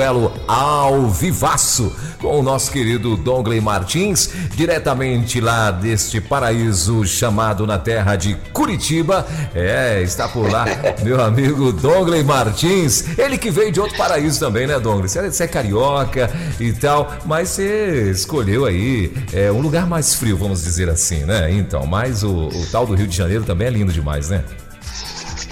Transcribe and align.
Elo 0.00 0.32
ao 0.46 1.08
vivaço 1.08 1.92
com 2.20 2.38
o 2.38 2.42
nosso 2.42 2.70
querido 2.70 3.16
Dongley 3.16 3.60
Martins, 3.60 4.30
diretamente 4.54 5.40
lá 5.40 5.70
deste 5.70 6.20
paraíso 6.20 7.04
chamado 7.04 7.66
na 7.66 7.78
terra 7.78 8.16
de 8.16 8.34
Curitiba. 8.52 9.26
É, 9.54 10.00
está 10.02 10.28
por 10.28 10.50
lá 10.50 10.64
meu 11.02 11.20
amigo 11.20 11.72
Dongley 11.72 12.22
Martins, 12.22 13.18
ele 13.18 13.36
que 13.36 13.50
veio 13.50 13.72
de 13.72 13.80
outro 13.80 13.96
paraíso 13.96 14.38
também, 14.38 14.66
né, 14.66 14.78
Dongley? 14.78 15.08
Você 15.08 15.44
é, 15.44 15.46
carioca 15.48 16.30
e 16.60 16.72
tal, 16.72 17.12
mas 17.24 17.50
você 17.50 18.10
escolheu 18.10 18.64
aí 18.64 19.12
é, 19.32 19.50
um 19.50 19.60
lugar 19.60 19.86
mais 19.86 20.14
frio, 20.14 20.36
vamos 20.36 20.62
dizer 20.62 20.88
assim, 20.88 21.24
né? 21.24 21.50
Então, 21.50 21.84
mas 21.84 22.22
o, 22.22 22.48
o 22.48 22.66
tal 22.70 22.86
do 22.86 22.94
Rio 22.94 23.06
de 23.06 23.16
Janeiro 23.16 23.44
também 23.44 23.66
é 23.68 23.70
lindo 23.70 23.92
demais, 23.92 24.30
né? 24.30 24.44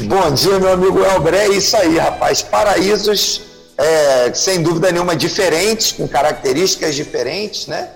Bom 0.05 0.33
dia, 0.33 0.59
meu 0.59 0.73
amigo 0.73 1.01
Elbré, 1.05 1.47
é 1.47 1.49
isso 1.49 1.77
aí, 1.77 1.99
rapaz. 1.99 2.43
Paraísos 2.43 3.52
é, 3.77 4.33
sem 4.35 4.63
dúvida 4.63 4.93
nenhuma 4.93 5.17
diferentes, 5.17 5.93
com 5.93 6.07
características 6.07 6.95
diferentes, 6.95 7.67
né? 7.67 7.89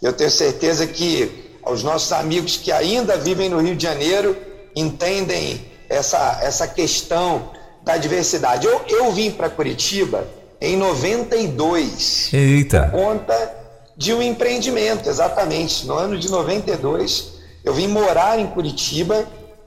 Eu 0.00 0.12
tenho 0.12 0.30
certeza 0.30 0.86
que 0.86 1.58
os 1.64 1.82
nossos 1.82 2.12
amigos 2.12 2.56
que 2.56 2.72
ainda 2.72 3.16
vivem 3.16 3.48
no 3.48 3.60
Rio 3.60 3.76
de 3.76 3.82
Janeiro 3.82 4.36
entendem 4.74 5.64
essa, 5.88 6.40
essa 6.42 6.66
questão 6.66 7.50
da 7.82 7.96
diversidade. 7.96 8.66
Eu, 8.66 8.80
eu 8.88 9.12
vim 9.12 9.30
para 9.30 9.48
Curitiba 9.48 10.26
em 10.60 10.76
92. 10.76 12.30
Eita! 12.32 12.88
Por 12.90 13.00
conta 13.00 13.54
de 13.96 14.12
um 14.12 14.22
empreendimento, 14.22 15.08
exatamente. 15.08 15.86
No 15.86 15.94
ano 15.94 16.18
de 16.18 16.30
92, 16.30 17.34
eu 17.64 17.72
vim 17.72 17.86
morar 17.86 18.38
em 18.38 18.46
Curitiba, 18.46 19.24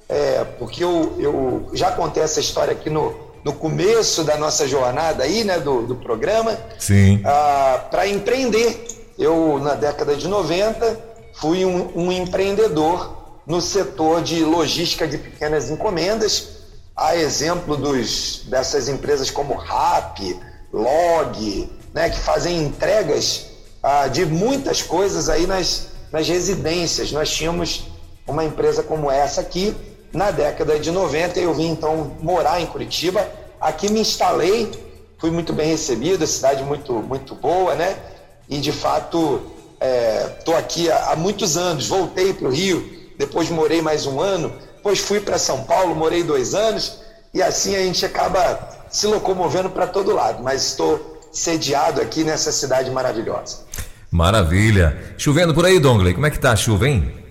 é, 0.09 0.43
porque 0.59 0.83
eu, 0.83 1.15
eu 1.19 1.69
já 1.73 1.91
contei 1.91 2.23
essa 2.23 2.39
história 2.39 2.73
aqui 2.73 2.89
no, 2.89 3.24
no 3.45 3.53
começo 3.53 4.23
da 4.23 4.35
nossa 4.37 4.67
jornada 4.67 5.23
aí, 5.23 5.43
né, 5.43 5.59
do, 5.59 5.83
do 5.83 5.95
programa. 5.95 6.57
Sim. 6.79 7.21
Ah, 7.23 7.85
para 7.91 8.07
empreender. 8.07 8.87
Eu, 9.19 9.59
na 9.59 9.75
década 9.75 10.15
de 10.15 10.27
90, 10.27 10.99
fui 11.35 11.63
um, 11.63 11.91
um, 11.95 12.11
empreendedor 12.11 13.39
no 13.45 13.61
setor 13.61 14.23
de 14.23 14.43
logística 14.43 15.07
de 15.07 15.19
pequenas 15.19 15.69
encomendas, 15.69 16.47
a 16.97 17.15
exemplo 17.15 17.77
dos, 17.77 18.41
dessas 18.47 18.89
empresas 18.89 19.29
como 19.29 19.53
RAP, 19.53 20.19
Log, 20.73 21.69
né, 21.93 22.09
que 22.09 22.19
fazem 22.19 22.63
entregas 22.63 23.45
ah, 23.81 24.07
de 24.07 24.25
muitas 24.25 24.81
coisas 24.81 25.29
aí 25.29 25.45
nas, 25.45 25.89
nas 26.11 26.27
residências. 26.27 27.11
Nós 27.11 27.29
tínhamos 27.29 27.85
uma 28.27 28.43
empresa 28.43 28.81
como 28.81 29.09
essa 29.11 29.39
aqui, 29.39 29.73
na 30.15 30.31
década 30.31 30.79
de 30.79 30.89
90, 30.91 31.39
eu 31.39 31.53
vim 31.53 31.67
então 31.67 32.13
morar 32.21 32.61
em 32.61 32.65
Curitiba. 32.65 33.27
Aqui 33.59 33.91
me 33.91 33.99
instalei, 33.99 34.71
fui 35.19 35.29
muito 35.29 35.51
bem 35.51 35.69
recebido, 35.69 36.25
cidade 36.25 36.63
muito, 36.63 36.93
muito 36.93 37.35
boa, 37.35 37.75
né? 37.75 37.97
E 38.49 38.57
de 38.59 38.71
fato, 38.71 39.41
estou 40.39 40.55
é, 40.55 40.57
aqui 40.57 40.89
há, 40.89 41.11
há, 41.11 41.15
muitos 41.15 41.57
anos. 41.57 41.87
Voltei 41.87 42.33
para 42.33 42.47
o 42.47 42.51
Rio, 42.51 42.83
depois 43.17 43.49
morei 43.49 43.81
mais 43.81 44.05
um 44.05 44.21
ano, 44.21 44.53
depois 44.77 44.99
fui 44.99 45.19
para 45.19 45.37
São 45.37 45.63
Paulo, 45.63 45.95
morei 45.95 46.23
dois 46.23 46.53
anos, 46.53 47.01
e 47.33 47.41
assim 47.43 47.75
a 47.75 47.79
gente 47.79 48.05
acaba 48.05 48.87
se 48.89 49.07
locomovendo 49.07 49.69
para 49.69 49.85
todo 49.85 50.13
lado. 50.13 50.41
Mas 50.41 50.65
estou 50.67 51.19
sediado 51.31 51.99
aqui 51.99 52.23
nessa 52.23 52.51
cidade 52.51 52.89
maravilhosa. 52.89 53.65
Maravilha. 54.09 54.97
Chovendo 55.17 55.53
por 55.53 55.65
aí, 55.65 55.77
Dongley, 55.77 56.13
como 56.13 56.25
é 56.25 56.31
que 56.31 56.39
tá 56.39 56.53
a 56.53 56.55
chuva, 56.55 56.87
hein? 56.87 57.24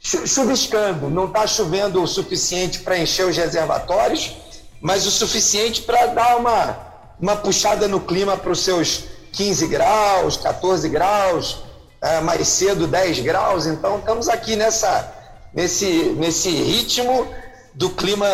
Chuviscando, 0.00 1.10
não 1.10 1.26
está 1.26 1.46
chovendo 1.46 2.02
o 2.02 2.06
suficiente 2.06 2.80
para 2.80 2.98
encher 2.98 3.26
os 3.26 3.36
reservatórios, 3.36 4.34
mas 4.80 5.06
o 5.06 5.10
suficiente 5.10 5.82
para 5.82 6.06
dar 6.06 6.36
uma, 6.38 6.78
uma 7.20 7.36
puxada 7.36 7.86
no 7.86 8.00
clima 8.00 8.36
para 8.36 8.50
os 8.50 8.60
seus 8.60 9.04
15 9.32 9.66
graus, 9.68 10.38
14 10.38 10.88
graus, 10.88 11.62
é, 12.00 12.20
mais 12.20 12.48
cedo 12.48 12.86
10 12.86 13.20
graus. 13.20 13.66
Então 13.66 13.98
estamos 13.98 14.28
aqui 14.28 14.56
nessa, 14.56 15.12
nesse, 15.52 16.14
nesse 16.16 16.50
ritmo 16.50 17.28
do 17.74 17.90
clima 17.90 18.26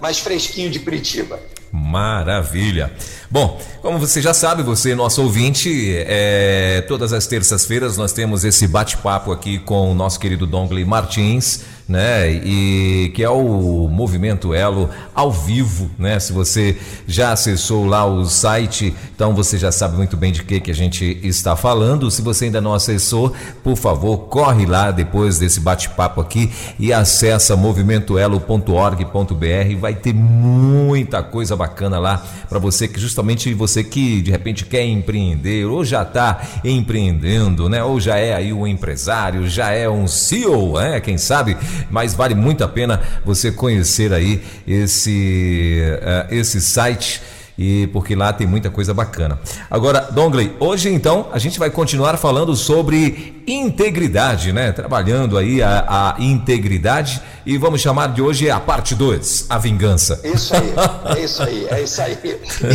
mais 0.00 0.20
fresquinho 0.20 0.70
de 0.70 0.78
Curitiba. 0.78 1.38
Maravilha. 1.72 2.92
Bom, 3.30 3.60
como 3.82 3.98
você 3.98 4.22
já 4.22 4.32
sabe, 4.32 4.62
você, 4.62 4.94
nosso 4.94 5.22
ouvinte, 5.22 5.92
é, 5.94 6.82
todas 6.88 7.12
as 7.12 7.26
terças-feiras 7.26 7.96
nós 7.98 8.10
temos 8.10 8.42
esse 8.42 8.66
bate-papo 8.66 9.30
aqui 9.30 9.58
com 9.58 9.92
o 9.92 9.94
nosso 9.94 10.18
querido 10.18 10.46
Dongley 10.46 10.84
Martins 10.84 11.60
né? 11.88 12.30
E 12.30 13.10
que 13.14 13.24
é 13.24 13.30
o 13.30 13.88
Movimento 13.88 14.52
Elo 14.52 14.90
ao 15.14 15.32
vivo, 15.32 15.90
né? 15.98 16.20
Se 16.20 16.32
você 16.32 16.76
já 17.06 17.32
acessou 17.32 17.86
lá 17.86 18.04
o 18.04 18.26
site, 18.26 18.94
então 19.14 19.34
você 19.34 19.56
já 19.56 19.72
sabe 19.72 19.96
muito 19.96 20.16
bem 20.16 20.30
de 20.30 20.42
que 20.42 20.60
que 20.60 20.70
a 20.70 20.74
gente 20.74 21.18
está 21.22 21.56
falando. 21.56 22.10
Se 22.10 22.20
você 22.20 22.44
ainda 22.44 22.60
não 22.60 22.74
acessou, 22.74 23.32
por 23.64 23.76
favor, 23.76 24.18
corre 24.28 24.66
lá 24.66 24.90
depois 24.90 25.38
desse 25.38 25.60
bate-papo 25.60 26.20
aqui 26.20 26.50
e 26.78 26.92
acessa 26.92 27.56
movimentoelo.org.br. 27.56 29.76
Vai 29.80 29.94
ter 29.94 30.12
muita 30.12 31.22
coisa 31.22 31.56
bacana 31.56 31.98
lá 31.98 32.22
para 32.48 32.58
você 32.58 32.86
que 32.86 33.00
justamente 33.00 33.52
você 33.54 33.82
que 33.82 34.20
de 34.20 34.30
repente 34.30 34.66
quer 34.66 34.84
empreender 34.84 35.64
ou 35.64 35.84
já 35.84 36.02
está 36.02 36.42
empreendendo, 36.62 37.68
né? 37.68 37.82
Ou 37.82 37.98
já 37.98 38.18
é 38.18 38.34
aí 38.34 38.52
um 38.52 38.66
empresário, 38.66 39.48
já 39.48 39.70
é 39.70 39.88
um 39.88 40.06
CEO, 40.06 40.78
né? 40.78 41.00
Quem 41.00 41.16
sabe 41.16 41.56
mas 41.90 42.14
vale 42.14 42.34
muito 42.34 42.64
a 42.64 42.68
pena 42.68 43.00
você 43.24 43.50
conhecer 43.50 44.12
aí 44.12 44.42
esse, 44.66 45.80
uh, 46.02 46.34
esse 46.34 46.60
site 46.60 47.20
e 47.58 47.88
porque 47.88 48.14
lá 48.14 48.32
tem 48.32 48.46
muita 48.46 48.70
coisa 48.70 48.94
bacana. 48.94 49.38
Agora, 49.68 50.08
Dongley, 50.12 50.54
hoje 50.60 50.88
então 50.88 51.26
a 51.32 51.38
gente 51.38 51.58
vai 51.58 51.68
continuar 51.68 52.16
falando 52.16 52.54
sobre 52.54 53.42
integridade, 53.48 54.52
né? 54.52 54.70
Trabalhando 54.70 55.36
aí 55.36 55.60
a, 55.60 56.14
a 56.16 56.22
integridade 56.22 57.20
e 57.44 57.58
vamos 57.58 57.80
chamar 57.80 58.12
de 58.14 58.22
hoje 58.22 58.48
a 58.48 58.60
parte 58.60 58.94
2, 58.94 59.46
a 59.50 59.58
vingança. 59.58 60.20
Isso 60.22 60.54
aí, 60.54 60.72
é 61.16 61.20
isso 61.20 61.42
aí, 61.42 61.66
é 61.68 61.82
isso 61.82 62.00
aí. 62.00 62.16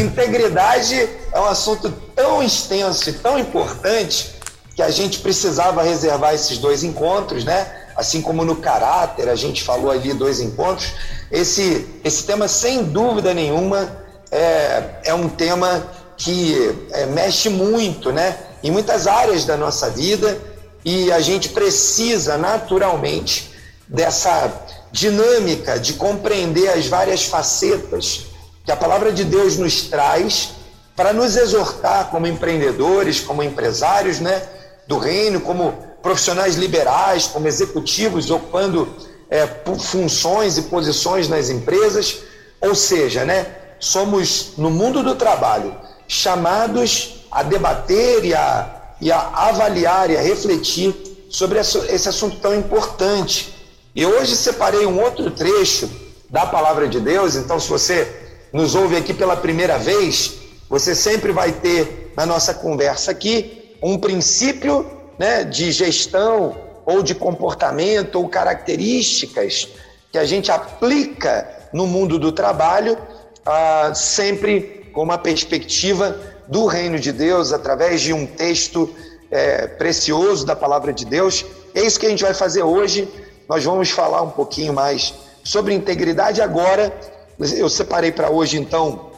Integridade 0.02 1.10
é 1.32 1.40
um 1.40 1.46
assunto 1.46 1.90
tão 2.14 2.44
extenso 2.44 3.10
e 3.10 3.14
tão 3.14 3.40
importante 3.40 4.34
que 4.76 4.82
a 4.82 4.90
gente 4.90 5.20
precisava 5.20 5.82
reservar 5.82 6.34
esses 6.34 6.58
dois 6.58 6.84
encontros, 6.84 7.46
né? 7.46 7.83
Assim 7.96 8.22
como 8.22 8.44
no 8.44 8.58
caráter, 8.58 9.30
a 9.30 9.36
gente 9.36 9.64
falou 9.64 9.92
ali 9.92 10.14
dois 10.14 10.40
encontros, 10.40 10.94
esse, 11.32 11.88
esse 12.04 12.24
tema, 12.24 12.48
sem 12.48 12.84
dúvida 12.84 13.34
nenhuma, 13.34 14.04
é, 14.32 14.84
é 15.06 15.14
um 15.14 15.30
tema 15.30 15.86
que 16.18 16.76
é, 16.92 17.06
mexe 17.06 17.50
muito 17.50 18.12
né, 18.12 18.38
em 18.64 18.72
muitas 18.72 19.08
áreas 19.08 19.46
da 19.46 19.58
nossa 19.58 19.90
vida. 19.90 20.40
E 20.86 21.12
a 21.12 21.22
gente 21.22 21.50
precisa 21.50 22.38
naturalmente 22.38 23.52
dessa 23.88 24.52
dinâmica 24.92 25.80
de 25.80 25.94
compreender 25.94 26.70
as 26.70 26.88
várias 26.88 27.26
facetas 27.26 28.26
que 28.66 28.72
a 28.72 28.76
palavra 28.76 29.12
de 29.12 29.24
Deus 29.24 29.58
nos 29.58 29.84
traz 29.84 30.52
para 30.96 31.12
nos 31.12 31.36
exortar 31.36 32.10
como 32.10 32.28
empreendedores, 32.28 33.20
como 33.20 33.42
empresários 33.42 34.20
né, 34.20 34.42
do 34.88 34.98
reino, 34.98 35.42
como 35.42 35.74
profissionais 36.04 36.56
liberais, 36.56 37.28
como 37.28 37.48
executivos, 37.48 38.30
ocupando 38.30 38.88
é, 39.30 39.48
funções 39.80 40.58
e 40.58 40.64
posições 40.64 41.30
nas 41.30 41.50
empresas. 41.50 42.20
Ou 42.62 42.76
seja, 42.76 43.24
né, 43.24 43.48
somos, 43.80 44.52
no 44.58 44.70
mundo 44.70 45.02
do 45.02 45.16
trabalho, 45.16 45.74
chamados 46.08 47.26
a 47.32 47.42
debater 47.42 48.26
e 48.26 48.34
a, 48.34 48.96
e 49.00 49.12
a 49.12 49.20
avaliar 49.20 50.12
e 50.12 50.18
a 50.18 50.22
refletir 50.22 50.94
sobre 51.30 51.58
esse 51.60 52.10
assunto 52.10 52.38
tão 52.40 52.54
importante. 52.54 53.56
E 53.96 54.06
hoje 54.06 54.36
separei 54.36 54.86
um 54.86 55.02
outro 55.02 55.32
trecho 55.32 55.90
da 56.30 56.46
palavra 56.46 56.88
de 56.88 57.00
Deus, 57.00 57.36
então, 57.36 57.60
se 57.60 57.70
você 57.70 58.12
nos 58.52 58.76
ouve 58.76 58.96
aqui 58.96 59.14
pela 59.14 59.38
primeira 59.38 59.78
vez, 59.78 60.34
você 60.70 60.94
sempre 60.94 61.32
vai 61.32 61.52
ter 61.52 62.12
na 62.18 62.26
nossa 62.26 62.54
conversa 62.54 63.12
aqui 63.12 63.76
um 63.82 63.98
princípio 63.98 65.03
né, 65.18 65.44
de 65.44 65.72
gestão 65.72 66.56
ou 66.86 67.02
de 67.02 67.16
comportamento 67.16 68.16
ou 68.16 68.28
características 68.28 69.68
que 70.12 70.18
a 70.18 70.26
gente 70.26 70.52
aplica 70.52 71.48
no 71.72 71.88
mundo 71.88 72.20
do 72.20 72.32
trabalho, 72.32 72.98
ah, 73.46 73.92
sempre 73.96 74.90
com 74.94 75.02
uma 75.02 75.18
perspectiva 75.18 76.16
do 76.48 76.66
reino 76.66 77.00
de 77.00 77.12
Deus, 77.12 77.52
através 77.52 78.02
de 78.02 78.14
um 78.14 78.26
texto 78.26 78.94
é, 79.32 79.66
precioso 79.66 80.46
da 80.46 80.56
palavra 80.56 80.94
de 80.94 81.06
Deus. 81.06 81.44
É 81.74 81.82
isso 81.82 82.00
que 82.00 82.06
a 82.06 82.10
gente 82.10 82.24
vai 82.24 82.34
fazer 82.34 82.62
hoje. 82.62 83.08
Nós 83.50 83.64
vamos 83.64 83.90
falar 83.90 84.22
um 84.22 84.30
pouquinho 84.30 84.74
mais 84.74 85.14
sobre 85.44 85.74
integridade. 85.74 86.42
Agora, 86.42 86.94
eu 87.40 87.68
separei 87.68 88.12
para 88.12 88.30
hoje, 88.30 88.58
então, 88.58 89.12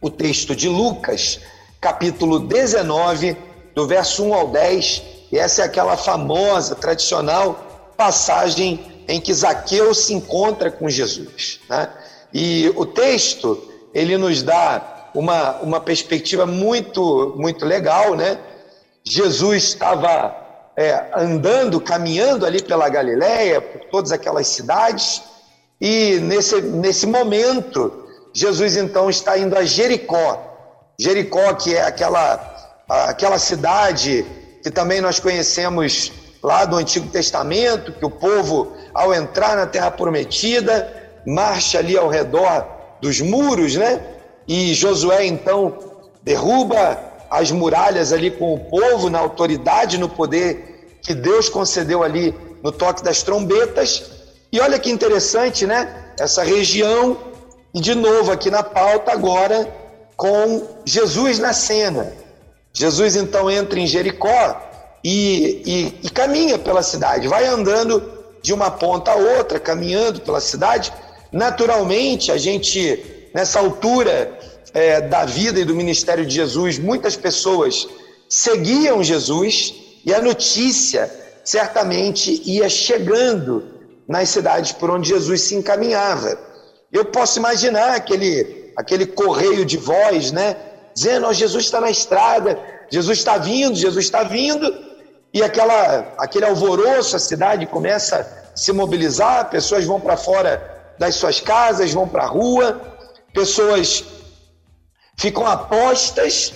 o 0.00 0.08
texto 0.08 0.54
de 0.54 0.68
Lucas, 0.68 1.40
capítulo 1.80 2.38
19, 2.38 3.36
do 3.74 3.86
verso 3.86 4.24
1 4.24 4.34
ao 4.34 4.48
10, 4.48 5.02
e 5.30 5.38
essa 5.38 5.62
é 5.62 5.64
aquela 5.64 5.96
famosa, 5.96 6.74
tradicional 6.74 7.92
passagem 7.96 9.04
em 9.08 9.20
que 9.20 9.34
Zaqueu 9.34 9.92
se 9.94 10.14
encontra 10.14 10.70
com 10.70 10.88
Jesus. 10.88 11.60
Né? 11.68 11.88
E 12.32 12.72
o 12.76 12.86
texto, 12.86 13.60
ele 13.92 14.16
nos 14.16 14.42
dá 14.42 15.10
uma, 15.14 15.56
uma 15.56 15.80
perspectiva 15.80 16.46
muito, 16.46 17.34
muito 17.36 17.64
legal, 17.64 18.14
né? 18.14 18.38
Jesus 19.02 19.64
estava 19.64 20.36
é, 20.76 21.10
andando, 21.16 21.80
caminhando 21.80 22.44
ali 22.44 22.62
pela 22.62 22.88
Galiléia, 22.88 23.60
por 23.60 23.80
todas 23.86 24.12
aquelas 24.12 24.46
cidades, 24.46 25.22
e 25.80 26.18
nesse, 26.20 26.60
nesse 26.60 27.06
momento, 27.06 28.06
Jesus 28.32 28.76
então 28.76 29.08
está 29.08 29.38
indo 29.38 29.56
a 29.56 29.64
Jericó. 29.64 30.44
Jericó, 30.98 31.54
que 31.54 31.74
é 31.74 31.82
aquela, 31.82 32.84
aquela 32.88 33.38
cidade 33.38 34.26
que 34.62 34.70
também 34.70 35.00
nós 35.00 35.18
conhecemos 35.20 36.12
lá 36.42 36.64
do 36.64 36.76
Antigo 36.76 37.08
Testamento, 37.08 37.92
que 37.92 38.04
o 38.04 38.10
povo, 38.10 38.72
ao 38.94 39.14
entrar 39.14 39.56
na 39.56 39.66
Terra 39.66 39.90
Prometida, 39.90 40.92
marcha 41.26 41.78
ali 41.78 41.96
ao 41.96 42.08
redor 42.08 42.66
dos 43.00 43.20
muros, 43.20 43.76
né? 43.76 44.00
E 44.46 44.72
Josué 44.74 45.26
então 45.26 45.76
derruba 46.22 46.98
as 47.30 47.50
muralhas 47.50 48.12
ali 48.12 48.30
com 48.30 48.54
o 48.54 48.58
povo, 48.58 49.10
na 49.10 49.18
autoridade, 49.18 49.98
no 49.98 50.08
poder 50.08 50.98
que 51.02 51.14
Deus 51.14 51.48
concedeu 51.48 52.02
ali 52.02 52.34
no 52.62 52.72
toque 52.72 53.02
das 53.02 53.22
trombetas. 53.22 54.10
E 54.50 54.60
olha 54.60 54.78
que 54.78 54.90
interessante, 54.90 55.66
né? 55.66 56.12
Essa 56.18 56.42
região, 56.42 57.16
e 57.74 57.80
de 57.80 57.94
novo 57.94 58.32
aqui 58.32 58.50
na 58.50 58.62
pauta 58.62 59.12
agora, 59.12 59.68
com 60.16 60.66
Jesus 60.84 61.38
na 61.38 61.52
cena. 61.52 62.12
Jesus 62.78 63.16
então 63.16 63.50
entra 63.50 63.80
em 63.80 63.88
Jericó 63.88 64.56
e, 65.02 65.62
e, 65.66 66.06
e 66.06 66.10
caminha 66.10 66.56
pela 66.56 66.80
cidade, 66.80 67.26
vai 67.26 67.44
andando 67.44 68.00
de 68.40 68.54
uma 68.54 68.70
ponta 68.70 69.10
a 69.10 69.16
outra, 69.16 69.58
caminhando 69.58 70.20
pela 70.20 70.40
cidade. 70.40 70.92
Naturalmente, 71.32 72.30
a 72.30 72.38
gente, 72.38 73.30
nessa 73.34 73.58
altura 73.58 74.32
é, 74.72 75.00
da 75.00 75.24
vida 75.24 75.58
e 75.58 75.64
do 75.64 75.74
ministério 75.74 76.24
de 76.24 76.32
Jesus, 76.32 76.78
muitas 76.78 77.16
pessoas 77.16 77.88
seguiam 78.28 79.02
Jesus 79.02 79.74
e 80.06 80.14
a 80.14 80.22
notícia 80.22 81.12
certamente 81.44 82.40
ia 82.44 82.68
chegando 82.68 83.64
nas 84.06 84.28
cidades 84.28 84.70
por 84.70 84.88
onde 84.88 85.08
Jesus 85.08 85.40
se 85.40 85.56
encaminhava. 85.56 86.38
Eu 86.92 87.06
posso 87.06 87.40
imaginar 87.40 87.96
aquele, 87.96 88.72
aquele 88.76 89.04
correio 89.04 89.64
de 89.64 89.76
voz, 89.76 90.30
né? 90.30 90.56
Dizendo, 90.98 91.28
oh, 91.28 91.32
Jesus 91.32 91.66
está 91.66 91.80
na 91.80 91.90
estrada, 91.90 92.58
Jesus 92.90 93.18
está 93.18 93.38
vindo, 93.38 93.76
Jesus 93.76 94.04
está 94.04 94.24
vindo, 94.24 94.66
e 95.32 95.44
aquela, 95.44 96.12
aquele 96.18 96.44
alvoroço, 96.44 97.14
a 97.14 97.20
cidade 97.20 97.66
começa 97.66 98.16
a 98.52 98.56
se 98.56 98.72
mobilizar, 98.72 99.48
pessoas 99.48 99.84
vão 99.84 100.00
para 100.00 100.16
fora 100.16 100.92
das 100.98 101.14
suas 101.14 101.38
casas, 101.40 101.92
vão 101.92 102.08
para 102.08 102.24
a 102.24 102.26
rua, 102.26 102.80
pessoas 103.32 104.02
ficam 105.16 105.46
apostas, 105.46 106.52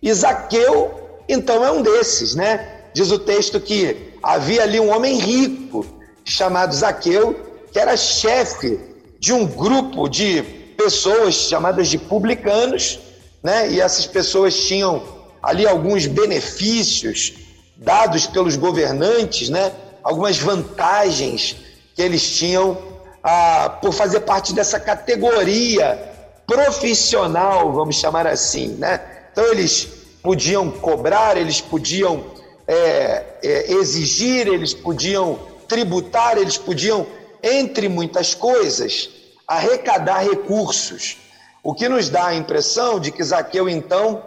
e 0.00 0.14
Zaqueu, 0.14 1.18
então, 1.28 1.64
é 1.64 1.72
um 1.72 1.82
desses, 1.82 2.36
né? 2.36 2.84
Diz 2.94 3.10
o 3.10 3.18
texto 3.18 3.60
que 3.60 4.14
havia 4.22 4.62
ali 4.62 4.78
um 4.78 4.94
homem 4.94 5.18
rico, 5.18 5.84
chamado 6.24 6.72
Zaqueu, 6.72 7.66
que 7.72 7.80
era 7.80 7.96
chefe 7.96 8.78
de 9.18 9.32
um 9.32 9.44
grupo 9.44 10.08
de 10.08 10.40
pessoas 10.76 11.34
chamadas 11.34 11.88
de 11.88 11.98
publicanos, 11.98 13.00
né? 13.42 13.70
E 13.70 13.80
essas 13.80 14.06
pessoas 14.06 14.54
tinham 14.54 15.02
ali 15.42 15.66
alguns 15.66 16.06
benefícios 16.06 17.34
dados 17.76 18.26
pelos 18.26 18.56
governantes, 18.56 19.48
né? 19.48 19.72
Algumas 20.02 20.38
vantagens 20.38 21.56
que 21.94 22.02
eles 22.02 22.36
tinham 22.36 22.78
ah, 23.22 23.78
por 23.80 23.92
fazer 23.92 24.20
parte 24.20 24.52
dessa 24.52 24.78
categoria 24.80 26.10
profissional, 26.46 27.72
vamos 27.72 27.96
chamar 27.96 28.26
assim, 28.26 28.68
né? 28.78 29.00
Então 29.32 29.44
eles 29.46 29.88
podiam 30.22 30.70
cobrar, 30.70 31.36
eles 31.36 31.60
podiam 31.60 32.24
é, 32.66 33.24
é, 33.42 33.72
exigir, 33.72 34.46
eles 34.46 34.72
podiam 34.72 35.38
tributar, 35.68 36.38
eles 36.38 36.56
podiam, 36.56 37.06
entre 37.42 37.88
muitas 37.88 38.34
coisas, 38.34 39.10
arrecadar 39.48 40.22
recursos. 40.22 41.16
O 41.62 41.74
que 41.74 41.88
nos 41.88 42.08
dá 42.08 42.26
a 42.26 42.34
impressão 42.34 42.98
de 42.98 43.12
que 43.12 43.22
Zaqueu, 43.22 43.68
então, 43.68 44.24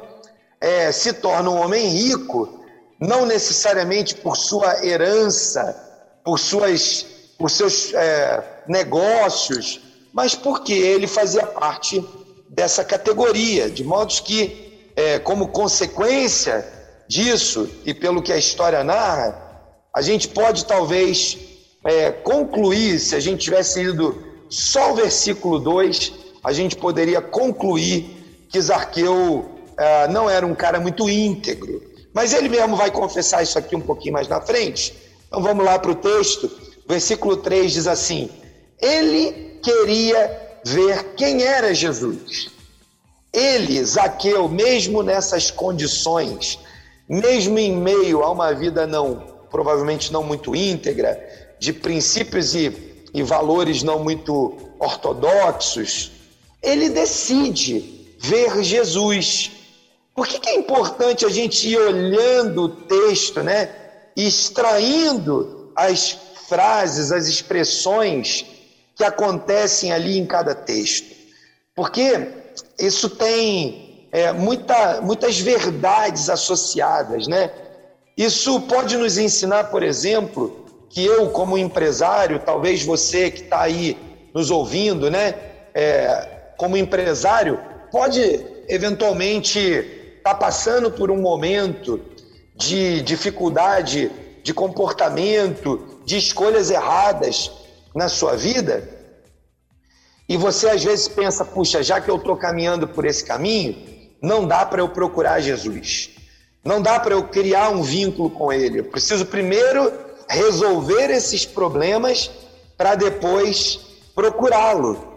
é, 0.61 0.91
se 0.91 1.11
torna 1.11 1.49
um 1.49 1.59
homem 1.59 1.85
rico, 1.87 2.63
não 2.99 3.25
necessariamente 3.25 4.15
por 4.15 4.37
sua 4.37 4.85
herança, 4.85 5.75
por, 6.23 6.39
suas, 6.39 7.05
por 7.37 7.51
seus 7.51 7.93
é, 7.93 8.61
negócios, 8.67 9.81
mas 10.13 10.33
porque 10.33 10.73
ele 10.73 11.07
fazia 11.07 11.45
parte 11.45 12.03
dessa 12.49 12.85
categoria, 12.85 13.69
de 13.69 13.83
modo 13.83 14.13
que, 14.23 14.91
é, 14.95 15.19
como 15.19 15.49
consequência 15.49 16.65
disso, 17.05 17.69
e 17.85 17.93
pelo 17.93 18.21
que 18.21 18.31
a 18.31 18.37
história 18.37 18.81
narra, 18.81 19.41
a 19.93 20.01
gente 20.01 20.29
pode 20.29 20.65
talvez 20.65 21.37
é, 21.83 22.11
concluir, 22.11 22.97
se 22.97 23.13
a 23.13 23.19
gente 23.19 23.43
tivesse 23.43 23.81
ido 23.81 24.23
só 24.49 24.93
o 24.93 24.95
versículo 24.95 25.59
2, 25.59 26.24
a 26.45 26.53
gente 26.53 26.75
poderia 26.75 27.19
concluir 27.21 28.45
que 28.49 28.61
Zaqueu 28.61 29.49
é, 29.75 30.07
não 30.07 30.29
era 30.29 30.45
um 30.45 30.53
cara 30.53 30.79
muito 30.79 31.09
íntegro. 31.09 31.81
Mas 32.13 32.33
ele 32.33 32.47
mesmo 32.47 32.75
vai 32.75 32.91
confessar 32.91 33.41
isso 33.41 33.57
aqui 33.57 33.75
um 33.75 33.81
pouquinho 33.81 34.13
mais 34.13 34.27
na 34.27 34.39
frente. 34.39 34.95
Então 35.27 35.41
vamos 35.41 35.65
lá 35.65 35.79
para 35.79 35.89
o 35.89 35.95
texto. 35.95 36.49
Versículo 36.87 37.37
3 37.37 37.73
diz 37.73 37.87
assim: 37.87 38.29
Ele 38.79 39.59
queria 39.63 40.59
ver 40.63 41.15
quem 41.15 41.41
era 41.41 41.73
Jesus. 41.73 42.51
Ele, 43.33 43.83
Zaqueu, 43.83 44.47
mesmo 44.47 45.01
nessas 45.01 45.49
condições, 45.49 46.59
mesmo 47.09 47.57
em 47.57 47.75
meio 47.75 48.23
a 48.23 48.31
uma 48.31 48.53
vida 48.53 48.85
não 48.85 49.33
provavelmente 49.49 50.13
não 50.13 50.21
muito 50.21 50.55
íntegra, 50.55 51.17
de 51.57 51.73
princípios 51.73 52.53
e, 52.53 52.71
e 53.13 53.23
valores 53.23 53.81
não 53.81 54.03
muito 54.03 54.53
ortodoxos, 54.77 56.11
ele 56.65 56.89
decide 56.89 58.17
ver 58.19 58.63
Jesus. 58.63 59.51
Por 60.13 60.27
que, 60.27 60.39
que 60.39 60.49
é 60.49 60.55
importante 60.55 61.25
a 61.25 61.29
gente 61.29 61.67
ir 61.67 61.77
olhando 61.77 62.63
o 62.63 62.69
texto, 62.69 63.43
né? 63.43 63.69
E 64.15 64.27
extraindo 64.27 65.71
as 65.75 66.17
frases, 66.47 67.11
as 67.11 67.27
expressões 67.27 68.45
que 68.95 69.03
acontecem 69.03 69.91
ali 69.91 70.17
em 70.17 70.25
cada 70.25 70.55
texto? 70.55 71.15
Porque 71.75 72.27
isso 72.79 73.09
tem 73.09 74.07
é, 74.11 74.31
muita, 74.31 75.01
muitas 75.01 75.39
verdades 75.39 76.29
associadas, 76.29 77.27
né? 77.27 77.51
Isso 78.17 78.61
pode 78.61 78.95
nos 78.95 79.17
ensinar, 79.17 79.65
por 79.65 79.83
exemplo, 79.83 80.65
que 80.89 81.05
eu, 81.05 81.29
como 81.31 81.57
empresário, 81.57 82.39
talvez 82.39 82.83
você 82.83 83.29
que 83.29 83.41
está 83.41 83.61
aí 83.61 83.97
nos 84.33 84.49
ouvindo, 84.49 85.11
né, 85.11 85.33
é, 85.73 86.34
como 86.57 86.77
empresário, 86.77 87.59
pode 87.91 88.45
eventualmente 88.67 89.59
estar 89.59 90.33
tá 90.33 90.35
passando 90.35 90.91
por 90.91 91.11
um 91.11 91.17
momento 91.17 91.99
de 92.55 93.01
dificuldade 93.01 94.11
de 94.43 94.53
comportamento, 94.53 96.01
de 96.05 96.17
escolhas 96.17 96.69
erradas 96.69 97.51
na 97.95 98.07
sua 98.07 98.35
vida. 98.35 98.87
E 100.29 100.37
você 100.37 100.69
às 100.69 100.83
vezes 100.83 101.07
pensa, 101.07 101.43
puxa, 101.43 101.81
já 101.81 101.99
que 101.99 102.09
eu 102.09 102.17
estou 102.17 102.35
caminhando 102.37 102.87
por 102.87 103.05
esse 103.05 103.23
caminho, 103.23 103.75
não 104.21 104.47
dá 104.47 104.65
para 104.65 104.81
eu 104.81 104.89
procurar 104.89 105.39
Jesus. 105.39 106.11
Não 106.63 106.81
dá 106.81 106.99
para 106.99 107.13
eu 107.13 107.27
criar 107.27 107.69
um 107.69 107.81
vínculo 107.83 108.29
com 108.29 108.51
ele. 108.51 108.79
Eu 108.79 108.85
preciso 108.85 109.25
primeiro 109.25 109.91
resolver 110.27 111.11
esses 111.11 111.45
problemas 111.45 112.31
para 112.77 112.95
depois 112.95 113.79
procurá-lo. 114.13 115.14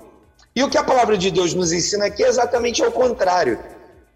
E 0.58 0.62
o 0.64 0.68
que 0.68 0.76
a 0.76 0.82
palavra 0.82 1.16
de 1.16 1.30
Deus 1.30 1.54
nos 1.54 1.70
ensina 1.70 2.06
aqui 2.06 2.24
é 2.24 2.26
exatamente 2.26 2.82
ao 2.82 2.90
contrário. 2.90 3.60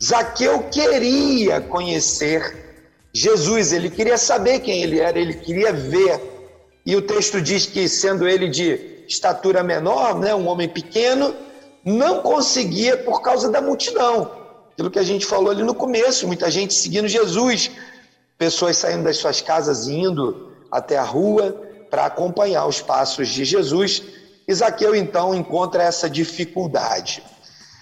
Zaqueu 0.02 0.64
queria 0.64 1.60
conhecer 1.60 2.82
Jesus, 3.12 3.72
ele 3.72 3.88
queria 3.88 4.18
saber 4.18 4.58
quem 4.58 4.82
ele 4.82 4.98
era, 4.98 5.16
ele 5.16 5.34
queria 5.34 5.72
ver. 5.72 6.20
E 6.84 6.96
o 6.96 7.02
texto 7.02 7.40
diz 7.40 7.66
que, 7.66 7.88
sendo 7.88 8.26
ele 8.26 8.48
de 8.48 9.04
estatura 9.06 9.62
menor, 9.62 10.18
né, 10.18 10.34
um 10.34 10.48
homem 10.48 10.68
pequeno, 10.68 11.32
não 11.84 12.22
conseguia 12.22 12.96
por 12.96 13.22
causa 13.22 13.48
da 13.48 13.62
multidão. 13.62 14.32
Aquilo 14.72 14.90
que 14.90 14.98
a 14.98 15.04
gente 15.04 15.24
falou 15.24 15.52
ali 15.52 15.62
no 15.62 15.76
começo, 15.76 16.26
muita 16.26 16.50
gente 16.50 16.74
seguindo 16.74 17.06
Jesus, 17.06 17.70
pessoas 18.36 18.78
saindo 18.78 19.04
das 19.04 19.16
suas 19.16 19.40
casas 19.40 19.86
indo 19.86 20.50
até 20.72 20.98
a 20.98 21.04
rua 21.04 21.54
para 21.88 22.06
acompanhar 22.06 22.66
os 22.66 22.82
passos 22.82 23.28
de 23.28 23.44
Jesus. 23.44 24.02
Isaqueu 24.46 24.94
então 24.94 25.34
encontra 25.34 25.82
essa 25.82 26.08
dificuldade. 26.08 27.22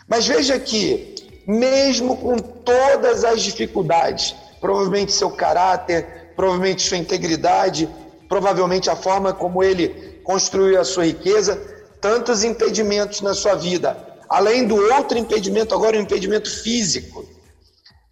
Mas 0.08 0.26
veja 0.26 0.58
que 0.58 1.14
mesmo 1.46 2.16
com 2.16 2.36
todas 2.38 3.24
as 3.24 3.42
dificuldades, 3.42 4.34
provavelmente 4.60 5.12
seu 5.12 5.30
caráter, 5.30 6.32
provavelmente 6.36 6.82
sua 6.82 6.96
integridade, 6.96 7.88
provavelmente 8.28 8.88
a 8.88 8.96
forma 8.96 9.32
como 9.32 9.62
ele 9.62 10.20
construiu 10.22 10.80
a 10.80 10.84
sua 10.84 11.06
riqueza, 11.06 11.56
tantos 12.00 12.44
impedimentos 12.44 13.20
na 13.20 13.34
sua 13.34 13.54
vida, 13.54 13.96
além 14.28 14.66
do 14.66 14.76
outro 14.94 15.18
impedimento, 15.18 15.74
agora 15.74 15.96
o 15.96 16.00
impedimento 16.00 16.48
físico. 16.62 17.26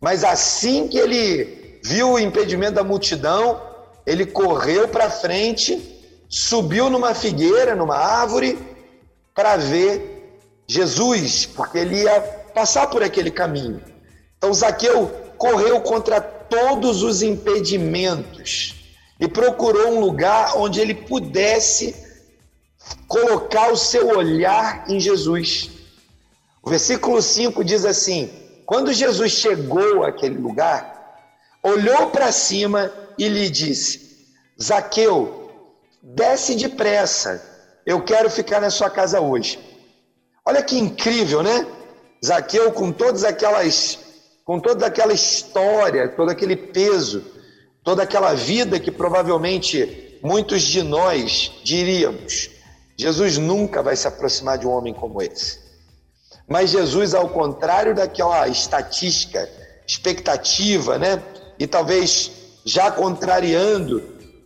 Mas 0.01 0.25
assim 0.25 0.89
que 0.89 0.99
ele 0.99 1.81
viu 1.85 2.13
o 2.13 2.19
impedimento 2.19 2.75
da 2.75 2.85
multidão, 2.85 3.61
ele 4.07 4.27
correu 4.27 4.89
para 4.89 5.11
frente, 5.11 5.98
subiu 6.29 6.91
numa 6.91 7.15
figueira, 7.15 7.75
numa 7.75 7.97
árvore, 7.97 8.59
para 9.35 9.57
ver 9.57 10.41
Jesus, 10.67 11.47
porque 11.47 11.79
ele 11.79 12.03
ia 12.03 12.21
passar 12.55 12.89
por 12.89 13.03
aquele 13.03 13.31
caminho. 13.31 13.81
Então 14.37 14.53
Zaqueu 14.53 15.07
correu 15.39 15.81
contra 15.81 16.21
todos 16.21 17.03
os 17.03 17.23
impedimentos 17.23 18.75
e 19.21 19.27
procurou 19.27 19.97
um 19.97 20.01
lugar 20.01 20.57
onde 20.57 20.81
ele 20.81 20.95
pudesse 20.95 21.95
colocar 23.07 23.73
o 23.73 23.77
seu 23.77 24.09
olhar 24.09 24.85
em 24.89 25.01
Jesus. 25.01 25.71
O 26.63 26.71
versículo 26.71 27.23
5 27.23 27.65
diz 27.65 27.85
assim: 27.85 28.31
Quando 28.67 28.93
Jesus 28.93 29.33
chegou 29.33 30.05
àquele 30.05 30.39
lugar, 30.39 31.17
olhou 31.63 32.11
para 32.11 32.31
cima 32.31 32.93
e 33.17 33.29
lhe 33.29 33.49
disse: 33.49 34.27
Zaqueu, 34.61 35.38
desce 36.03 36.55
depressa, 36.55 37.43
eu 37.85 38.03
quero 38.03 38.31
ficar 38.31 38.61
na 38.61 38.71
sua 38.71 38.91
casa 38.91 39.21
hoje. 39.21 39.59
Olha 40.45 40.63
que 40.63 40.79
incrível, 40.79 41.43
né? 41.43 41.67
Zaqueu 42.25 42.73
com 42.73 42.91
todas 42.91 43.25
aquelas 43.25 43.99
com 44.45 44.59
toda 44.59 44.87
aquela 44.87 45.13
história, 45.13 46.09
todo 46.09 46.31
aquele 46.31 46.57
peso, 46.57 47.23
toda 47.85 48.03
aquela 48.03 48.33
vida 48.33 48.81
que 48.81 48.91
provavelmente 48.91 50.19
muitos 50.23 50.63
de 50.63 50.83
nós 50.83 51.53
diríamos: 51.63 52.51
Jesus 52.97 53.37
nunca 53.37 53.83
vai 53.83 53.95
se 53.95 54.09
aproximar 54.09 54.59
de 54.59 54.67
um 54.67 54.71
homem 54.71 54.95
como 54.95 55.21
esse. 55.23 55.59
Mas 56.49 56.71
Jesus, 56.71 57.15
ao 57.15 57.29
contrário 57.29 57.95
daquela 57.95 58.49
estatística, 58.49 59.49
expectativa, 59.87 60.99
né? 60.99 61.23
E 61.59 61.67
talvez 61.67 62.31
já 62.65 62.91
contrariando 62.91 64.01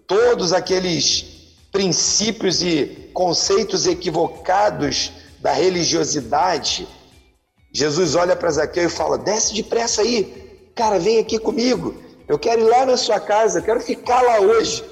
todos 0.06 0.52
aqueles 0.52 1.31
princípios 1.72 2.62
e 2.62 3.10
conceitos 3.12 3.86
equivocados 3.86 5.10
da 5.40 5.52
religiosidade, 5.52 6.86
Jesus 7.72 8.14
olha 8.14 8.36
para 8.36 8.50
Zaqueu 8.50 8.84
e 8.84 8.88
fala: 8.88 9.18
desce 9.18 9.54
depressa 9.54 10.02
aí, 10.02 10.70
cara, 10.74 10.98
vem 10.98 11.18
aqui 11.18 11.38
comigo. 11.38 11.94
Eu 12.28 12.38
quero 12.38 12.60
ir 12.60 12.68
lá 12.68 12.86
na 12.86 12.96
sua 12.96 13.18
casa, 13.18 13.58
eu 13.58 13.62
quero 13.64 13.80
ficar 13.80 14.22
lá 14.22 14.38
hoje. 14.40 14.84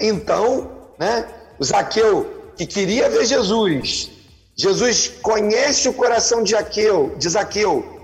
Então, 0.00 0.70
né, 0.98 1.28
Zaqueu, 1.62 2.52
que 2.56 2.64
queria 2.64 3.10
ver 3.10 3.26
Jesus, 3.26 4.10
Jesus 4.56 5.08
conhece 5.20 5.88
o 5.88 5.92
coração 5.92 6.42
de 6.42 6.52
Zaqueu, 6.52 7.14
de 7.18 7.28
Zaqueu 7.28 8.00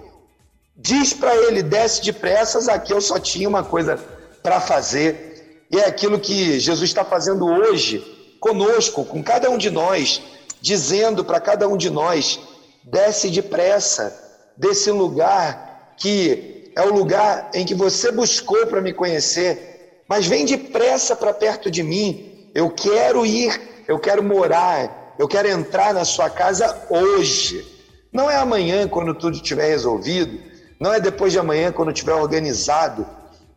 diz 0.76 1.12
para 1.12 1.34
ele: 1.34 1.62
desce 1.62 2.02
depressa. 2.02 2.60
Zaqueu 2.60 3.00
só 3.00 3.18
tinha 3.18 3.48
uma 3.48 3.64
coisa 3.64 3.96
para 4.42 4.60
fazer, 4.60 5.25
e 5.70 5.78
é 5.78 5.86
aquilo 5.86 6.20
que 6.20 6.58
Jesus 6.60 6.88
está 6.88 7.04
fazendo 7.04 7.44
hoje 7.46 8.04
conosco, 8.38 9.04
com 9.04 9.22
cada 9.22 9.50
um 9.50 9.58
de 9.58 9.70
nós, 9.70 10.22
dizendo 10.60 11.24
para 11.24 11.40
cada 11.40 11.68
um 11.68 11.76
de 11.76 11.90
nós: 11.90 12.38
desce 12.84 13.30
depressa 13.30 14.16
desse 14.56 14.90
lugar 14.90 15.94
que 15.98 16.72
é 16.76 16.82
o 16.82 16.94
lugar 16.94 17.50
em 17.54 17.64
que 17.64 17.74
você 17.74 18.12
buscou 18.12 18.66
para 18.66 18.80
me 18.80 18.92
conhecer, 18.92 20.02
mas 20.08 20.26
vem 20.26 20.44
depressa 20.44 21.16
para 21.16 21.32
perto 21.32 21.70
de 21.70 21.82
mim. 21.82 22.50
Eu 22.54 22.70
quero 22.70 23.24
ir, 23.24 23.60
eu 23.88 23.98
quero 23.98 24.22
morar, 24.22 25.14
eu 25.18 25.26
quero 25.26 25.48
entrar 25.48 25.94
na 25.94 26.04
sua 26.04 26.30
casa 26.30 26.86
hoje. 26.88 27.66
Não 28.12 28.30
é 28.30 28.36
amanhã 28.36 28.86
quando 28.86 29.14
tudo 29.14 29.36
estiver 29.36 29.68
resolvido, 29.68 30.38
não 30.78 30.92
é 30.92 31.00
depois 31.00 31.32
de 31.32 31.38
amanhã 31.38 31.72
quando 31.72 31.90
estiver 31.90 32.14
organizado. 32.14 33.06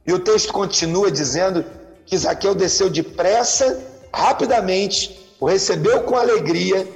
E 0.07 0.13
o 0.13 0.19
texto 0.19 0.51
continua 0.51 1.11
dizendo 1.11 1.63
que 2.09 2.17
Zaqueu 2.17 2.55
desceu 2.55 2.89
depressa, 2.89 3.79
rapidamente, 4.11 5.29
o 5.39 5.45
recebeu 5.45 6.01
com 6.01 6.17
alegria, 6.17 6.87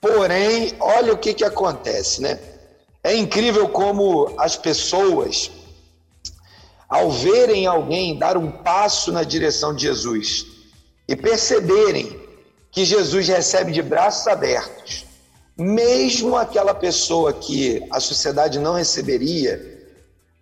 porém, 0.00 0.74
olha 0.80 1.12
o 1.12 1.18
que, 1.18 1.32
que 1.32 1.44
acontece, 1.44 2.20
né? 2.20 2.40
É 3.02 3.14
incrível 3.14 3.68
como 3.68 4.34
as 4.36 4.56
pessoas, 4.56 5.52
ao 6.88 7.12
verem 7.12 7.64
alguém 7.64 8.18
dar 8.18 8.36
um 8.36 8.50
passo 8.50 9.12
na 9.12 9.22
direção 9.22 9.72
de 9.72 9.82
Jesus 9.82 10.44
e 11.06 11.14
perceberem 11.14 12.20
que 12.72 12.84
Jesus 12.84 13.28
recebe 13.28 13.70
de 13.70 13.82
braços 13.82 14.26
abertos, 14.26 15.06
mesmo 15.56 16.36
aquela 16.36 16.74
pessoa 16.74 17.32
que 17.32 17.86
a 17.88 18.00
sociedade 18.00 18.58
não 18.58 18.74
receberia, 18.74 19.78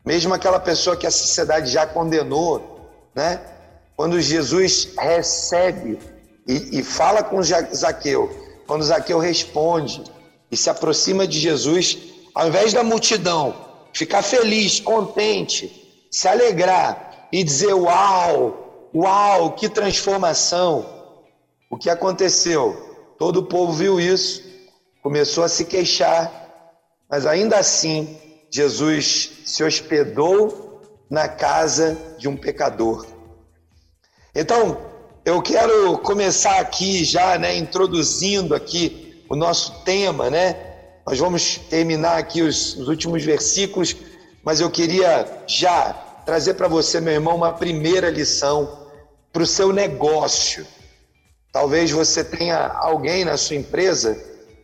mesmo 0.02 0.32
aquela 0.32 0.58
pessoa 0.58 0.96
que 0.96 1.06
a 1.06 1.10
sociedade 1.10 1.70
já 1.70 1.86
condenou, 1.86 2.90
né? 3.14 3.57
Quando 3.98 4.20
Jesus 4.20 4.90
recebe 4.96 5.98
e, 6.46 6.78
e 6.78 6.84
fala 6.84 7.20
com 7.20 7.42
Zaqueu, 7.42 8.30
quando 8.64 8.84
Zaqueu 8.84 9.18
responde 9.18 10.04
e 10.48 10.56
se 10.56 10.70
aproxima 10.70 11.26
de 11.26 11.40
Jesus, 11.40 11.98
ao 12.32 12.46
invés 12.46 12.72
da 12.72 12.84
multidão 12.84 13.56
ficar 13.92 14.22
feliz, 14.22 14.78
contente, 14.78 16.06
se 16.12 16.28
alegrar 16.28 17.26
e 17.32 17.42
dizer: 17.42 17.74
Uau, 17.74 18.88
uau, 18.94 19.50
que 19.56 19.68
transformação! 19.68 20.86
O 21.68 21.76
que 21.76 21.90
aconteceu? 21.90 23.16
Todo 23.18 23.38
o 23.38 23.46
povo 23.46 23.72
viu 23.72 23.98
isso, 23.98 24.44
começou 25.02 25.42
a 25.42 25.48
se 25.48 25.64
queixar, 25.64 26.70
mas 27.10 27.26
ainda 27.26 27.58
assim 27.58 28.16
Jesus 28.48 29.40
se 29.44 29.64
hospedou 29.64 30.80
na 31.10 31.26
casa 31.26 31.98
de 32.16 32.28
um 32.28 32.36
pecador. 32.36 33.17
Então, 34.40 34.78
eu 35.25 35.42
quero 35.42 35.99
começar 35.99 36.61
aqui 36.61 37.04
já, 37.04 37.37
né, 37.37 37.57
introduzindo 37.57 38.54
aqui 38.54 39.25
o 39.28 39.35
nosso 39.35 39.83
tema, 39.83 40.30
né? 40.30 40.57
Nós 41.04 41.18
vamos 41.18 41.57
terminar 41.68 42.18
aqui 42.18 42.40
os, 42.40 42.76
os 42.76 42.87
últimos 42.87 43.25
versículos, 43.25 43.97
mas 44.45 44.61
eu 44.61 44.71
queria 44.71 45.26
já 45.49 45.92
trazer 46.25 46.54
para 46.54 46.68
você, 46.68 47.00
meu 47.00 47.14
irmão, 47.14 47.35
uma 47.35 47.52
primeira 47.52 48.11
lição 48.11 48.87
para 49.33 49.42
o 49.42 49.47
seu 49.47 49.73
negócio. 49.73 50.64
Talvez 51.52 51.90
você 51.90 52.23
tenha 52.23 52.68
alguém 52.68 53.25
na 53.25 53.37
sua 53.37 53.57
empresa 53.57 54.16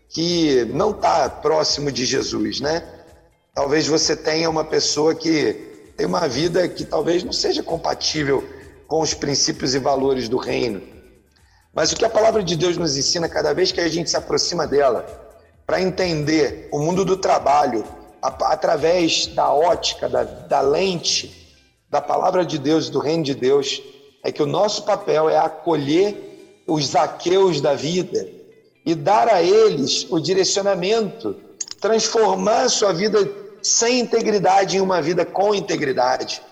que 0.08 0.66
não 0.66 0.92
está 0.92 1.28
próximo 1.28 1.90
de 1.90 2.06
Jesus, 2.06 2.60
né? 2.60 2.86
Talvez 3.52 3.88
você 3.88 4.14
tenha 4.14 4.48
uma 4.48 4.64
pessoa 4.64 5.16
que 5.16 5.92
tem 5.96 6.06
uma 6.06 6.28
vida 6.28 6.68
que 6.68 6.84
talvez 6.84 7.24
não 7.24 7.32
seja 7.32 7.60
compatível 7.60 8.53
com 8.86 9.00
os 9.00 9.14
princípios 9.14 9.74
e 9.74 9.78
valores 9.78 10.28
do 10.28 10.36
reino. 10.36 10.82
Mas 11.72 11.92
o 11.92 11.96
que 11.96 12.04
a 12.04 12.10
palavra 12.10 12.42
de 12.42 12.56
Deus 12.56 12.76
nos 12.76 12.96
ensina 12.96 13.28
cada 13.28 13.52
vez 13.52 13.72
que 13.72 13.80
a 13.80 13.88
gente 13.88 14.10
se 14.10 14.16
aproxima 14.16 14.66
dela, 14.66 15.04
para 15.66 15.80
entender 15.80 16.68
o 16.72 16.78
mundo 16.78 17.04
do 17.04 17.16
trabalho 17.16 17.84
através 18.22 19.26
da 19.28 19.52
ótica, 19.52 20.08
da, 20.08 20.22
da 20.22 20.60
lente 20.60 21.44
da 21.90 22.00
palavra 22.00 22.44
de 22.44 22.58
Deus, 22.58 22.90
do 22.90 22.98
reino 22.98 23.22
de 23.22 23.34
Deus, 23.34 23.82
é 24.22 24.32
que 24.32 24.42
o 24.42 24.46
nosso 24.46 24.84
papel 24.84 25.28
é 25.28 25.38
acolher 25.38 26.62
os 26.66 26.88
zaqueus 26.88 27.60
da 27.60 27.74
vida 27.74 28.28
e 28.84 28.94
dar 28.94 29.28
a 29.28 29.42
eles 29.42 30.06
o 30.10 30.18
direcionamento, 30.18 31.36
transformar 31.80 32.62
a 32.62 32.68
sua 32.68 32.92
vida 32.92 33.30
sem 33.62 34.00
integridade 34.00 34.76
em 34.76 34.80
uma 34.80 35.00
vida 35.00 35.24
com 35.24 35.54
integridade. 35.54 36.42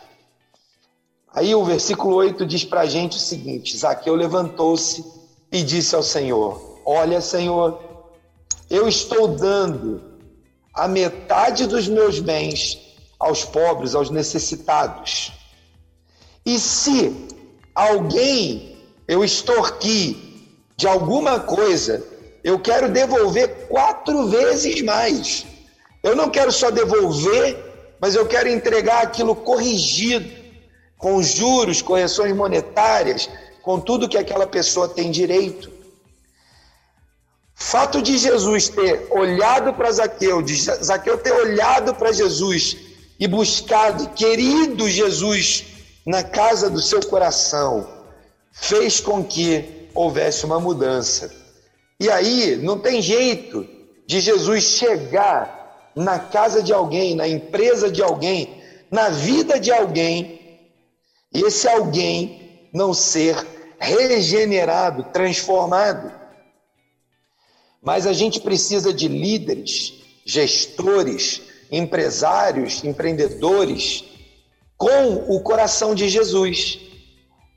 Aí 1.34 1.54
o 1.54 1.64
versículo 1.64 2.16
8 2.16 2.44
diz 2.44 2.64
para 2.64 2.82
a 2.82 2.86
gente 2.86 3.16
o 3.16 3.20
seguinte: 3.20 3.76
Zaqueu 3.76 4.14
levantou-se 4.14 5.04
e 5.50 5.62
disse 5.62 5.94
ao 5.94 6.02
Senhor: 6.02 6.80
Olha, 6.84 7.20
Senhor, 7.20 7.80
eu 8.68 8.88
estou 8.88 9.28
dando 9.28 10.02
a 10.74 10.86
metade 10.86 11.66
dos 11.66 11.88
meus 11.88 12.20
bens 12.20 12.78
aos 13.18 13.44
pobres, 13.44 13.94
aos 13.94 14.10
necessitados. 14.10 15.32
E 16.44 16.58
se 16.58 17.28
alguém 17.74 18.76
eu 19.06 19.24
extorqui 19.24 20.50
de 20.76 20.86
alguma 20.86 21.38
coisa, 21.38 22.04
eu 22.42 22.58
quero 22.58 22.90
devolver 22.90 23.68
quatro 23.68 24.26
vezes 24.26 24.82
mais. 24.82 25.46
Eu 26.02 26.16
não 26.16 26.28
quero 26.28 26.50
só 26.50 26.70
devolver, 26.70 27.96
mas 28.00 28.14
eu 28.14 28.26
quero 28.26 28.48
entregar 28.48 29.02
aquilo 29.02 29.36
corrigido, 29.36 30.41
com 31.02 31.20
juros, 31.20 31.82
correções 31.82 32.32
monetárias, 32.34 33.28
com 33.60 33.80
tudo 33.80 34.08
que 34.08 34.16
aquela 34.16 34.46
pessoa 34.46 34.88
tem 34.88 35.10
direito. 35.10 35.68
fato 37.56 38.00
de 38.00 38.16
Jesus 38.16 38.68
ter 38.68 39.08
olhado 39.10 39.74
para 39.74 39.90
Zaqueu, 39.90 40.40
de 40.40 40.54
Zaqueu 40.54 41.18
ter 41.18 41.32
olhado 41.32 41.92
para 41.94 42.12
Jesus 42.12 42.76
e 43.18 43.26
buscado, 43.26 44.10
querido 44.10 44.88
Jesus, 44.88 45.64
na 46.06 46.22
casa 46.22 46.70
do 46.70 46.80
seu 46.80 47.00
coração, 47.06 47.88
fez 48.52 49.00
com 49.00 49.24
que 49.24 49.88
houvesse 49.94 50.44
uma 50.44 50.60
mudança. 50.60 51.32
E 51.98 52.08
aí 52.10 52.56
não 52.56 52.78
tem 52.78 53.02
jeito 53.02 53.68
de 54.06 54.20
Jesus 54.20 54.64
chegar 54.64 55.90
na 55.96 56.18
casa 56.18 56.62
de 56.62 56.72
alguém, 56.72 57.16
na 57.16 57.26
empresa 57.26 57.90
de 57.90 58.02
alguém, 58.02 58.62
na 58.90 59.08
vida 59.08 59.58
de 59.58 59.72
alguém, 59.72 60.41
e 61.34 61.42
esse 61.42 61.66
alguém 61.66 62.68
não 62.72 62.92
ser 62.92 63.36
regenerado, 63.78 65.04
transformado. 65.04 66.12
Mas 67.82 68.06
a 68.06 68.12
gente 68.12 68.40
precisa 68.40 68.92
de 68.92 69.08
líderes, 69.08 69.94
gestores, 70.24 71.42
empresários, 71.70 72.84
empreendedores 72.84 74.04
com 74.76 75.34
o 75.34 75.40
coração 75.40 75.94
de 75.94 76.08
Jesus, 76.08 76.78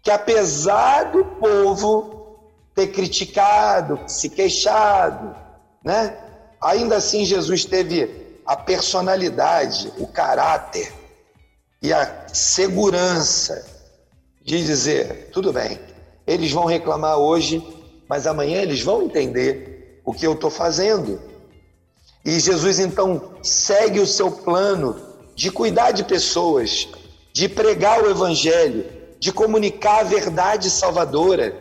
que 0.01 0.10
apesar 0.10 1.12
do 1.12 1.25
povo 1.25 2.39
ter 2.74 2.88
criticado, 2.88 4.00
se 4.08 4.29
queixado, 4.29 5.36
né? 5.84 6.17
Ainda 6.62 6.98
assim 6.98 7.25
Jesus 7.25 7.65
teve 7.65 8.39
a 8.46 8.55
personalidade, 8.55 9.91
o 9.98 10.08
caráter 10.08 10.91
e 11.86 11.94
a 11.94 12.25
segurança 12.34 13.63
de 14.44 14.65
dizer, 14.65 15.30
tudo 15.32 15.54
bem, 15.54 15.80
eles 16.25 16.51
vão 16.51 16.65
reclamar 16.65 17.20
hoje, 17.20 17.63
mas 18.10 18.25
amanhã 18.25 18.62
eles 18.62 18.82
vão 18.82 19.04
entender 19.04 20.01
o 20.04 20.12
que 20.12 20.25
eu 20.25 20.34
estou 20.34 20.50
fazendo. 20.50 21.22
E 22.25 22.39
Jesus 22.39 22.80
então 22.80 23.36
segue 23.44 24.00
o 24.00 24.08
seu 24.08 24.32
plano 24.32 25.00
de 25.36 25.51
cuidar 25.51 25.92
de 25.92 26.04
pessoas, 26.04 26.88
de 27.32 27.48
pregar 27.48 28.01
o 28.04 28.10
Evangelho, 28.10 28.84
de 29.20 29.32
comunicar 29.32 30.00
a 30.00 30.04
verdade 30.04 30.72
salvadora 30.72 31.56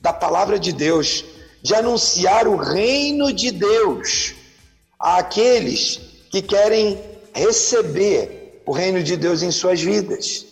da 0.00 0.12
palavra 0.12 0.58
de 0.58 0.72
Deus, 0.72 1.24
de 1.62 1.76
anunciar 1.76 2.48
o 2.48 2.56
reino 2.56 3.32
de 3.32 3.52
Deus 3.52 4.34
àqueles 4.98 6.00
que 6.28 6.42
querem 6.42 7.00
receber 7.32 8.39
o 8.70 8.72
reino 8.72 9.02
de 9.02 9.16
Deus 9.16 9.42
em 9.42 9.50
suas 9.50 9.82
vidas. 9.82 10.46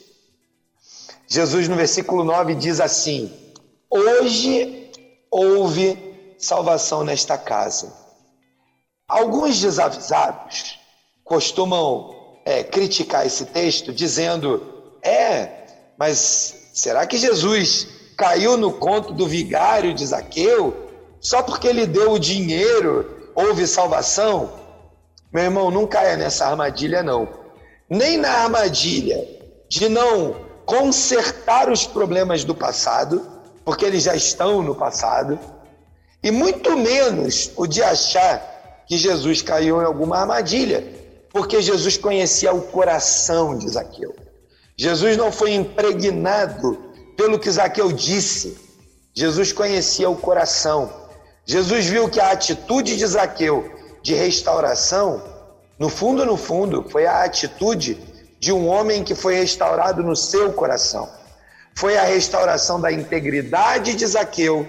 Jesus, 1.29 1.69
no 1.69 1.77
versículo 1.77 2.25
9, 2.25 2.57
diz 2.57 2.81
assim: 2.81 3.33
Hoje 3.89 4.91
houve 5.31 5.97
salvação 6.37 7.05
nesta 7.05 7.39
casa. 7.39 7.95
Alguns 9.07 9.61
desavisados 9.61 10.81
costumam 11.23 12.13
é, 12.45 12.65
criticar 12.65 13.25
esse 13.25 13.45
texto 13.47 13.93
dizendo: 13.93 14.67
é, 15.01 15.67
mas 15.97 16.71
será 16.75 17.07
que 17.07 17.17
Jesus 17.17 17.87
caiu 18.17 18.57
no 18.57 18.73
conto 18.73 19.13
do 19.13 19.29
vigário 19.29 19.95
de 19.95 20.05
Zaqueu? 20.05 20.89
Só 21.21 21.41
porque 21.41 21.69
ele 21.69 21.87
deu 21.87 22.11
o 22.11 22.19
dinheiro 22.19 23.31
houve 23.33 23.65
salvação? 23.65 24.55
Meu 25.33 25.45
irmão, 25.45 25.71
não 25.71 25.87
caia 25.87 26.17
nessa 26.17 26.49
armadilha, 26.49 27.01
não. 27.01 27.47
Nem 27.89 28.17
na 28.17 28.31
armadilha 28.31 29.27
de 29.69 29.89
não 29.89 30.37
consertar 30.67 31.71
os 31.71 31.87
problemas 31.87 32.45
do 32.45 32.55
passado 32.55 33.39
porque 33.69 33.85
eles 33.85 34.05
já 34.05 34.17
estão 34.17 34.63
no 34.63 34.75
passado, 34.75 35.39
e 36.23 36.31
muito 36.31 36.75
menos 36.75 37.51
o 37.55 37.67
de 37.67 37.83
achar 37.83 38.83
que 38.87 38.97
Jesus 38.97 39.43
caiu 39.43 39.83
em 39.83 39.85
alguma 39.85 40.21
armadilha, 40.21 40.83
porque 41.31 41.61
Jesus 41.61 41.99
conhecia 41.99 42.51
o 42.51 42.63
coração 42.63 43.59
de 43.59 43.69
Zaqueu. 43.69 44.17
Jesus 44.75 45.19
não 45.19 45.31
foi 45.31 45.53
impregnado 45.53 46.79
pelo 47.15 47.39
que 47.39 47.51
Zaqueu 47.51 47.93
disse. 47.93 48.57
Jesus 49.13 49.53
conhecia 49.53 50.09
o 50.09 50.17
coração. 50.17 50.91
Jesus 51.45 51.85
viu 51.85 52.09
que 52.09 52.21
a 52.21 52.31
atitude 52.31 52.97
de 52.97 53.07
Zaqueu 53.07 53.71
de 54.03 54.15
restauração, 54.15 55.23
no 55.79 55.89
fundo, 55.89 56.25
no 56.27 56.37
fundo, 56.37 56.85
foi 56.89 57.07
a 57.07 57.25
atitude 57.25 57.99
de 58.39 58.53
um 58.53 58.69
homem 58.69 59.05
que 59.05 59.15
foi 59.15 59.35
restaurado 59.35 60.03
no 60.03 60.17
seu 60.17 60.53
coração 60.53 61.19
foi 61.79 61.97
a 61.97 62.03
restauração 62.03 62.81
da 62.81 62.91
integridade 62.91 63.95
de 63.95 64.05
Zaqueu, 64.05 64.67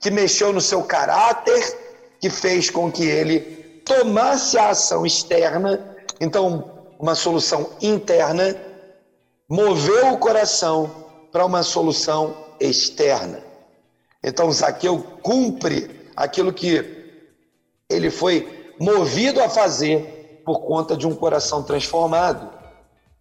que 0.00 0.10
mexeu 0.10 0.52
no 0.52 0.60
seu 0.60 0.82
caráter, 0.82 1.78
que 2.20 2.28
fez 2.28 2.68
com 2.68 2.90
que 2.90 3.04
ele 3.04 3.40
tomasse 3.84 4.58
a 4.58 4.70
ação 4.70 5.06
externa, 5.06 5.96
então, 6.20 6.88
uma 6.98 7.14
solução 7.14 7.70
interna, 7.80 8.56
moveu 9.48 10.14
o 10.14 10.18
coração 10.18 10.90
para 11.30 11.46
uma 11.46 11.62
solução 11.62 12.36
externa. 12.58 13.40
Então, 14.20 14.50
Zaqueu 14.50 14.98
cumpre 15.22 16.10
aquilo 16.16 16.52
que 16.52 17.14
ele 17.88 18.10
foi 18.10 18.74
movido 18.80 19.40
a 19.40 19.48
fazer 19.48 20.21
por 20.44 20.60
conta 20.60 20.96
de 20.96 21.06
um 21.06 21.14
coração 21.14 21.62
transformado. 21.62 22.50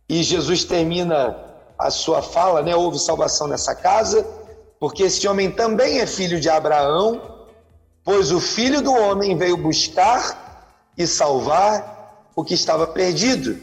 E 0.07 0.23
Jesus 0.23 0.63
termina 0.63 1.38
a 1.77 1.89
sua 1.89 2.21
fala, 2.21 2.62
né? 2.62 2.75
Houve 2.75 2.99
salvação 2.99 3.47
nessa 3.47 3.73
casa, 3.73 4.25
porque 4.79 5.03
esse 5.03 5.27
homem 5.27 5.49
também 5.49 5.99
é 5.99 6.05
filho 6.05 6.39
de 6.39 6.49
Abraão, 6.49 7.47
pois 8.03 8.31
o 8.31 8.39
filho 8.39 8.81
do 8.81 8.93
homem 8.93 9.38
veio 9.38 9.57
buscar 9.57 10.91
e 10.97 11.07
salvar 11.07 12.29
o 12.36 12.43
que 12.43 12.53
estava 12.53 12.86
perdido. 12.88 13.60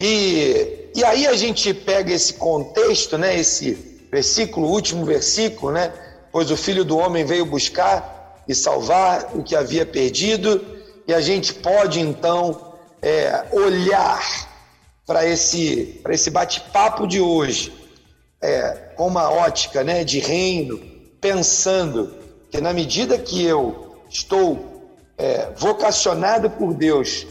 E, 0.00 0.90
e 0.94 1.04
aí 1.04 1.26
a 1.26 1.34
gente 1.34 1.72
pega 1.72 2.12
esse 2.12 2.34
contexto, 2.34 3.16
né? 3.16 3.38
Esse 3.38 3.72
versículo, 4.10 4.68
último 4.68 5.04
versículo, 5.04 5.72
né? 5.72 5.92
Pois 6.30 6.50
o 6.50 6.56
filho 6.56 6.84
do 6.84 6.98
homem 6.98 7.24
veio 7.24 7.46
buscar 7.46 8.42
e 8.46 8.54
salvar 8.54 9.30
o 9.34 9.42
que 9.42 9.56
havia 9.56 9.86
perdido, 9.86 10.64
e 11.06 11.12
a 11.12 11.20
gente 11.20 11.54
pode 11.54 12.00
então 12.00 12.74
é, 13.02 13.44
olhar 13.52 14.22
para 15.06 15.26
esse, 15.26 16.00
esse 16.08 16.30
bate-papo 16.30 17.06
de 17.06 17.20
hoje, 17.20 17.72
é, 18.40 18.92
com 18.96 19.06
uma 19.06 19.30
ótica 19.30 19.84
né, 19.84 20.02
de 20.02 20.18
reino, 20.18 20.78
pensando 21.20 22.14
que 22.50 22.60
na 22.60 22.72
medida 22.72 23.18
que 23.18 23.44
eu 23.44 23.96
estou 24.08 24.90
é, 25.18 25.50
vocacionado 25.56 26.48
por 26.50 26.72
Deus 26.72 27.26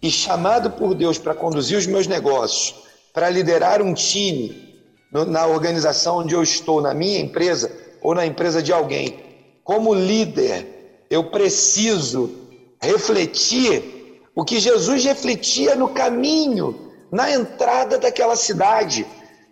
e 0.00 0.10
chamado 0.10 0.70
por 0.70 0.94
Deus 0.94 1.18
para 1.18 1.34
conduzir 1.34 1.76
os 1.76 1.86
meus 1.86 2.06
negócios, 2.06 2.74
para 3.12 3.28
liderar 3.28 3.82
um 3.82 3.92
time 3.94 4.78
no, 5.12 5.24
na 5.24 5.46
organização 5.46 6.18
onde 6.18 6.34
eu 6.34 6.42
estou, 6.42 6.80
na 6.80 6.94
minha 6.94 7.18
empresa 7.18 7.72
ou 8.00 8.14
na 8.14 8.24
empresa 8.24 8.62
de 8.62 8.72
alguém, 8.72 9.18
como 9.64 9.92
líder, 9.92 11.04
eu 11.10 11.24
preciso 11.24 12.47
refletir 12.80 14.22
o 14.34 14.44
que 14.44 14.60
Jesus 14.60 15.04
refletia 15.04 15.74
no 15.74 15.88
caminho 15.88 16.92
na 17.10 17.30
entrada 17.30 17.98
daquela 17.98 18.36
cidade, 18.36 19.06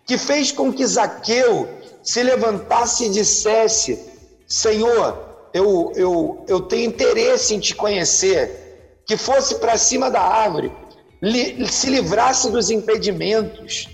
que 0.06 0.16
fez 0.16 0.52
com 0.52 0.72
que 0.72 0.86
Zaqueu 0.86 1.68
se 2.02 2.22
levantasse 2.22 3.06
e 3.06 3.10
dissesse: 3.10 3.98
Senhor, 4.46 5.48
eu, 5.52 5.92
eu, 5.96 6.44
eu 6.46 6.60
tenho 6.60 6.88
interesse 6.88 7.54
em 7.54 7.58
te 7.58 7.74
conhecer, 7.74 9.02
que 9.06 9.16
fosse 9.16 9.56
para 9.56 9.76
cima 9.76 10.10
da 10.10 10.20
árvore, 10.20 10.72
li, 11.20 11.66
se 11.66 11.90
livrasse 11.90 12.50
dos 12.50 12.70
impedimentos. 12.70 13.88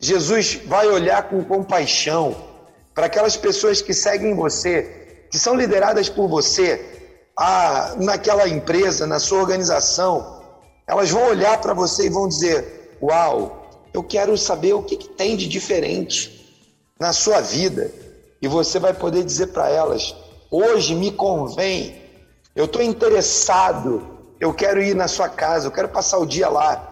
Jesus 0.00 0.60
vai 0.64 0.86
olhar 0.86 1.28
com 1.28 1.44
compaixão 1.44 2.36
para 2.94 3.06
aquelas 3.06 3.36
pessoas 3.36 3.82
que 3.82 3.92
seguem 3.92 4.34
você, 4.34 5.26
que 5.30 5.38
são 5.38 5.54
lideradas 5.54 6.08
por 6.08 6.28
você, 6.28 6.97
a, 7.38 7.94
naquela 7.98 8.48
empresa, 8.48 9.06
na 9.06 9.20
sua 9.20 9.38
organização 9.38 10.38
elas 10.88 11.10
vão 11.10 11.28
olhar 11.28 11.60
para 11.60 11.74
você 11.74 12.06
e 12.06 12.08
vão 12.08 12.26
dizer: 12.26 12.96
Uau, 13.00 13.70
eu 13.92 14.02
quero 14.02 14.36
saber 14.38 14.72
o 14.72 14.82
que, 14.82 14.96
que 14.96 15.08
tem 15.08 15.36
de 15.36 15.46
diferente 15.46 16.66
na 16.98 17.12
sua 17.12 17.42
vida. 17.42 17.92
E 18.40 18.48
você 18.48 18.78
vai 18.78 18.94
poder 18.94 19.22
dizer 19.22 19.48
para 19.48 19.68
elas: 19.68 20.16
Hoje 20.50 20.94
me 20.94 21.12
convém, 21.12 22.02
eu 22.56 22.64
estou 22.64 22.80
interessado, 22.80 24.18
eu 24.40 24.54
quero 24.54 24.82
ir 24.82 24.96
na 24.96 25.06
sua 25.06 25.28
casa, 25.28 25.66
eu 25.66 25.72
quero 25.72 25.90
passar 25.90 26.18
o 26.18 26.26
dia 26.26 26.48
lá. 26.48 26.86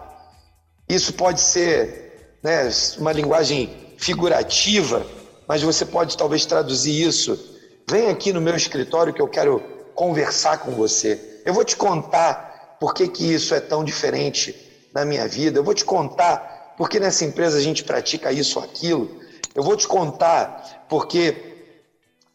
Isso 0.87 1.11
pode 1.13 1.41
ser 1.41 2.37
né, 2.43 2.69
uma 2.99 3.11
linguagem 3.11 3.95
figurativa, 3.97 5.03
mas 5.47 5.63
você 5.63 5.83
pode 5.85 6.15
talvez 6.15 6.45
traduzir 6.45 7.01
isso. 7.01 7.57
Vem 7.89 8.09
aqui 8.09 8.31
no 8.31 8.39
meu 8.39 8.55
escritório 8.55 9.13
que 9.13 9.21
eu 9.21 9.27
quero 9.27 9.76
conversar 9.97 10.59
com 10.59 10.71
você. 10.73 11.41
Eu 11.43 11.55
vou 11.55 11.65
te 11.65 11.75
contar 11.75 12.77
por 12.79 12.93
que, 12.93 13.07
que 13.07 13.33
isso 13.33 13.55
é 13.55 13.59
tão 13.59 13.83
diferente 13.83 14.55
na 14.93 15.03
minha 15.03 15.27
vida. 15.27 15.57
Eu 15.57 15.63
vou 15.63 15.73
te 15.73 15.83
contar 15.83 16.75
porque 16.77 16.99
nessa 16.99 17.25
empresa 17.25 17.57
a 17.57 17.61
gente 17.61 17.83
pratica 17.83 18.31
isso 18.31 18.59
ou 18.59 18.65
aquilo. 18.65 19.19
Eu 19.55 19.63
vou 19.63 19.75
te 19.75 19.87
contar 19.87 20.85
porque 20.87 21.65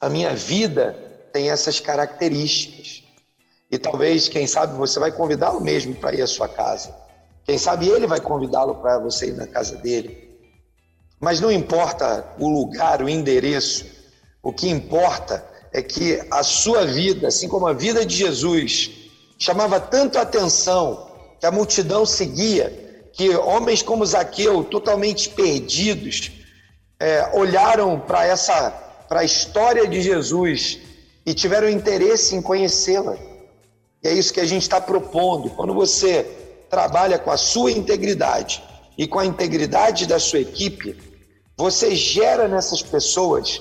a 0.01 0.09
minha 0.09 0.35
vida 0.35 0.97
tem 1.33 1.51
essas 1.51 1.79
características. 1.79 3.05
E 3.71 3.79
talvez, 3.79 4.29
quem 4.29 4.45
sabe, 4.45 4.77
você 4.77 4.99
vai 4.99 5.13
convidá-lo 5.13 5.61
mesmo 5.61 5.95
para 5.95 6.17
ir 6.17 6.23
à 6.23 6.27
sua 6.27 6.49
casa. 6.49 6.93
Quem 7.45 7.57
sabe 7.57 7.89
ele 7.89 8.09
vai 8.09 8.21
convidá-lo 8.21 8.75
para 8.75 8.99
você 8.99 9.29
ir 9.29 9.35
na 9.35 9.47
casa 9.47 9.77
dele. 9.77 10.37
Mas 11.21 11.41
não 11.41 11.51
importa 11.51 12.27
o 12.41 12.49
lugar, 12.49 13.01
o 13.01 13.09
endereço, 13.09 13.87
o 14.43 14.53
que 14.53 14.69
importa 14.69 15.52
é 15.73 15.81
que 15.81 16.21
a 16.31 16.43
sua 16.43 16.85
vida, 16.85 17.29
assim 17.29 17.49
como 17.49 17.67
a 17.67 17.73
vida 17.73 18.05
de 18.05 18.17
Jesus, 18.17 18.91
chamava 19.39 19.81
tanto 19.81 20.19
a 20.19 20.23
atenção 20.23 21.11
que 21.41 21.47
a 21.47 21.51
multidão 21.51 22.05
seguia, 22.05 23.11
que 23.13 23.31
homens 23.31 23.83
como 23.83 24.07
Zaqueu, 24.07 24.63
totalmente 24.65 25.31
perdidos, 25.31 26.31
é, 27.01 27.31
olharam 27.35 27.99
para 27.99 28.25
essa, 28.27 28.71
para 29.09 29.21
a 29.21 29.25
história 29.25 29.87
de 29.89 30.01
Jesus 30.01 30.79
e 31.25 31.35
tiveram 31.35 31.69
interesse 31.69 32.37
em 32.37 32.43
conhecê-la. 32.43 33.17
E 34.03 34.09
é 34.09 34.13
isso 34.13 34.33
que 34.33 34.41
a 34.41 34.47
gente 34.47 34.63
está 34.63 34.81
propondo. 34.81 35.51
Quando 35.51 35.75
você 35.75 36.25
trabalha 36.69 37.19
com 37.19 37.31
a 37.31 37.37
sua 37.37 37.73
integridade 37.73 38.63
e 38.97 39.07
com 39.07 39.19
a 39.19 39.27
integridade 39.27 40.07
da 40.07 40.19
sua 40.19 40.41
equipe, 40.41 40.97
você 41.57 41.95
gera 41.95 42.47
nessas 42.47 42.83
pessoas 42.83 43.61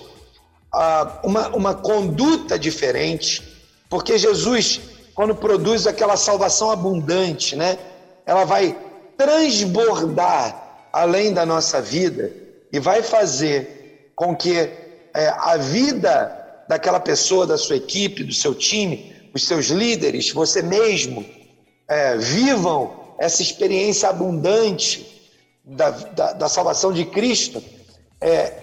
uma, 1.24 1.50
uma 1.50 1.74
conduta 1.76 2.58
diferente, 2.58 3.42
porque 3.90 4.18
Jesus, 4.18 4.80
quando 5.14 5.36
produz 5.36 5.86
aquela 5.86 6.16
salvação 6.16 6.72
abundante, 6.72 7.56
né, 7.56 7.78
ela 8.26 8.46
vai 8.46 8.78
transbordar 9.18 10.88
além 10.94 11.34
da 11.34 11.46
nossa 11.46 11.82
vida 11.82 12.32
e 12.72 12.80
vai 12.80 13.04
fazer 13.04 14.12
com 14.16 14.36
que 14.36 14.58
é, 15.14 15.28
a 15.38 15.58
vida 15.58 16.38
daquela 16.68 17.00
pessoa, 17.00 17.46
da 17.46 17.58
sua 17.58 17.76
equipe, 17.76 18.24
do 18.24 18.34
seu 18.34 18.56
time, 18.56 19.14
os 19.34 19.46
seus 19.46 19.68
líderes, 19.68 20.32
você 20.32 20.62
mesmo, 20.62 21.26
é, 21.88 22.18
vivam 22.18 23.16
essa 23.20 23.42
experiência 23.42 24.10
abundante 24.10 25.32
da, 25.66 25.90
da, 25.90 26.34
da 26.34 26.50
salvação 26.50 26.94
de 26.94 27.06
Cristo, 27.06 27.62
é, 28.20 28.54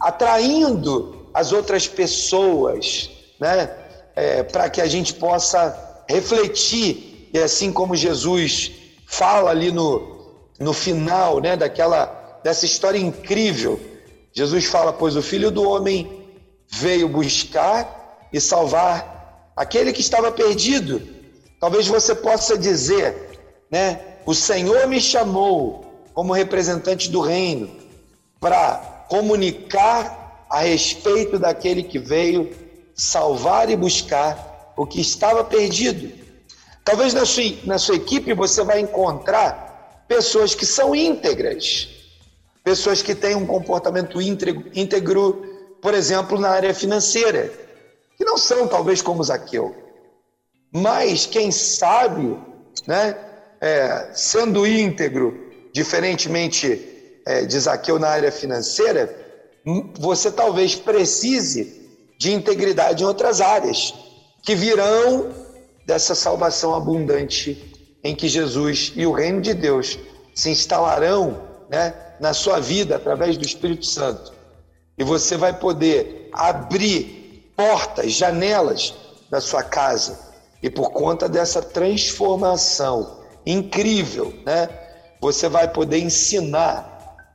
atraindo 0.00 1.21
as 1.32 1.52
outras 1.52 1.86
pessoas, 1.86 3.10
né? 3.40 3.70
É, 4.14 4.42
para 4.42 4.68
que 4.68 4.80
a 4.80 4.86
gente 4.86 5.14
possa 5.14 6.04
refletir, 6.08 7.30
e 7.32 7.38
assim 7.38 7.72
como 7.72 7.96
Jesus 7.96 8.72
fala 9.06 9.50
ali 9.50 9.72
no, 9.72 10.48
no 10.58 10.72
final 10.72 11.40
né, 11.40 11.56
daquela, 11.56 12.40
dessa 12.44 12.66
história 12.66 12.98
incrível, 12.98 13.80
Jesus 14.32 14.66
fala: 14.66 14.92
Pois 14.92 15.16
o 15.16 15.22
filho 15.22 15.50
do 15.50 15.62
homem 15.62 16.26
veio 16.68 17.08
buscar 17.08 18.28
e 18.32 18.40
salvar 18.40 19.52
aquele 19.56 19.92
que 19.92 20.00
estava 20.00 20.30
perdido. 20.30 21.00
Talvez 21.60 21.86
você 21.86 22.14
possa 22.14 22.56
dizer, 22.58 23.38
né? 23.70 24.00
O 24.24 24.34
Senhor 24.34 24.86
me 24.86 25.00
chamou 25.00 25.84
como 26.14 26.32
representante 26.32 27.10
do 27.10 27.20
reino 27.20 27.70
para 28.40 29.04
comunicar 29.08 30.21
a 30.52 30.60
respeito 30.60 31.38
daquele 31.38 31.82
que 31.82 31.98
veio 31.98 32.50
salvar 32.94 33.70
e 33.70 33.74
buscar 33.76 34.74
o 34.76 34.86
que 34.86 35.00
estava 35.00 35.42
perdido. 35.42 36.12
Talvez 36.84 37.14
na 37.14 37.24
sua, 37.24 37.44
na 37.64 37.78
sua 37.78 37.96
equipe 37.96 38.34
você 38.34 38.62
vai 38.62 38.80
encontrar 38.80 40.04
pessoas 40.06 40.54
que 40.54 40.66
são 40.66 40.94
íntegras, 40.94 41.88
pessoas 42.62 43.00
que 43.00 43.14
têm 43.14 43.34
um 43.34 43.46
comportamento 43.46 44.20
íntegro, 44.20 44.70
íntegro 44.74 45.42
por 45.80 45.94
exemplo, 45.94 46.38
na 46.38 46.50
área 46.50 46.74
financeira, 46.74 47.50
que 48.18 48.24
não 48.24 48.36
são 48.36 48.68
talvez 48.68 49.00
como 49.00 49.24
Zaqueu, 49.24 49.74
mas 50.70 51.24
quem 51.24 51.50
sabe, 51.50 52.38
né, 52.86 53.16
é, 53.58 54.10
sendo 54.12 54.66
íntegro, 54.66 55.34
diferentemente 55.72 57.20
é, 57.24 57.46
de 57.46 57.58
Zaqueu 57.58 57.98
na 57.98 58.08
área 58.08 58.30
financeira, 58.30 59.21
você 59.98 60.30
talvez 60.30 60.74
precise 60.74 61.80
de 62.18 62.32
integridade 62.32 63.02
em 63.02 63.06
outras 63.06 63.40
áreas, 63.40 63.94
que 64.42 64.54
virão 64.54 65.30
dessa 65.86 66.14
salvação 66.14 66.74
abundante 66.74 67.72
em 68.02 68.14
que 68.14 68.28
Jesus 68.28 68.92
e 68.96 69.06
o 69.06 69.12
reino 69.12 69.40
de 69.40 69.54
Deus 69.54 69.98
se 70.34 70.50
instalarão 70.50 71.42
né, 71.70 71.94
na 72.20 72.34
sua 72.34 72.60
vida 72.60 72.96
através 72.96 73.36
do 73.36 73.44
Espírito 73.44 73.86
Santo. 73.86 74.32
E 74.98 75.04
você 75.04 75.36
vai 75.36 75.52
poder 75.58 76.28
abrir 76.32 77.52
portas, 77.56 78.12
janelas 78.12 78.94
da 79.30 79.40
sua 79.40 79.62
casa. 79.62 80.18
E 80.62 80.70
por 80.70 80.90
conta 80.90 81.28
dessa 81.28 81.62
transformação 81.62 83.20
incrível, 83.44 84.32
né, 84.44 84.68
você 85.20 85.48
vai 85.48 85.68
poder 85.68 85.98
ensinar 85.98 86.88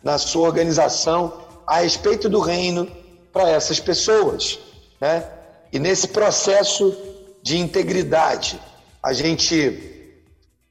na 0.04 0.18
sua 0.18 0.48
organização 0.48 1.47
a 1.68 1.82
respeito 1.82 2.30
do 2.30 2.40
reino 2.40 2.90
para 3.34 3.50
essas 3.50 3.80
pessoas, 3.80 4.58
né? 5.02 5.24
E 5.72 5.78
nesse 5.78 6.08
processo 6.08 6.96
de 7.44 7.58
integridade, 7.58 8.60
a 9.04 9.12
gente 9.12 10.14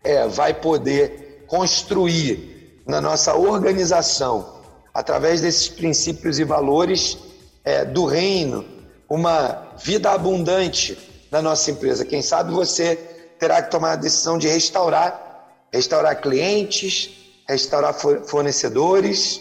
é, 0.02 0.26
vai 0.26 0.54
poder 0.54 1.44
construir 1.46 2.82
na 2.86 3.00
nossa 3.00 3.34
organização, 3.34 4.62
através 4.94 5.42
desses 5.42 5.68
princípios 5.68 6.38
e 6.38 6.44
valores 6.44 7.18
é, 7.64 7.84
do 7.84 8.06
reino, 8.06 8.64
uma 9.08 9.74
vida 9.78 10.10
abundante 10.10 10.96
na 11.30 11.42
nossa 11.42 11.70
empresa. 11.70 12.04
Quem 12.04 12.22
sabe 12.22 12.52
você 12.52 12.96
terá 13.38 13.62
que 13.62 13.70
tomar 13.70 13.92
a 13.92 13.96
decisão 13.96 14.38
de 14.38 14.48
restaurar, 14.48 15.68
restaurar 15.72 16.20
clientes, 16.20 17.10
restaurar 17.46 17.94
fornecedores, 17.94 19.40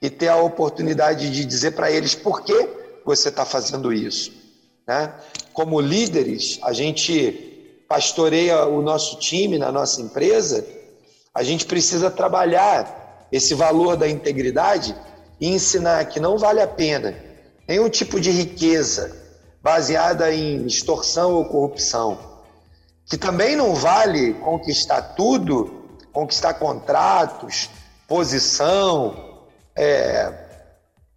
e 0.00 0.08
ter 0.08 0.28
a 0.28 0.36
oportunidade 0.36 1.30
de 1.30 1.44
dizer 1.44 1.72
para 1.72 1.90
eles 1.90 2.14
por 2.14 2.42
que 2.42 2.68
você 3.04 3.28
está 3.28 3.44
fazendo 3.44 3.92
isso. 3.92 4.32
Né? 4.86 5.12
Como 5.52 5.80
líderes, 5.80 6.58
a 6.62 6.72
gente 6.72 7.84
pastoreia 7.88 8.66
o 8.66 8.82
nosso 8.82 9.18
time 9.18 9.58
na 9.58 9.72
nossa 9.72 10.00
empresa, 10.00 10.64
a 11.34 11.42
gente 11.42 11.66
precisa 11.66 12.10
trabalhar 12.10 13.26
esse 13.32 13.54
valor 13.54 13.96
da 13.96 14.08
integridade 14.08 14.94
e 15.40 15.48
ensinar 15.48 16.04
que 16.06 16.20
não 16.20 16.36
vale 16.36 16.60
a 16.60 16.66
pena 16.66 17.14
nenhum 17.66 17.88
tipo 17.88 18.20
de 18.20 18.30
riqueza 18.30 19.14
baseada 19.62 20.32
em 20.32 20.66
extorsão 20.66 21.34
ou 21.34 21.44
corrupção, 21.44 22.18
que 23.04 23.18
também 23.18 23.56
não 23.56 23.74
vale 23.74 24.34
conquistar 24.34 25.02
tudo, 25.14 25.84
conquistar 26.12 26.54
contratos, 26.54 27.68
posição, 28.06 29.27
é, 29.78 30.32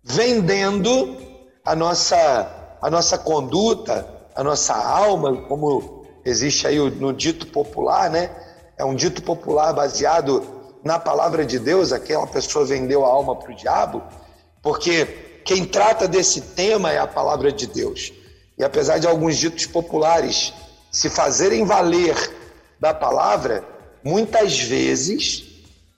vendendo 0.04 1.18
a 1.66 1.76
nossa, 1.76 2.78
a 2.80 2.90
nossa 2.92 3.18
conduta, 3.18 4.08
a 4.36 4.44
nossa 4.44 4.76
alma, 4.76 5.36
como 5.48 6.06
existe 6.24 6.68
aí 6.68 6.78
no 6.78 7.12
dito 7.12 7.48
popular, 7.48 8.12
né? 8.12 8.30
É 8.78 8.86
um 8.86 8.94
dito 8.94 9.24
popular 9.24 9.74
baseado 9.74 10.46
na 10.84 11.00
palavra 11.00 11.44
de 11.44 11.58
Deus, 11.58 11.92
aquela 11.92 12.28
pessoa 12.28 12.64
vendeu 12.64 13.04
a 13.04 13.08
alma 13.08 13.36
para 13.36 13.52
o 13.52 13.56
diabo, 13.56 14.04
porque 14.62 15.06
quem 15.44 15.66
trata 15.66 16.08
desse 16.08 16.42
tema 16.42 16.92
é 16.92 17.00
a 17.00 17.08
palavra 17.08 17.52
de 17.52 17.66
Deus. 17.66 18.14
E 18.60 18.64
apesar 18.64 19.00
de 19.00 19.08
alguns 19.08 19.38
ditos 19.38 19.66
populares 19.66 20.54
se 20.92 21.10
fazerem 21.10 21.66
valer 21.66 22.16
da 22.80 22.94
palavra, 22.94 23.64
muitas 24.04 24.60
vezes 24.60 25.46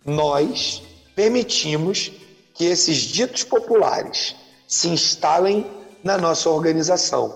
nós 0.05 0.81
permitimos 1.13 2.22
que 2.53 2.65
esses 2.65 2.97
ditos 2.97 3.43
populares 3.43 4.35
se 4.67 4.87
instalem 4.87 5.65
na 6.03 6.17
nossa 6.17 6.49
organização. 6.49 7.33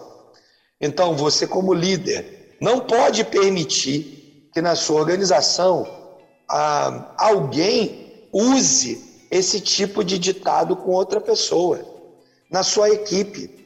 Então, 0.79 1.15
você, 1.15 1.47
como 1.47 1.73
líder, 1.73 2.57
não 2.61 2.81
pode 2.81 3.23
permitir 3.23 4.49
que 4.53 4.61
na 4.61 4.75
sua 4.75 4.99
organização 4.99 5.87
ah, 6.49 7.13
alguém 7.17 8.27
use 8.31 9.25
esse 9.29 9.59
tipo 9.59 10.03
de 10.03 10.17
ditado 10.17 10.75
com 10.75 10.91
outra 10.91 11.19
pessoa. 11.19 11.79
Na 12.49 12.63
sua 12.63 12.89
equipe, 12.89 13.65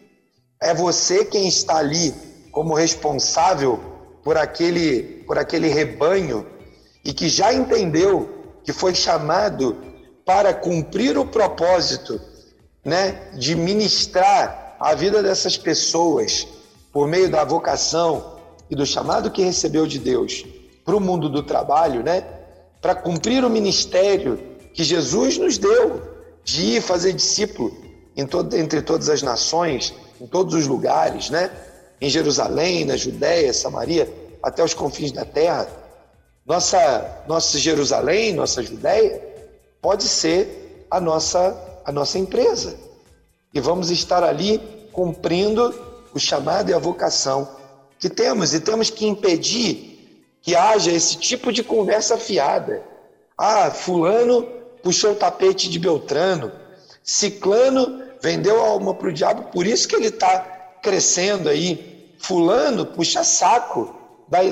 é 0.62 0.74
você 0.74 1.26
quem 1.26 1.48
está 1.48 1.78
ali 1.78 2.14
como 2.52 2.74
responsável 2.74 3.80
por 4.24 4.38
aquele, 4.38 5.24
por 5.26 5.38
aquele 5.38 5.68
rebanho 5.68 6.46
e 7.04 7.14
que 7.14 7.28
já 7.30 7.54
entendeu 7.54 8.30
que 8.64 8.72
foi 8.72 8.94
chamado 8.94 9.91
para 10.32 10.54
cumprir 10.54 11.17
o 11.17 11.26
propósito 11.26 12.22
né, 12.86 13.22
de 13.34 13.54
ministrar 13.54 14.78
a 14.80 14.96
vida 14.96 15.22
dessas 15.22 15.58
pessoas 15.58 16.48
por 16.89 17.06
meio 17.06 17.30
da 17.30 17.44
vocação 17.44 18.38
e 18.70 18.76
do 18.76 18.86
chamado 18.86 19.30
que 19.30 19.44
recebeu 19.44 19.86
de 19.86 20.00
Deus 20.00 20.46
para 20.86 20.96
o 20.96 21.02
mundo 21.02 21.28
do 21.28 21.44
trabalho, 21.44 22.02
né, 22.02 22.24
para 22.82 22.96
cumprir 22.96 23.44
o 23.44 23.50
ministério 23.50 24.41
que 24.74 24.86
Jesus 24.86 25.38
nos 25.38 25.58
deu 25.58 26.02
de 26.46 26.78
ir 26.78 26.82
fazer 26.82 27.12
discípulo 27.12 27.76
em 28.15 28.26
todo, 28.26 28.56
entre 28.56 28.82
todas 28.82 29.10
as 29.10 29.22
nações, 29.22 29.94
em 30.20 30.28
todos 30.28 30.54
os 30.54 30.65
lugares, 30.65 31.30
né? 31.30 31.52
em 32.00 32.10
Jerusalém, 32.10 32.86
na 32.86 32.96
Judéia, 32.96 33.52
Samaria, 33.52 34.10
até 34.41 34.63
os 34.63 34.74
confins 34.74 35.12
da 35.12 35.26
terra. 35.26 35.67
Nossa, 36.46 37.22
nossa 37.28 37.60
Jerusalém, 37.60 38.34
nossa 38.34 38.63
Judéia, 38.63 39.31
pode 39.82 40.04
ser 40.04 40.86
a 40.89 41.00
nossa, 41.00 41.82
a 41.84 41.91
nossa 41.91 42.20
empresa. 42.20 42.78
E 43.54 43.60
vamos 43.60 43.89
estar 43.89 44.24
ali 44.24 44.62
cumprindo 44.91 45.74
o 46.13 46.20
chamado 46.20 46.70
e 46.70 46.74
a 46.74 46.80
vocação 46.80 47.50
que 48.00 48.10
temos. 48.10 48.54
E 48.54 48.60
temos 48.60 48.89
que 48.89 49.08
impedir 49.08 49.91
que 50.41 50.56
haja 50.56 50.91
esse 50.91 51.17
tipo 51.17 51.52
de 51.52 51.63
conversa 51.63 52.17
fiada. 52.17 52.84
Ah, 53.38 53.72
fulano 53.72 54.44
puxou 54.84 55.12
o 55.12 55.15
tapete 55.15 55.70
de 55.70 55.78
Beltrano, 55.78 56.52
ciclano 57.04 58.02
vendeu 58.22 58.63
a 58.63 58.67
alma 58.67 58.94
para 58.94 59.10
o 59.10 59.13
diabo, 59.13 59.44
por 59.52 59.65
isso 59.65 59.88
que 59.88 59.96
ele 59.96 60.08
está 60.08 60.39
crescendo 60.82 61.50
aí. 61.50 62.15
Fulano 62.17 62.86
puxa 62.86 63.24
saco 63.24 63.96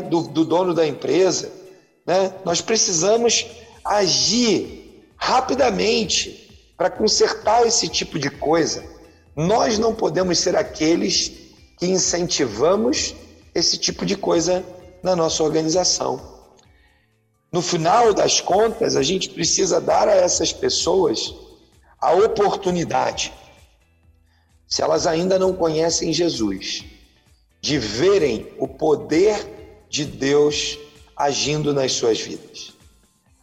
do, 0.10 0.24
do 0.24 0.44
dono 0.44 0.74
da 0.74 0.88
empresa. 0.88 1.52
Né? 2.06 2.34
Nós 2.44 2.62
precisamos 2.62 3.46
agir 3.86 4.79
rapidamente 5.20 6.74
para 6.78 6.90
consertar 6.90 7.68
esse 7.68 7.90
tipo 7.90 8.18
de 8.18 8.30
coisa. 8.30 8.84
Nós 9.36 9.78
não 9.78 9.94
podemos 9.94 10.40
ser 10.40 10.56
aqueles 10.56 11.30
que 11.78 11.86
incentivamos 11.86 13.14
esse 13.54 13.78
tipo 13.78 14.06
de 14.06 14.16
coisa 14.16 14.66
na 15.04 15.16
nossa 15.16 15.44
organização. 15.44 16.40
No 17.52 17.62
final 17.62 18.14
das 18.14 18.40
contas, 18.40 18.96
a 18.96 19.04
gente 19.04 19.30
precisa 19.30 19.82
dar 19.82 20.08
a 20.08 20.16
essas 20.16 20.54
pessoas 20.54 21.34
a 22.00 22.14
oportunidade, 22.14 23.34
se 24.66 24.82
elas 24.82 25.06
ainda 25.06 25.38
não 25.38 25.54
conhecem 25.54 26.14
Jesus, 26.14 26.86
de 27.60 27.78
verem 27.78 28.54
o 28.58 28.68
poder 28.68 29.86
de 29.90 30.06
Deus 30.06 30.78
agindo 31.14 31.74
nas 31.74 31.92
suas 31.92 32.22
vidas. 32.22 32.79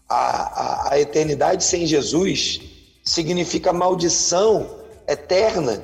A, 0.09 0.17
a, 0.17 0.93
a 0.93 1.01
eternidade 1.01 1.65
sem 1.65 1.87
Jesus 1.87 2.61
significa 3.03 3.73
maldição 3.73 4.79
eterna. 5.07 5.83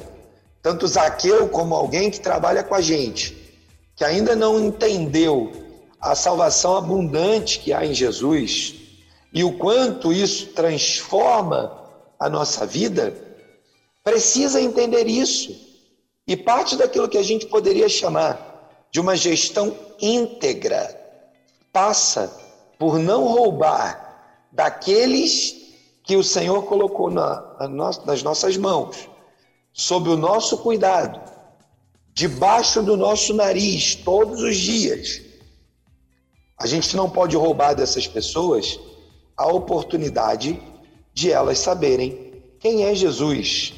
Tanto 0.62 0.87
Zaqueu 0.87 1.48
como 1.48 1.74
alguém 1.74 2.11
que 2.11 2.20
trabalha 2.20 2.62
com 2.62 2.74
a 2.74 2.80
gente, 2.80 3.37
que 3.96 4.04
ainda 4.04 4.37
não 4.37 4.61
entendeu 4.61 5.52
a 6.00 6.14
salvação 6.14 6.76
abundante 6.76 7.61
que 7.61 7.72
há 7.72 7.85
em 7.85 7.94
Jesus 7.94 8.74
e 9.32 9.42
o 9.44 9.56
quanto 9.56 10.12
isso 10.12 10.48
transforma 10.48 11.80
a 12.18 12.28
nossa 12.28 12.66
vida, 12.66 13.14
precisa 14.04 14.61
entender 14.61 15.06
isso. 15.06 15.56
E 16.26 16.37
parte 16.37 16.76
daquilo 16.76 17.08
que 17.08 17.18
a 17.18 17.22
gente 17.22 17.46
poderia 17.46 17.88
chamar 17.88 18.87
de 18.90 19.00
uma 19.00 19.16
gestão 19.16 19.74
íntegra 20.00 21.00
passa 21.72 22.30
por 22.78 22.98
não 22.98 23.26
roubar 23.26 24.12
daqueles 24.52 25.54
que 26.04 26.16
o 26.16 26.22
Senhor 26.22 26.64
colocou 26.64 27.10
na, 27.10 27.68
nas 28.04 28.22
nossas 28.22 28.56
mãos, 28.56 29.08
sob 29.72 30.10
o 30.10 30.16
nosso 30.16 30.58
cuidado, 30.58 31.20
debaixo 32.12 32.82
do 32.82 32.96
nosso 32.96 33.32
nariz, 33.32 33.94
todos 33.94 34.42
os 34.42 34.56
dias. 34.56 35.22
A 36.58 36.66
gente 36.66 36.94
não 36.96 37.08
pode 37.08 37.36
roubar 37.36 37.74
dessas 37.74 38.06
pessoas 38.06 38.78
a 39.36 39.46
oportunidade 39.46 40.60
de 41.14 41.32
elas 41.32 41.58
saberem 41.58 42.42
quem 42.60 42.84
é 42.84 42.94
Jesus, 42.94 43.72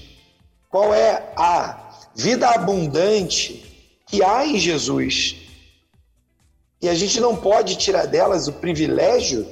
qual 0.69 0.93
é 0.93 1.33
a 1.37 2.11
vida 2.15 2.49
abundante 2.49 4.03
que 4.07 4.23
há 4.23 4.45
em 4.45 4.59
Jesus 4.59 5.37
e 6.85 6.89
a 6.89 6.95
gente 6.95 7.19
não 7.19 7.35
pode 7.35 7.77
tirar 7.77 8.07
delas 8.07 8.47
o 8.47 8.53
privilégio 8.53 9.47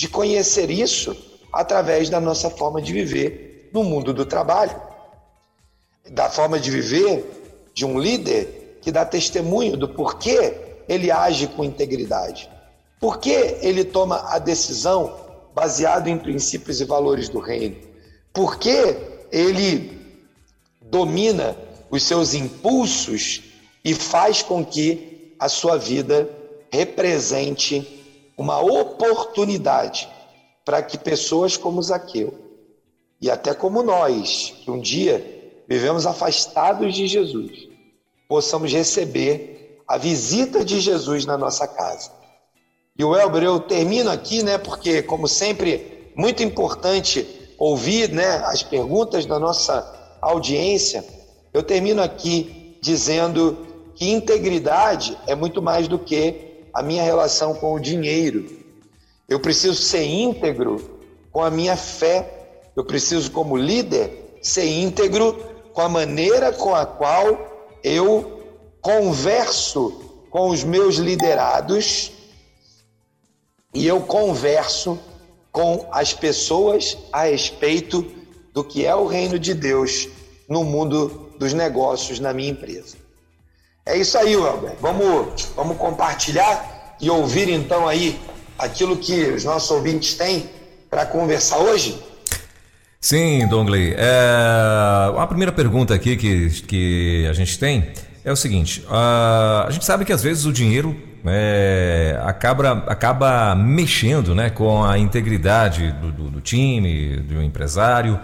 de 0.00 0.08
conhecer 0.08 0.70
isso 0.70 1.14
através 1.52 2.08
da 2.08 2.18
nossa 2.18 2.48
forma 2.48 2.80
de 2.80 2.90
viver 2.90 3.68
no 3.70 3.84
mundo 3.84 4.14
do 4.14 4.24
trabalho. 4.24 4.74
Da 6.10 6.30
forma 6.30 6.58
de 6.58 6.70
viver 6.70 7.70
de 7.74 7.84
um 7.84 7.98
líder 7.98 8.78
que 8.80 8.90
dá 8.90 9.04
testemunho 9.04 9.76
do 9.76 9.86
porquê 9.90 10.54
ele 10.88 11.10
age 11.10 11.48
com 11.48 11.62
integridade. 11.62 12.48
Por 12.98 13.18
que 13.18 13.58
ele 13.60 13.84
toma 13.84 14.24
a 14.30 14.38
decisão 14.38 15.14
baseado 15.54 16.08
em 16.08 16.16
princípios 16.16 16.80
e 16.80 16.86
valores 16.86 17.28
do 17.28 17.38
reino? 17.38 17.76
Por 18.32 18.58
que 18.58 18.96
ele 19.30 20.00
domina 20.80 21.54
os 21.90 22.04
seus 22.04 22.32
impulsos 22.32 23.42
e 23.84 23.92
faz 23.92 24.40
com 24.40 24.64
que 24.64 25.34
a 25.38 25.46
sua 25.46 25.76
vida 25.76 26.26
represente 26.72 27.99
uma 28.40 28.58
oportunidade 28.58 30.08
para 30.64 30.82
que 30.82 30.96
pessoas 30.96 31.58
como 31.58 31.82
Zaqueu 31.82 32.32
e 33.20 33.30
até 33.30 33.52
como 33.52 33.82
nós, 33.82 34.54
que 34.64 34.70
um 34.70 34.80
dia 34.80 35.62
vivemos 35.68 36.06
afastados 36.06 36.94
de 36.94 37.06
Jesus, 37.06 37.68
possamos 38.26 38.72
receber 38.72 39.82
a 39.86 39.98
visita 39.98 40.64
de 40.64 40.80
Jesus 40.80 41.26
na 41.26 41.36
nossa 41.36 41.68
casa. 41.68 42.10
E 42.98 43.04
o 43.04 43.14
Elber, 43.14 43.42
eu 43.42 43.60
termino 43.60 44.10
aqui, 44.10 44.42
né, 44.42 44.56
porque 44.56 45.02
como 45.02 45.28
sempre, 45.28 46.10
muito 46.16 46.42
importante 46.42 47.28
ouvir, 47.58 48.08
né, 48.08 48.36
as 48.46 48.62
perguntas 48.62 49.26
da 49.26 49.38
nossa 49.38 50.16
audiência. 50.22 51.04
Eu 51.52 51.62
termino 51.62 52.00
aqui 52.00 52.78
dizendo 52.80 53.66
que 53.94 54.10
integridade 54.10 55.14
é 55.26 55.34
muito 55.34 55.60
mais 55.60 55.86
do 55.86 55.98
que 55.98 56.49
a 56.72 56.82
minha 56.82 57.02
relação 57.02 57.54
com 57.54 57.74
o 57.74 57.80
dinheiro. 57.80 58.48
Eu 59.28 59.40
preciso 59.40 59.74
ser 59.74 60.04
íntegro 60.04 60.98
com 61.30 61.42
a 61.42 61.50
minha 61.50 61.76
fé. 61.76 62.60
Eu 62.76 62.84
preciso, 62.84 63.30
como 63.30 63.56
líder, 63.56 64.38
ser 64.42 64.66
íntegro 64.66 65.32
com 65.72 65.80
a 65.80 65.88
maneira 65.88 66.52
com 66.52 66.74
a 66.74 66.84
qual 66.84 67.78
eu 67.82 68.42
converso 68.80 70.24
com 70.30 70.48
os 70.48 70.64
meus 70.64 70.96
liderados 70.96 72.12
e 73.74 73.86
eu 73.86 74.00
converso 74.00 74.98
com 75.52 75.88
as 75.92 76.12
pessoas 76.12 76.96
a 77.12 77.24
respeito 77.24 78.04
do 78.52 78.64
que 78.64 78.84
é 78.84 78.94
o 78.94 79.06
reino 79.06 79.38
de 79.38 79.54
Deus 79.54 80.08
no 80.48 80.64
mundo 80.64 81.30
dos 81.38 81.52
negócios 81.52 82.18
na 82.18 82.32
minha 82.32 82.50
empresa. 82.50 82.96
É 83.90 83.96
isso 83.98 84.16
aí, 84.16 84.36
Welber. 84.36 84.74
Vamos, 84.80 85.48
vamos 85.56 85.76
compartilhar 85.76 86.94
e 87.00 87.10
ouvir 87.10 87.48
então 87.48 87.88
aí 87.88 88.20
aquilo 88.56 88.96
que 88.96 89.24
os 89.30 89.42
nossos 89.42 89.68
ouvintes 89.68 90.14
têm 90.14 90.48
para 90.88 91.04
conversar 91.04 91.58
hoje? 91.58 92.00
Sim, 93.00 93.48
Dongley. 93.48 93.96
É... 93.98 95.12
A 95.18 95.26
primeira 95.26 95.50
pergunta 95.50 95.92
aqui 95.92 96.16
que, 96.16 96.50
que 96.68 97.26
a 97.28 97.32
gente 97.32 97.58
tem 97.58 97.90
é 98.24 98.30
o 98.30 98.36
seguinte: 98.36 98.86
a 98.88 99.66
gente 99.72 99.84
sabe 99.84 100.04
que 100.04 100.12
às 100.12 100.22
vezes 100.22 100.44
o 100.44 100.52
dinheiro 100.52 100.96
é, 101.26 102.16
acaba, 102.22 102.84
acaba 102.86 103.56
mexendo 103.56 104.36
né, 104.36 104.50
com 104.50 104.84
a 104.84 105.00
integridade 105.00 105.90
do, 106.00 106.12
do, 106.12 106.30
do 106.30 106.40
time, 106.40 107.16
do 107.16 107.42
empresário. 107.42 108.20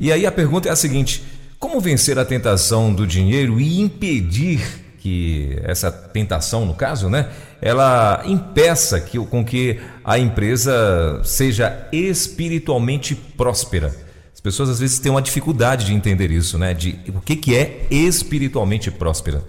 E 0.00 0.10
aí 0.10 0.24
a 0.24 0.32
pergunta 0.32 0.70
é 0.70 0.72
a 0.72 0.76
seguinte: 0.76 1.22
como 1.58 1.78
vencer 1.82 2.18
a 2.18 2.24
tentação 2.24 2.94
do 2.94 3.06
dinheiro 3.06 3.60
e 3.60 3.78
impedir 3.78 4.81
que 5.02 5.58
essa 5.64 5.90
tentação, 5.90 6.64
no 6.64 6.74
caso, 6.74 7.10
né, 7.10 7.28
ela 7.60 8.22
impeça 8.24 9.00
que, 9.00 9.18
com 9.26 9.44
que 9.44 9.80
a 10.04 10.16
empresa 10.16 11.20
seja 11.24 11.88
espiritualmente 11.90 13.16
próspera. 13.16 13.92
As 14.32 14.40
pessoas 14.40 14.68
às 14.68 14.78
vezes 14.78 15.00
têm 15.00 15.10
uma 15.10 15.20
dificuldade 15.20 15.86
de 15.86 15.92
entender 15.92 16.30
isso, 16.30 16.56
né, 16.56 16.72
de 16.72 17.00
o 17.08 17.20
que, 17.20 17.34
que 17.34 17.56
é 17.56 17.84
espiritualmente 17.90 18.92
próspera. 18.92 19.42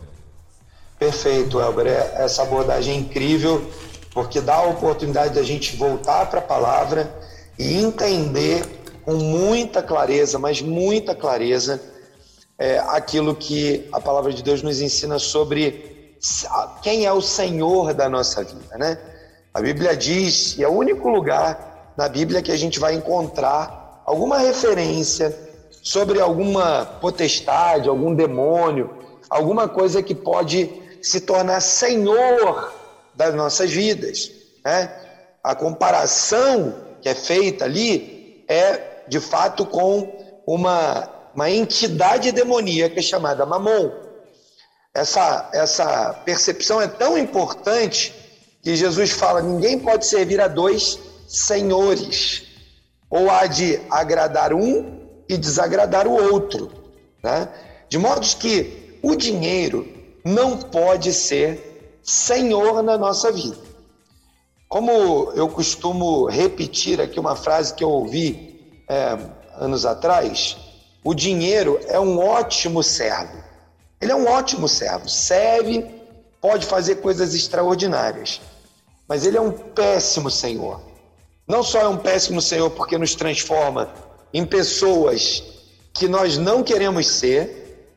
Perfeito, 0.98 1.60
Elber. 1.62 1.86
É, 1.86 2.24
essa 2.24 2.42
abordagem 2.42 2.96
é 2.96 2.98
incrível, 2.98 3.70
porque 4.12 4.42
dá 4.42 4.56
a 4.56 4.66
oportunidade 4.66 5.36
da 5.36 5.44
gente 5.44 5.76
voltar 5.76 6.26
para 6.32 6.40
a 6.40 6.44
palavra 6.44 7.14
e 7.60 7.76
entender 7.76 8.64
com 9.06 9.14
muita 9.14 9.84
clareza, 9.84 10.40
mas 10.40 10.64
muita 10.64 11.14
clareza, 11.14 11.80
é, 12.64 12.80
aquilo 12.88 13.36
que 13.36 13.90
a 13.92 14.00
palavra 14.00 14.32
de 14.32 14.42
Deus 14.42 14.64
nos 14.64 14.80
ensina 14.80 15.20
sobre 15.20 16.16
quem 16.82 17.06
é 17.06 17.12
o 17.12 17.20
Senhor 17.20 17.94
da 17.94 18.08
nossa 18.08 18.42
vida, 18.42 18.78
né? 18.78 18.98
A 19.54 19.60
Bíblia 19.60 19.98
diz, 19.98 20.58
e 20.58 20.64
é 20.64 20.68
o 20.70 20.72
único 20.72 21.10
lugar 21.10 21.92
na 21.98 22.08
Bíblia 22.08 22.42
que 22.42 22.54
a 22.54 22.56
gente 22.56 22.80
vai 22.80 22.94
encontrar 22.94 24.02
alguma 24.06 24.38
referência 24.38 25.38
sobre 25.82 26.22
alguma 26.22 26.86
potestade, 27.02 27.90
algum 27.90 28.16
demônio, 28.16 28.98
alguma 29.30 29.68
coisa 29.68 30.02
que 30.02 30.16
pode 30.16 30.72
se 31.02 31.20
tornar 31.20 31.60
senhor 31.60 32.72
das 33.14 33.36
nossas 33.36 33.70
vidas. 33.72 34.32
Né? 34.64 34.90
A 35.44 35.54
comparação 35.54 36.76
que 37.02 37.10
é 37.10 37.14
feita 37.14 37.66
ali 37.66 38.46
é, 38.48 39.04
de 39.06 39.20
fato, 39.20 39.66
com 39.66 40.42
uma 40.48 41.23
uma 41.34 41.50
entidade 41.50 42.32
demoníaca 42.32 43.02
chamada 43.02 43.46
Mamon. 43.46 43.92
Essa, 44.94 45.50
essa 45.54 46.14
percepção 46.26 46.80
é 46.80 46.88
tão 46.88 47.18
importante 47.18 48.14
que 48.62 48.76
Jesus 48.76 49.12
fala: 49.12 49.42
ninguém 49.42 49.80
pode 49.80 50.06
servir 50.06 50.40
a 50.40 50.48
dois 50.48 51.00
senhores, 51.28 52.44
ou 53.10 53.30
há 53.30 53.48
de 53.48 53.80
agradar 53.90 54.54
um 54.54 55.02
e 55.28 55.38
desagradar 55.38 56.08
o 56.08 56.34
outro. 56.34 56.72
Né? 57.24 57.50
De 57.90 57.98
modo 57.98 58.26
que 58.38 59.00
o 59.02 59.16
dinheiro 59.16 59.88
não 60.24 60.58
pode 60.58 61.12
ser 61.14 62.00
senhor 62.04 62.84
na 62.84 62.98
nossa 62.98 63.32
vida. 63.32 63.58
Como 64.70 65.32
eu 65.36 65.48
costumo 65.50 66.28
repetir 66.28 67.00
aqui 67.00 67.20
uma 67.20 67.36
frase 67.36 67.74
que 67.74 67.84
eu 67.84 67.90
ouvi 67.90 68.84
é, 68.90 69.18
anos 69.58 69.86
atrás, 69.86 70.58
o 71.04 71.14
dinheiro 71.14 71.80
é 71.88 72.00
um 72.00 72.20
ótimo 72.20 72.82
servo. 72.82 73.44
Ele 74.00 74.12
é 74.12 74.16
um 74.16 74.28
ótimo 74.28 74.68
servo, 74.68 75.10
serve, 75.10 75.86
pode 76.42 76.66
fazer 76.66 76.96
coisas 76.96 77.34
extraordinárias, 77.34 78.42
mas 79.08 79.26
ele 79.26 79.38
é 79.38 79.42
um 79.42 79.52
péssimo 79.52 80.30
senhor. 80.30 80.82
Não 81.48 81.64
só 81.64 81.82
é 81.82 81.88
um 81.88 81.98
péssimo 81.98 82.42
senhor 82.42 82.70
porque 82.72 82.98
nos 82.98 83.16
transforma 83.16 83.94
em 84.34 84.46
pessoas 84.46 85.44
que 85.94 86.08
nós 86.08 86.38
não 86.38 86.64
queremos 86.64 87.08
ser, 87.08 87.88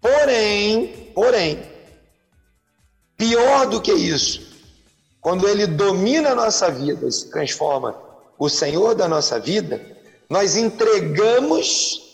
porém, 0.00 1.12
porém, 1.14 1.62
pior 3.16 3.66
do 3.66 3.80
que 3.80 3.92
isso, 3.92 4.48
quando 5.20 5.48
ele 5.48 5.66
domina 5.66 6.30
a 6.30 6.34
nossa 6.34 6.70
vida, 6.70 7.10
se 7.10 7.30
transforma 7.30 7.96
o 8.38 8.48
Senhor 8.48 8.94
da 8.94 9.08
nossa 9.08 9.38
vida, 9.38 9.80
nós 10.30 10.56
entregamos 10.56 12.07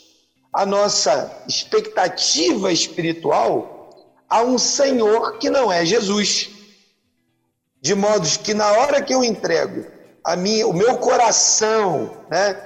a 0.54 0.64
nossa 0.64 1.42
expectativa 1.48 2.72
espiritual 2.72 3.90
a 4.28 4.40
um 4.42 4.56
Senhor 4.56 5.36
que 5.38 5.50
não 5.50 5.70
é 5.70 5.84
Jesus. 5.84 6.50
De 7.80 7.92
modo 7.96 8.26
que 8.38 8.54
na 8.54 8.70
hora 8.70 9.02
que 9.02 9.12
eu 9.12 9.24
entrego 9.24 9.84
a 10.22 10.36
minha, 10.36 10.66
o 10.68 10.72
meu 10.72 10.96
coração, 10.98 12.18
né? 12.30 12.56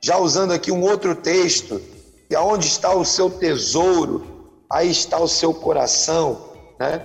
Já 0.00 0.16
usando 0.16 0.52
aqui 0.52 0.70
um 0.70 0.82
outro 0.82 1.16
texto, 1.16 1.80
que 2.28 2.36
aonde 2.36 2.68
está 2.68 2.94
o 2.94 3.04
seu 3.04 3.28
tesouro, 3.28 4.48
aí 4.70 4.90
está 4.90 5.18
o 5.18 5.26
seu 5.26 5.52
coração, 5.52 6.52
né? 6.78 7.04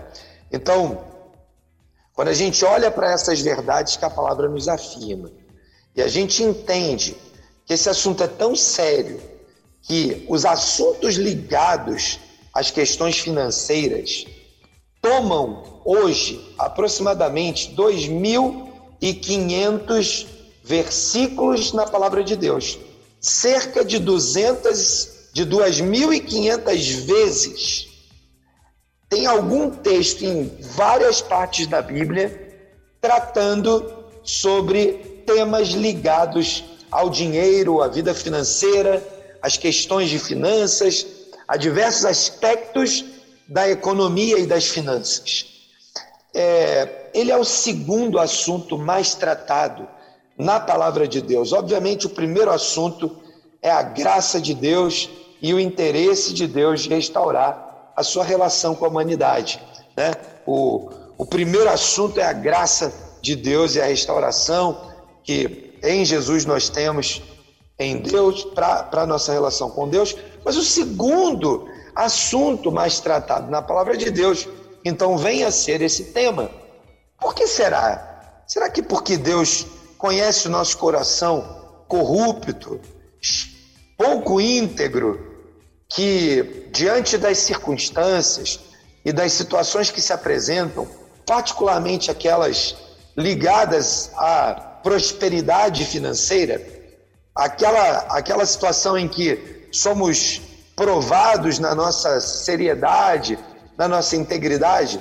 Então, 0.52 1.04
quando 2.14 2.28
a 2.28 2.34
gente 2.34 2.64
olha 2.64 2.92
para 2.92 3.12
essas 3.12 3.42
verdades 3.42 3.98
que 3.98 4.06
a 4.06 4.10
palavra 4.10 4.48
nos 4.48 4.68
afirma, 4.68 5.32
e 5.96 6.02
a 6.02 6.08
gente 6.08 6.44
entende 6.44 7.18
que 7.66 7.74
esse 7.74 7.90
assunto 7.90 8.24
é 8.24 8.28
tão 8.28 8.56
sério 8.56 9.39
que 9.84 10.26
os 10.28 10.46
assuntos 10.46 11.16
ligados 11.16 12.20
às 12.54 12.70
questões 12.72 13.18
financeiras 13.18 14.26
tomam 15.02 15.82
hoje 15.86 16.54
aproximadamente 16.58 17.74
2.500 17.76 20.26
versículos 20.64 21.74
na 21.74 21.86
palavra 21.86 22.24
de 22.24 22.36
Deus. 22.36 22.80
Cerca 23.20 23.84
de 23.84 24.00
200 24.00 25.20
de 25.34 25.46
2.500 25.46 27.06
vezes 27.06 27.90
tem 29.10 29.26
algum 29.26 29.72
texto 29.72 30.24
em 30.24 30.52
várias 30.76 31.22
partes 31.22 31.66
da 31.66 31.82
Bíblia 31.82 32.48
tratando 33.02 33.92
sobre 34.24 35.24
temas 35.26 35.70
ligados 35.70 36.64
ao 36.92 37.10
dinheiro, 37.10 37.82
à 37.82 37.88
vida 37.88 38.14
financeira, 38.14 39.02
as 39.42 39.58
questões 39.58 40.10
de 40.10 40.20
finanças, 40.20 41.06
a 41.48 41.58
diversos 41.58 42.06
aspectos 42.06 43.06
da 43.48 43.70
economia 43.70 44.38
e 44.38 44.46
das 44.46 44.68
finanças. 44.68 45.46
É, 46.34 47.10
ele 47.14 47.32
é 47.32 47.38
o 47.38 47.44
segundo 47.44 48.20
assunto 48.20 48.78
mais 48.78 49.16
tratado 49.16 49.88
na 50.38 50.60
palavra 50.60 51.08
de 51.08 51.22
Deus. 51.22 51.52
Obviamente, 51.52 52.06
o 52.06 52.10
primeiro 52.10 52.52
assunto 52.52 53.18
é 53.62 53.72
a 53.72 53.82
graça 53.82 54.40
de 54.40 54.54
Deus 54.54 55.10
e 55.42 55.54
o 55.54 55.60
interesse 55.60 56.34
de 56.34 56.48
Deus 56.48 56.82
de 56.84 56.90
restaurar 56.90 57.94
a 57.96 58.04
sua 58.04 58.24
relação 58.24 58.76
com 58.76 58.86
a 58.86 58.88
humanidade. 58.90 59.62
Né? 59.98 60.14
O, 60.46 60.90
o 61.18 61.26
primeiro 61.26 61.70
assunto 61.70 62.20
é 62.20 62.24
a 62.24 62.34
graça 62.34 62.94
de 63.22 63.36
Deus 63.36 63.76
e 63.76 63.82
a 63.82 63.86
restauração 63.86 64.90
que 65.24 65.78
em 65.84 66.06
Jesus 66.06 66.46
nós 66.46 66.70
temos 66.70 67.22
em 67.80 67.98
Deus, 68.00 68.44
para 68.44 68.90
a 68.92 69.06
nossa 69.06 69.32
relação 69.32 69.70
com 69.70 69.88
Deus. 69.88 70.16
Mas 70.44 70.58
o 70.58 70.64
segundo 70.64 71.68
assunto 71.96 72.72
mais 72.72 73.00
tratado 73.00 73.50
na 73.50 73.62
palavra 73.62 73.96
de 73.96 74.12
Deus, 74.12 74.48
então 74.84 75.18
vem 75.18 75.44
a 75.46 75.52
ser 75.52 75.82
esse 75.82 76.06
tema. 76.06 76.52
Por 77.20 77.34
que 77.34 77.48
será? 77.48 78.42
Será 78.46 78.70
que 78.70 78.82
porque 78.82 79.18
Deus 79.18 79.66
conhece 79.98 80.48
o 80.48 80.52
nosso 80.52 80.78
coração 80.78 81.84
corrupto, 81.88 82.80
pouco 83.98 84.40
íntegro, 84.40 85.28
que 85.88 86.68
diante 86.72 87.18
das 87.18 87.40
circunstâncias 87.40 88.60
e 89.04 89.12
das 89.12 89.34
situações 89.34 89.90
que 89.90 90.02
se 90.02 90.14
apresentam, 90.14 90.88
particularmente 91.26 92.12
aquelas 92.12 92.76
ligadas 93.18 94.12
à 94.16 94.80
prosperidade 94.84 95.84
financeira, 95.84 96.79
aquela, 97.40 98.00
aquela 98.10 98.46
situação 98.46 98.98
em 98.98 99.08
que 99.08 99.70
somos 99.72 100.42
provados 100.76 101.58
na 101.58 101.74
nossa 101.74 102.20
seriedade, 102.20 103.40
na 103.78 103.88
nossa 103.88 104.18
integridade, 104.18 105.00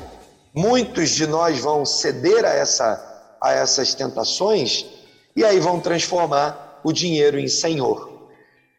muitos 0.55 1.11
de 1.11 1.27
nós 1.27 1.59
vão 1.59 1.85
ceder 1.85 2.45
a, 2.45 2.51
essa, 2.51 3.37
a 3.43 3.53
essas 3.53 3.93
tentações 3.93 4.87
e 5.35 5.45
aí 5.45 5.59
vão 5.59 5.81
transformar 5.81 6.81
o 6.85 6.93
dinheiro 6.93 7.41
em 7.41 7.49
senhor. 7.49 8.29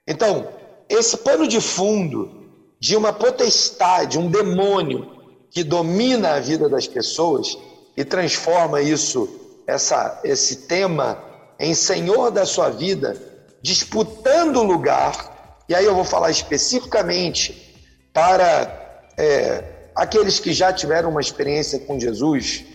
Então, 0.07 0.47
esse 0.87 1.17
pano 1.17 1.45
de 1.45 1.59
fundo 1.59 2.31
de 2.79 2.95
uma 2.95 3.11
potestade, 3.11 4.17
um 4.17 4.31
demônio 4.31 5.11
que 5.51 5.65
domina 5.65 6.35
a 6.35 6.39
vida 6.39 6.69
das 6.69 6.87
pessoas 6.87 7.57
e 7.97 8.05
transforma 8.05 8.81
isso, 8.81 9.27
essa, 9.67 10.21
esse 10.23 10.67
tema, 10.67 11.21
em 11.59 11.73
senhor 11.73 12.31
da 12.31 12.45
sua 12.45 12.69
vida, 12.69 13.28
disputando 13.61 14.63
lugar, 14.63 15.57
e 15.67 15.75
aí 15.75 15.85
eu 15.85 15.95
vou 15.95 16.05
falar 16.05 16.31
especificamente 16.31 17.75
para 18.13 19.03
é, 19.17 19.63
aqueles 19.95 20.39
que 20.39 20.53
já 20.53 20.71
tiveram 20.73 21.09
uma 21.09 21.21
experiência 21.21 21.79
com 21.79 21.99
Jesus, 21.99 22.65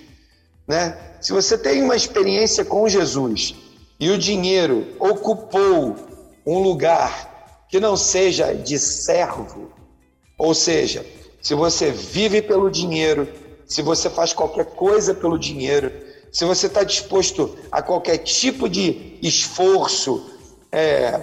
né? 0.67 0.97
Se 1.21 1.33
você 1.33 1.57
tem 1.57 1.83
uma 1.83 1.97
experiência 1.97 2.65
com 2.65 2.87
Jesus 2.89 3.55
e 3.99 4.11
o 4.11 4.19
dinheiro 4.19 4.95
ocupou 4.99 5.97
um 6.47 6.59
lugar 6.59 7.65
que 7.69 7.81
não 7.81 7.97
seja 7.97 8.55
de 8.55 8.79
servo, 8.79 9.73
ou 10.39 10.55
seja, 10.55 11.05
se 11.41 11.55
você 11.55 11.91
vive 11.91 12.43
pelo 12.43 12.71
dinheiro, 12.71 13.27
se 13.67 13.83
você 13.83 14.11
faz 14.11 14.33
qualquer 14.33 14.67
coisa 14.67 15.15
pelo 15.15 15.39
dinheiro, 15.39 15.91
se 16.31 16.45
você 16.45 16.67
está 16.67 16.83
disposto 16.83 17.57
a 17.71 17.81
qualquer 17.81 18.19
tipo 18.19 18.69
de 18.69 19.19
esforço, 19.23 20.34
é, 20.75 21.21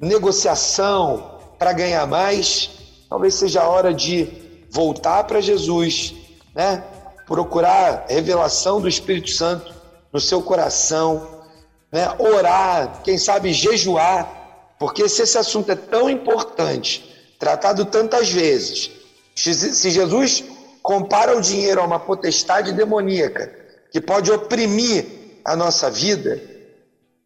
negociação 0.00 1.38
para 1.56 1.72
ganhar 1.72 2.04
mais, 2.06 2.70
talvez 3.08 3.34
seja 3.34 3.62
a 3.62 3.68
hora 3.68 3.94
de 3.94 4.28
voltar 4.70 5.22
para 5.24 5.40
Jesus, 5.40 6.14
né? 6.52 6.82
procurar 7.24 8.06
revelação 8.08 8.80
do 8.80 8.88
Espírito 8.88 9.30
Santo 9.30 9.72
no 10.12 10.20
seu 10.20 10.42
coração, 10.42 11.44
né? 11.92 12.12
orar, 12.18 13.00
quem 13.04 13.16
sabe 13.16 13.52
jejuar, 13.52 14.74
porque 14.80 15.08
se 15.08 15.22
esse 15.22 15.38
assunto 15.38 15.70
é 15.70 15.76
tão 15.76 16.10
importante, 16.10 17.04
tratado 17.38 17.84
tantas 17.84 18.30
vezes, 18.30 18.90
se 19.34 19.90
Jesus 19.90 20.42
compara 20.82 21.36
o 21.36 21.40
dinheiro 21.40 21.80
a 21.80 21.84
uma 21.84 22.00
potestade 22.00 22.72
demoníaca 22.72 23.48
que 23.92 24.00
pode 24.00 24.30
oprimir 24.32 25.06
a 25.44 25.54
nossa 25.54 25.88
vida, 25.88 26.57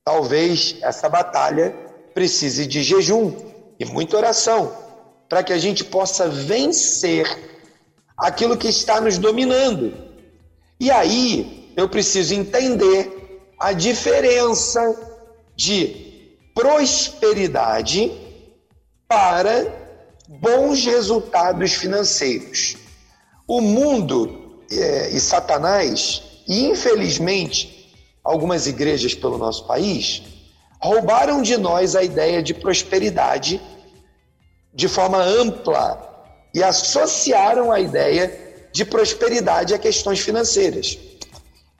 Talvez 0.04 0.76
essa 0.82 1.08
batalha 1.08 1.74
precise 2.12 2.66
de 2.66 2.82
jejum 2.82 3.32
e 3.78 3.84
muita 3.84 4.16
oração 4.16 4.76
para 5.28 5.42
que 5.42 5.52
a 5.52 5.58
gente 5.58 5.84
possa 5.84 6.28
vencer 6.28 7.26
aquilo 8.16 8.56
que 8.56 8.68
está 8.68 9.00
nos 9.00 9.16
dominando. 9.16 9.94
E 10.78 10.90
aí 10.90 11.72
eu 11.76 11.88
preciso 11.88 12.34
entender 12.34 13.50
a 13.58 13.72
diferença 13.72 14.94
de 15.56 16.36
prosperidade 16.54 18.10
para 19.08 19.72
bons 20.28 20.84
resultados 20.84 21.74
financeiros. 21.74 22.76
O 23.46 23.60
mundo 23.60 24.60
é, 24.70 25.10
e 25.10 25.20
Satanás, 25.20 26.22
infelizmente, 26.48 27.71
algumas 28.22 28.66
igrejas 28.66 29.14
pelo 29.14 29.38
nosso 29.38 29.66
país 29.66 30.22
roubaram 30.80 31.42
de 31.42 31.56
nós 31.56 31.94
a 31.94 32.02
ideia 32.02 32.42
de 32.42 32.52
prosperidade 32.52 33.60
de 34.74 34.88
forma 34.88 35.18
ampla 35.18 36.08
e 36.54 36.62
associaram 36.62 37.70
a 37.70 37.78
ideia 37.78 38.66
de 38.72 38.84
prosperidade 38.84 39.74
a 39.74 39.78
questões 39.78 40.20
financeiras. 40.20 40.98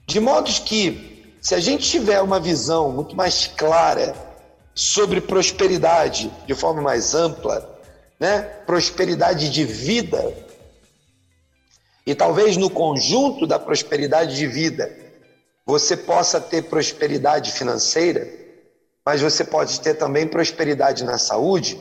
De 0.07 0.21
modo 0.21 0.51
que, 0.63 1.37
se 1.41 1.55
a 1.55 1.61
gente 1.61 1.89
tiver 1.89 2.21
uma 2.21 2.39
visão 2.39 2.93
muito 2.93 3.17
mais 3.17 3.47
clara 3.47 4.15
sobre 4.75 5.21
prosperidade 5.21 6.31
de 6.47 6.55
forma 6.55 6.81
mais 6.81 7.15
ampla, 7.15 7.81
né? 8.21 8.43
prosperidade 8.67 9.51
de 9.51 9.65
vida, 9.65 10.33
e 12.07 12.15
talvez 12.15 12.57
no 12.57 12.71
conjunto 12.71 13.47
da 13.47 13.59
prosperidade 13.59 14.37
de 14.37 14.47
vida 14.47 15.02
você 15.67 15.97
possa 15.97 16.41
ter 16.41 16.63
prosperidade 16.63 17.53
financeira, 17.53 18.29
mas 19.05 19.21
você 19.21 19.45
pode 19.45 19.81
ter 19.81 19.95
também 19.95 20.27
prosperidade 20.27 21.05
na 21.05 21.19
saúde, 21.19 21.81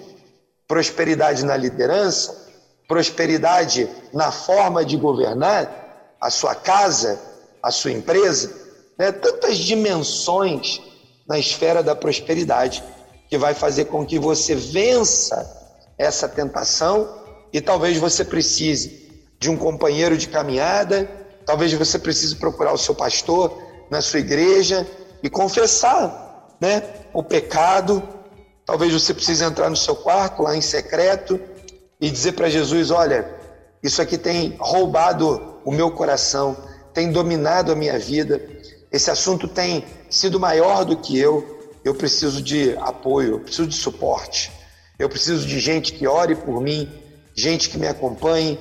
prosperidade 0.67 1.43
na 1.43 1.57
liderança, 1.57 2.49
prosperidade 2.87 3.89
na 4.13 4.31
forma 4.31 4.85
de 4.85 4.97
governar 4.97 6.15
a 6.19 6.29
sua 6.29 6.53
casa, 6.53 7.19
a 7.61 7.71
sua 7.71 7.91
empresa, 7.91 8.53
né? 8.97 9.11
tantas 9.11 9.57
dimensões 9.57 10.79
na 11.27 11.39
esfera 11.39 11.81
da 11.81 11.95
prosperidade 11.95 12.83
que 13.29 13.37
vai 13.37 13.53
fazer 13.53 13.85
com 13.85 14.05
que 14.05 14.19
você 14.19 14.55
vença 14.55 15.49
essa 15.97 16.27
tentação 16.27 17.21
e 17.53 17.61
talvez 17.61 17.97
você 17.97 18.23
precise 18.23 19.09
de 19.39 19.49
um 19.49 19.57
companheiro 19.57 20.17
de 20.17 20.27
caminhada, 20.27 21.09
talvez 21.45 21.73
você 21.73 21.97
precise 21.97 22.35
procurar 22.35 22.73
o 22.73 22.77
seu 22.77 22.93
pastor 22.93 23.70
na 23.91 24.01
sua 24.01 24.21
igreja 24.21 24.87
e 25.21 25.29
confessar, 25.29 26.55
né, 26.61 26.81
o 27.13 27.21
pecado. 27.21 28.01
Talvez 28.65 28.93
você 28.93 29.13
precise 29.13 29.43
entrar 29.43 29.69
no 29.69 29.75
seu 29.75 29.95
quarto 29.95 30.41
lá 30.41 30.55
em 30.55 30.61
secreto 30.61 31.39
e 31.99 32.09
dizer 32.09 32.31
para 32.31 32.49
Jesus: 32.49 32.89
Olha, 32.89 33.29
isso 33.83 34.01
aqui 34.01 34.17
tem 34.17 34.55
roubado 34.57 35.59
o 35.65 35.71
meu 35.71 35.91
coração, 35.91 36.55
tem 36.93 37.11
dominado 37.11 37.73
a 37.73 37.75
minha 37.75 37.99
vida, 37.99 38.41
esse 38.89 39.11
assunto 39.11 39.47
tem 39.47 39.85
sido 40.09 40.39
maior 40.39 40.85
do 40.85 40.95
que 40.95 41.19
eu. 41.19 41.59
Eu 41.83 41.95
preciso 41.95 42.41
de 42.41 42.77
apoio, 42.77 43.33
eu 43.33 43.39
preciso 43.39 43.67
de 43.67 43.75
suporte, 43.75 44.51
eu 44.99 45.09
preciso 45.09 45.47
de 45.47 45.59
gente 45.59 45.93
que 45.93 46.07
ore 46.07 46.35
por 46.35 46.61
mim, 46.61 46.87
gente 47.35 47.69
que 47.69 47.77
me 47.77 47.87
acompanhe. 47.87 48.57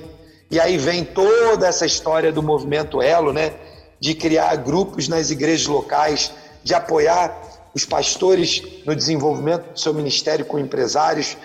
E 0.49 0.59
aí 0.59 0.75
vem 0.77 1.05
toda 1.05 1.67
essa 1.67 1.85
história 1.85 2.31
do 2.31 2.41
movimento 2.41 3.01
Elo, 3.01 3.31
né? 3.31 3.53
De 4.01 4.13
criar 4.13 4.53
grupos 4.57 5.07
nas 5.07 5.29
igrejas 5.29 5.67
locais, 5.67 6.33
de 6.61 6.73
apoiar 6.73 7.69
os 7.73 7.85
pastores 7.85 8.61
no 8.85 8.93
desenvolvimento 8.93 9.71
do 9.71 9.79
seu 9.79 9.93
ministério 9.93 10.43
com 10.43 10.59
empresários, 10.59 11.37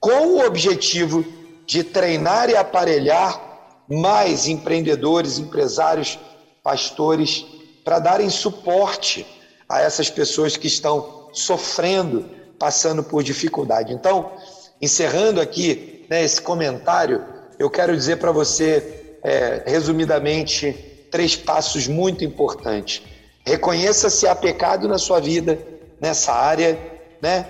com 0.00 0.28
o 0.28 0.46
objetivo 0.46 1.24
de 1.66 1.84
treinar 1.84 2.48
e 2.48 2.56
aparelhar 2.56 3.54
mais 3.88 4.46
empreendedores, 4.46 5.38
empresários, 5.38 6.18
pastores, 6.62 7.44
para 7.84 7.98
darem 7.98 8.30
suporte 8.30 9.26
a 9.68 9.80
essas 9.80 10.08
pessoas 10.08 10.56
que 10.56 10.66
estão 10.66 11.28
sofrendo, 11.32 12.30
passando 12.58 13.02
por 13.02 13.22
dificuldade. 13.22 13.92
Então, 13.92 14.32
encerrando 14.80 15.40
aqui 15.40 16.06
né, 16.08 16.24
esse 16.24 16.40
comentário, 16.40 17.24
eu 17.58 17.68
quero 17.68 17.96
dizer 17.96 18.16
para 18.16 18.32
você, 18.32 19.16
é, 19.22 19.62
resumidamente, 19.66 20.93
três 21.14 21.36
passos 21.36 21.86
muito 21.86 22.24
importantes. 22.24 23.00
Reconheça 23.46 24.10
se 24.10 24.26
há 24.26 24.34
pecado 24.34 24.88
na 24.88 24.98
sua 24.98 25.20
vida, 25.20 25.64
nessa 26.00 26.32
área, 26.32 26.76
né? 27.22 27.46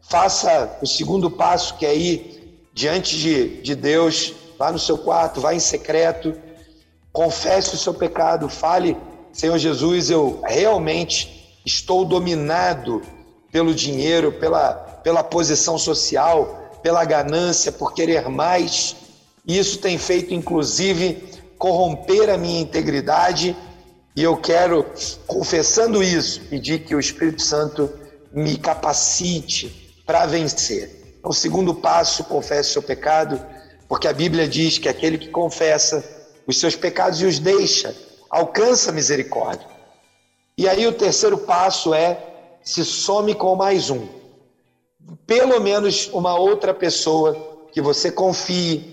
Faça 0.00 0.78
o 0.80 0.86
segundo 0.86 1.30
passo, 1.30 1.76
que 1.76 1.84
é 1.84 1.94
ir 1.94 2.70
diante 2.72 3.18
de, 3.18 3.60
de 3.60 3.74
Deus, 3.74 4.32
vá 4.58 4.72
no 4.72 4.78
seu 4.78 4.96
quarto, 4.96 5.42
vá 5.42 5.54
em 5.54 5.60
secreto, 5.60 6.34
confesse 7.12 7.74
o 7.74 7.78
seu 7.78 7.92
pecado, 7.92 8.48
fale, 8.48 8.96
Senhor 9.30 9.58
Jesus, 9.58 10.08
eu 10.08 10.40
realmente 10.42 11.60
estou 11.66 12.06
dominado 12.06 13.02
pelo 13.52 13.74
dinheiro, 13.74 14.32
pela, 14.32 14.72
pela 15.04 15.22
posição 15.22 15.76
social, 15.76 16.80
pela 16.82 17.04
ganância, 17.04 17.70
por 17.70 17.92
querer 17.92 18.30
mais. 18.30 18.96
Isso 19.46 19.76
tem 19.80 19.98
feito, 19.98 20.32
inclusive, 20.32 21.31
corromper 21.62 22.28
a 22.28 22.36
minha 22.36 22.60
integridade. 22.60 23.56
E 24.16 24.22
eu 24.24 24.36
quero, 24.36 24.84
confessando 25.28 26.02
isso, 26.02 26.40
pedir 26.50 26.80
que 26.80 26.92
o 26.92 26.98
Espírito 26.98 27.40
Santo 27.40 27.88
me 28.32 28.56
capacite 28.56 29.94
para 30.04 30.26
vencer. 30.26 31.20
O 31.22 31.32
segundo 31.32 31.72
passo, 31.72 32.24
confesse 32.24 32.70
seu 32.70 32.82
pecado, 32.82 33.40
porque 33.88 34.08
a 34.08 34.12
Bíblia 34.12 34.48
diz 34.48 34.76
que 34.76 34.88
aquele 34.88 35.16
que 35.16 35.28
confessa 35.28 36.02
os 36.48 36.58
seus 36.58 36.74
pecados 36.74 37.22
e 37.22 37.26
os 37.26 37.38
deixa, 37.38 37.94
alcança 38.28 38.90
misericórdia. 38.90 39.68
E 40.58 40.68
aí 40.68 40.84
o 40.84 40.92
terceiro 40.92 41.38
passo 41.38 41.94
é 41.94 42.58
se 42.64 42.84
some 42.84 43.36
com 43.36 43.54
mais 43.54 43.88
um. 43.88 44.08
Pelo 45.28 45.60
menos 45.60 46.10
uma 46.12 46.36
outra 46.36 46.74
pessoa 46.74 47.68
que 47.72 47.80
você 47.80 48.10
confie, 48.10 48.91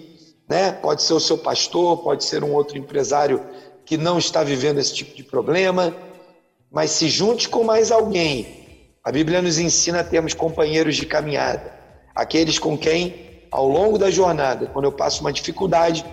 né? 0.49 0.71
Pode 0.71 1.03
ser 1.03 1.13
o 1.13 1.19
seu 1.19 1.37
pastor, 1.37 1.97
pode 1.99 2.23
ser 2.23 2.43
um 2.43 2.53
outro 2.53 2.77
empresário 2.77 3.45
que 3.85 3.95
não 3.97 4.17
está 4.17 4.43
vivendo 4.43 4.79
esse 4.79 4.93
tipo 4.93 5.15
de 5.15 5.23
problema, 5.23 5.95
mas 6.71 6.91
se 6.91 7.07
junte 7.07 7.47
com 7.47 7.63
mais 7.63 7.91
alguém. 7.91 8.89
A 9.03 9.11
Bíblia 9.11 9.41
nos 9.41 9.57
ensina 9.59 10.01
a 10.01 10.03
termos 10.03 10.33
companheiros 10.33 10.95
de 10.95 11.05
caminhada 11.05 11.79
aqueles 12.19 12.59
com 12.59 12.77
quem, 12.77 13.47
ao 13.49 13.67
longo 13.67 13.97
da 13.97 14.11
jornada, 14.11 14.67
quando 14.67 14.85
eu 14.85 14.91
passo 14.91 15.21
uma 15.21 15.31
dificuldade, 15.31 16.03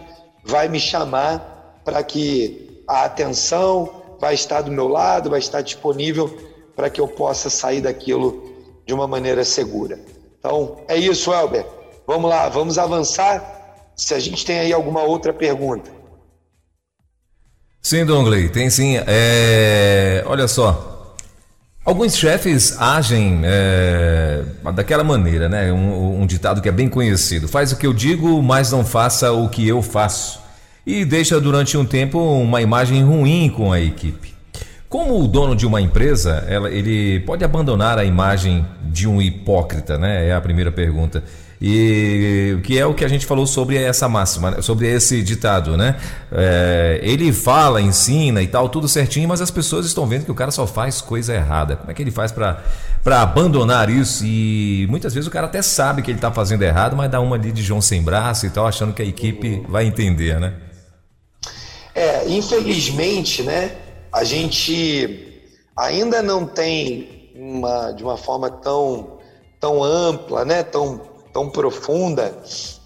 vai 0.45 0.69
me 0.69 0.79
chamar 0.79 1.83
para 1.85 2.03
que 2.03 2.83
a 2.87 3.05
atenção 3.05 4.03
vai 4.21 4.35
estar 4.35 4.63
do 4.63 4.71
meu 4.71 4.87
lado, 4.87 5.31
vai 5.31 5.41
estar 5.41 5.61
disponível 5.63 6.35
para 6.77 6.89
que 6.89 7.01
eu 7.01 7.09
possa 7.09 7.51
sair 7.51 7.81
daquilo 7.81 8.55
de 8.87 8.95
uma 8.95 9.09
maneira 9.09 9.45
segura. 9.45 9.99
Então, 10.39 10.77
é 10.87 10.97
isso, 10.97 11.33
Elber. 11.33 11.67
Vamos 12.07 12.31
lá, 12.31 12.49
vamos 12.49 12.79
avançar. 12.79 13.56
Se 13.97 14.15
a 14.15 14.21
gente 14.21 14.45
tem 14.45 14.61
aí 14.61 14.73
alguma 14.73 15.03
outra 15.03 15.33
pergunta. 15.33 15.91
Sim, 17.81 18.05
Dongley, 18.05 18.49
tem 18.49 18.69
sim. 18.69 18.97
É... 19.07 20.23
Olha 20.27 20.47
só, 20.47 20.97
Alguns 21.87 22.17
chefes 22.17 22.77
agem 22.81 23.43
é, 23.45 24.43
daquela 24.75 25.05
maneira, 25.05 25.49
né? 25.49 25.73
Um, 25.73 26.23
um, 26.23 26.27
ditado 26.27 26.61
que 26.61 26.69
é 26.69 26.73
bem 26.73 26.89
conhecido: 26.89 27.47
faz 27.47 27.71
o 27.71 27.77
que 27.77 27.87
eu 27.87 27.93
digo, 27.93 28.43
mas 28.43 28.73
não 28.73 28.85
faça 28.85 29.31
o 29.31 29.49
que 29.49 29.69
eu 29.69 29.81
faço. 29.81 30.41
E 30.85 31.05
deixa 31.05 31.41
durante 31.41 31.77
um 31.77 31.85
tempo 31.85 32.19
uma 32.19 32.61
imagem 32.61 33.05
ruim 33.05 33.49
com 33.49 33.73
a 33.73 33.81
equipe. 33.81 34.35
Como 34.89 35.23
o 35.23 35.29
dono 35.29 35.55
de 35.55 35.65
uma 35.65 35.81
empresa, 35.81 36.45
ela, 36.49 36.69
ele 36.71 37.21
pode 37.21 37.45
abandonar 37.45 38.01
a 38.01 38.05
imagem 38.05 38.67
de 38.91 39.07
um 39.07 39.23
hipócrita, 39.23 39.97
né? 39.97 40.27
É 40.29 40.35
a 40.35 40.41
primeira 40.41 40.73
pergunta. 40.73 41.23
E 41.61 42.59
que 42.65 42.79
é 42.79 42.85
o 42.85 42.93
que 42.93 43.05
a 43.05 43.09
gente 43.09 43.25
falou 43.25 43.47
sobre 43.47 43.77
essa 43.77 44.09
máxima, 44.09 44.51
né? 44.51 44.63
sobre 44.63 44.89
esse 44.89 45.23
ditado, 45.23 45.77
né? 45.77 45.97
É, 46.31 47.01
ele 47.03 47.33
fala, 47.33 47.81
ensina 47.81 48.43
e 48.43 48.47
tal, 48.47 48.69
tudo 48.69 48.87
certinho, 48.87 49.29
mas 49.29 49.41
as 49.41 49.51
pessoas 49.51 49.87
estão 49.87 50.07
vendo 50.07 50.25
que 50.25 50.31
o 50.31 50.35
cara 50.35 50.51
só 50.51 50.67
faz 50.67 51.01
coisa 51.01 51.35
errada. 51.35 51.77
Como 51.77 51.91
é 51.91 51.95
que 51.95 52.03
ele 52.03 52.11
faz 52.11 52.31
para 52.31 52.63
abandonar 53.23 53.89
isso? 53.89 54.25
E 54.27 54.87
muitas 54.91 55.15
vezes 55.15 55.27
o 55.27 55.31
cara 55.31 55.47
até 55.47 55.63
sabe 55.63 56.03
que 56.03 56.11
ele 56.11 56.19
está 56.19 56.31
fazendo 56.31 56.63
errado, 56.63 56.95
mas 56.95 57.11
dá 57.11 57.21
uma 57.21 57.37
ali 57.37 57.51
de 57.51 57.63
João 57.63 57.81
sem 57.81 58.03
braço 58.03 58.45
e 58.45 58.51
tal, 58.51 58.67
achando 58.67 58.93
que 58.93 59.01
a 59.01 59.07
equipe 59.07 59.65
vai 59.69 59.87
entender, 59.87 60.39
né? 60.39 60.55
É, 61.95 62.29
infelizmente, 62.29 63.43
né? 63.43 63.73
A 64.13 64.25
gente 64.25 65.43
ainda 65.75 66.23
não 66.23 66.45
tem 66.47 67.33
uma 67.35 67.93
de 67.93 68.03
uma 68.03 68.19
forma 68.19 68.51
tão 68.51 69.17
tão 69.59 69.83
ampla, 69.83 70.45
né? 70.45 70.63
Tão 70.63 71.16
tão 71.37 71.51
profunda, 71.51 72.35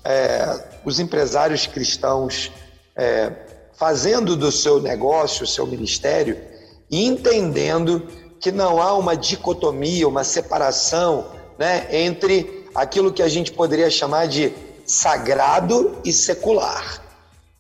é, 0.05 0.81
os 0.85 0.99
empresários 0.99 1.69
cristãos 1.69 2.51
é, 2.97 3.31
fazendo 3.75 4.37
do 4.37 4.51
seu 4.51 4.83
negócio, 4.83 5.45
o 5.45 5.47
seu 5.47 5.65
ministério, 5.65 6.37
e 6.91 7.07
entendendo 7.07 8.09
que 8.41 8.51
não 8.51 8.83
há 8.83 8.93
uma 8.95 9.17
dicotomia, 9.17 10.09
uma 10.09 10.25
separação 10.25 11.31
né, 11.57 11.87
entre 11.93 12.67
aquilo 12.75 13.13
que 13.13 13.23
a 13.23 13.29
gente 13.29 13.53
poderia 13.53 13.89
chamar 13.89 14.27
de 14.27 14.53
sagrado 14.85 15.99
e 16.05 16.13
secular. 16.13 17.01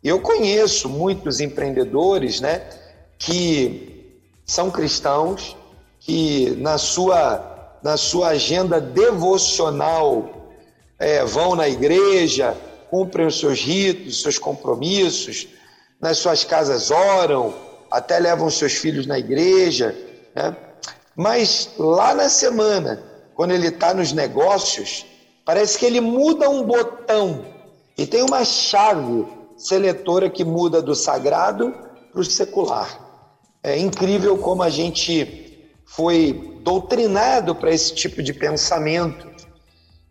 Eu 0.02 0.18
conheço 0.20 0.88
muitos 0.88 1.38
empreendedores 1.38 2.40
né, 2.40 2.62
que 3.16 4.18
são 4.44 4.72
cristãos, 4.72 5.56
que 6.00 6.50
na 6.58 6.78
sua, 6.78 7.78
na 7.80 7.96
sua 7.96 8.30
agenda 8.30 8.80
devocional 8.80 10.39
é, 11.00 11.24
vão 11.24 11.56
na 11.56 11.68
igreja, 11.68 12.54
cumprem 12.90 13.26
os 13.26 13.40
seus 13.40 13.60
ritos, 13.60 14.16
os 14.16 14.22
seus 14.22 14.38
compromissos, 14.38 15.48
nas 16.00 16.18
suas 16.18 16.44
casas 16.44 16.90
oram, 16.90 17.54
até 17.90 18.18
levam 18.18 18.50
seus 18.50 18.74
filhos 18.74 19.06
na 19.06 19.18
igreja, 19.18 19.96
né? 20.34 20.54
mas 21.16 21.70
lá 21.78 22.14
na 22.14 22.28
semana, 22.28 23.02
quando 23.34 23.52
ele 23.52 23.68
está 23.68 23.94
nos 23.94 24.12
negócios, 24.12 25.06
parece 25.44 25.78
que 25.78 25.86
ele 25.86 26.00
muda 26.00 26.48
um 26.48 26.62
botão 26.62 27.44
E 27.98 28.06
tem 28.06 28.22
uma 28.22 28.44
chave 28.44 29.26
seletora 29.56 30.30
que 30.30 30.44
muda 30.44 30.80
do 30.80 30.94
sagrado 30.94 31.74
para 32.12 32.20
o 32.20 32.24
secular. 32.24 32.98
É 33.62 33.78
incrível 33.78 34.38
como 34.38 34.62
a 34.62 34.70
gente 34.70 35.70
foi 35.84 36.58
doutrinado 36.62 37.54
para 37.54 37.70
esse 37.70 37.94
tipo 37.94 38.22
de 38.22 38.32
pensamento. 38.32 39.29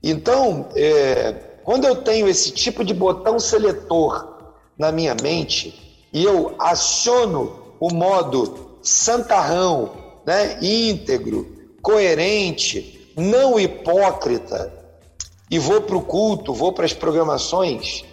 Então, 0.01 0.69
é, 0.75 1.33
quando 1.63 1.85
eu 1.85 1.97
tenho 1.97 2.27
esse 2.27 2.51
tipo 2.51 2.83
de 2.83 2.93
botão 2.93 3.39
seletor 3.39 4.53
na 4.77 4.91
minha 4.91 5.15
mente 5.21 6.07
e 6.11 6.23
eu 6.23 6.55
aciono 6.57 7.75
o 7.79 7.93
modo 7.93 8.77
santarrão, 8.81 9.91
né, 10.25 10.57
íntegro, 10.61 11.75
coerente, 11.81 13.13
não 13.15 13.59
hipócrita, 13.59 14.73
e 15.51 15.57
vou 15.57 15.81
para 15.81 15.97
o 15.97 16.01
culto, 16.01 16.53
vou 16.53 16.71
para 16.71 16.85
as 16.85 16.93
programações, 16.93 18.05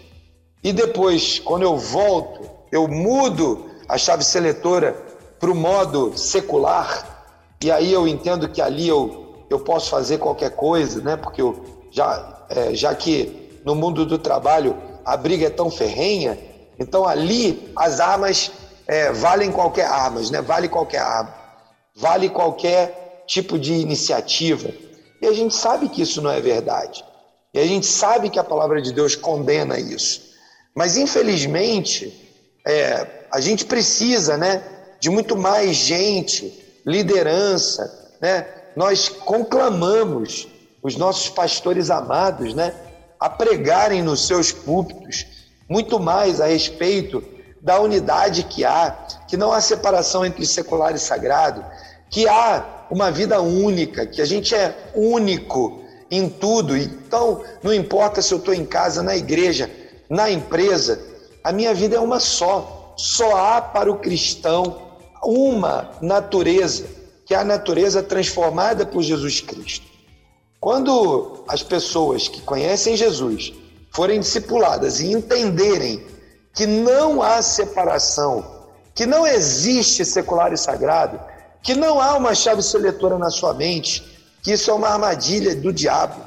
e 0.63 0.73
depois, 0.73 1.39
quando 1.39 1.63
eu 1.63 1.77
volto, 1.77 2.51
eu 2.73 2.89
mudo 2.89 3.67
a 3.89 3.97
chave 3.97 4.25
seletora 4.25 4.93
para 5.39 5.51
o 5.51 5.55
modo 5.55 6.17
secular, 6.17 7.17
e 7.63 7.71
aí 7.71 7.93
eu 7.93 8.09
entendo 8.09 8.49
que 8.49 8.61
ali 8.61 8.89
eu, 8.89 9.45
eu 9.49 9.61
posso 9.61 9.91
fazer 9.91 10.19
qualquer 10.19 10.51
coisa, 10.51 11.01
né? 11.01 11.17
Porque 11.17 11.41
eu 11.41 11.76
já, 11.97 12.47
é, 12.51 12.75
já 12.75 12.95
que 12.95 13.61
no 13.65 13.75
mundo 13.75 14.05
do 14.05 14.19
trabalho 14.19 14.77
a 15.03 15.17
briga 15.17 15.47
é 15.47 15.51
tão 15.51 15.71
ferrenha, 15.71 16.39
então 16.79 17.09
ali 17.09 17.73
as 17.75 18.01
armas 18.01 18.51
é, 18.87 19.11
valem 19.13 19.51
qualquer 19.51 19.87
armas, 19.87 20.31
né? 20.31 20.43
Vale 20.43 20.69
qualquer 20.69 21.01
arma, 21.01 21.35
vale 21.95 22.29
qualquer 22.29 23.25
tipo 23.27 23.59
de 23.59 23.73
iniciativa. 23.73 24.69
E 25.23 25.27
a 25.27 25.33
gente 25.33 25.55
sabe 25.55 25.89
que 25.89 26.03
isso 26.03 26.21
não 26.21 26.31
é 26.31 26.39
verdade. 26.39 27.03
E 27.55 27.59
a 27.59 27.67
gente 27.67 27.87
sabe 27.87 28.29
que 28.29 28.39
a 28.39 28.45
palavra 28.45 28.83
de 28.83 28.93
Deus 28.93 29.17
condena 29.17 29.79
isso. 29.79 30.21
Mas 30.75 30.99
infelizmente 30.99 32.13
é, 32.67 33.07
a 33.33 33.41
gente 33.41 33.65
precisa, 33.65 34.37
né, 34.37 34.63
de 35.01 35.09
muito 35.09 35.35
mais 35.35 35.75
gente, 35.75 36.63
liderança, 36.85 38.15
né? 38.21 38.47
Nós 38.77 39.09
conclamamos 39.09 40.47
os 40.87 40.97
nossos 40.97 41.29
pastores 41.29 41.91
amados, 41.91 42.55
né, 42.55 42.73
a 43.19 43.29
pregarem 43.29 44.05
nos 44.05 44.25
seus 44.25 44.53
púlpitos 44.53 45.27
muito 45.69 45.99
mais 45.99 46.41
a 46.41 46.47
respeito 46.47 47.25
da 47.61 47.81
unidade 47.81 48.45
que 48.45 48.65
há, 48.65 48.93
que 49.27 49.37
não 49.37 49.53
há 49.53 49.61
separação 49.61 50.25
entre 50.25 50.47
secular 50.47 50.95
e 50.95 50.99
sagrado, 51.01 51.65
que 52.09 52.29
há 52.29 52.87
uma 52.89 53.11
vida 53.11 53.41
única, 53.41 54.07
que 54.07 54.23
a 54.23 54.25
gente 54.25 54.55
é 54.55 54.93
único 54.95 55.81
em 56.09 56.29
tudo. 56.29 56.77
Então, 56.77 57.43
não 57.65 57.75
importa 57.75 58.23
se 58.23 58.33
eu 58.33 58.39
estou 58.39 58.55
em 58.55 58.65
casa, 58.65 59.03
na 59.03 59.17
igreja, 59.17 59.69
na 60.09 60.31
empresa, 60.31 61.01
a 61.43 61.51
minha 61.51 61.75
vida 61.75 61.97
é 61.97 62.01
uma 62.01 62.21
só. 62.21 62.95
Só 62.97 63.37
há 63.37 63.61
para 63.61 63.91
o 63.91 63.99
cristão 63.99 64.83
uma 65.21 65.91
natureza, 66.01 66.87
que 67.25 67.35
é 67.35 67.39
a 67.39 67.45
natureza 67.45 68.05
transformada 68.05 68.87
por 68.87 69.03
Jesus 69.03 69.41
Cristo. 69.41 69.96
Quando 70.61 71.45
as 71.47 71.63
pessoas 71.63 72.29
que 72.29 72.41
conhecem 72.41 72.97
Jesus 72.97 73.53
forem 73.93 74.21
discipuladas 74.21 75.01
e 75.01 75.13
entenderem 75.13 76.05
que 76.55 76.67
não 76.67 77.23
há 77.23 77.41
separação, 77.43 78.45
que 78.95 79.07
não 79.07 79.27
existe 79.27 80.05
secular 80.05 80.53
e 80.53 80.57
sagrado, 80.57 81.21
que 81.63 81.75
não 81.75 82.01
há 82.01 82.17
uma 82.17 82.35
chave 82.35 82.63
seletora 82.63 83.19
na 83.19 83.31
sua 83.31 83.53
mente, 83.53 84.03
que 84.43 84.53
isso 84.53 84.71
é 84.71 84.75
uma 84.75 84.89
armadilha 84.89 85.55
do 85.55 85.73
diabo, 85.73 86.25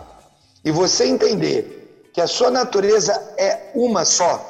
e 0.64 0.72
você 0.72 1.06
entender 1.06 2.10
que 2.14 2.22
a 2.22 2.28
sua 2.28 2.52
natureza 2.52 3.14
é 3.38 3.72
uma 3.74 4.06
só, 4.06 4.46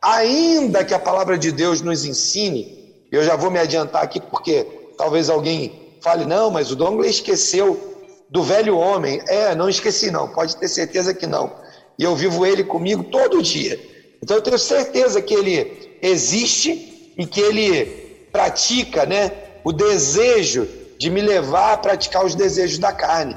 ainda 0.00 0.84
que 0.84 0.94
a 0.94 0.98
palavra 0.98 1.36
de 1.36 1.50
Deus 1.50 1.80
nos 1.80 2.04
ensine, 2.04 3.06
eu 3.10 3.22
já 3.22 3.36
vou 3.36 3.50
me 3.50 3.58
adiantar 3.58 4.02
aqui 4.02 4.20
porque 4.20 4.64
talvez 4.96 5.28
alguém 5.28 5.98
fale, 6.02 6.24
não, 6.24 6.50
mas 6.50 6.70
o 6.70 6.76
Dongle 6.76 7.06
esqueceu 7.06 7.97
do 8.30 8.42
velho 8.42 8.76
homem. 8.76 9.20
É, 9.26 9.54
não 9.54 9.68
esqueci 9.68 10.10
não, 10.10 10.28
pode 10.28 10.56
ter 10.56 10.68
certeza 10.68 11.14
que 11.14 11.26
não. 11.26 11.52
E 11.98 12.04
eu 12.04 12.14
vivo 12.14 12.46
ele 12.46 12.64
comigo 12.64 13.04
todo 13.04 13.42
dia. 13.42 13.78
Então 14.22 14.36
eu 14.36 14.42
tenho 14.42 14.58
certeza 14.58 15.20
que 15.22 15.34
ele 15.34 15.98
existe 16.02 17.14
e 17.16 17.26
que 17.26 17.40
ele 17.40 18.28
pratica, 18.30 19.06
né, 19.06 19.32
o 19.64 19.72
desejo 19.72 20.68
de 20.98 21.10
me 21.10 21.20
levar 21.20 21.72
a 21.72 21.78
praticar 21.78 22.24
os 22.24 22.34
desejos 22.34 22.78
da 22.78 22.92
carne. 22.92 23.36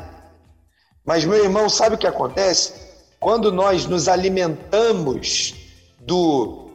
Mas 1.05 1.25
meu 1.25 1.43
irmão, 1.43 1.69
sabe 1.69 1.95
o 1.95 1.97
que 1.97 2.07
acontece? 2.07 2.73
Quando 3.19 3.51
nós 3.51 3.85
nos 3.85 4.07
alimentamos 4.07 5.55
do, 5.99 6.69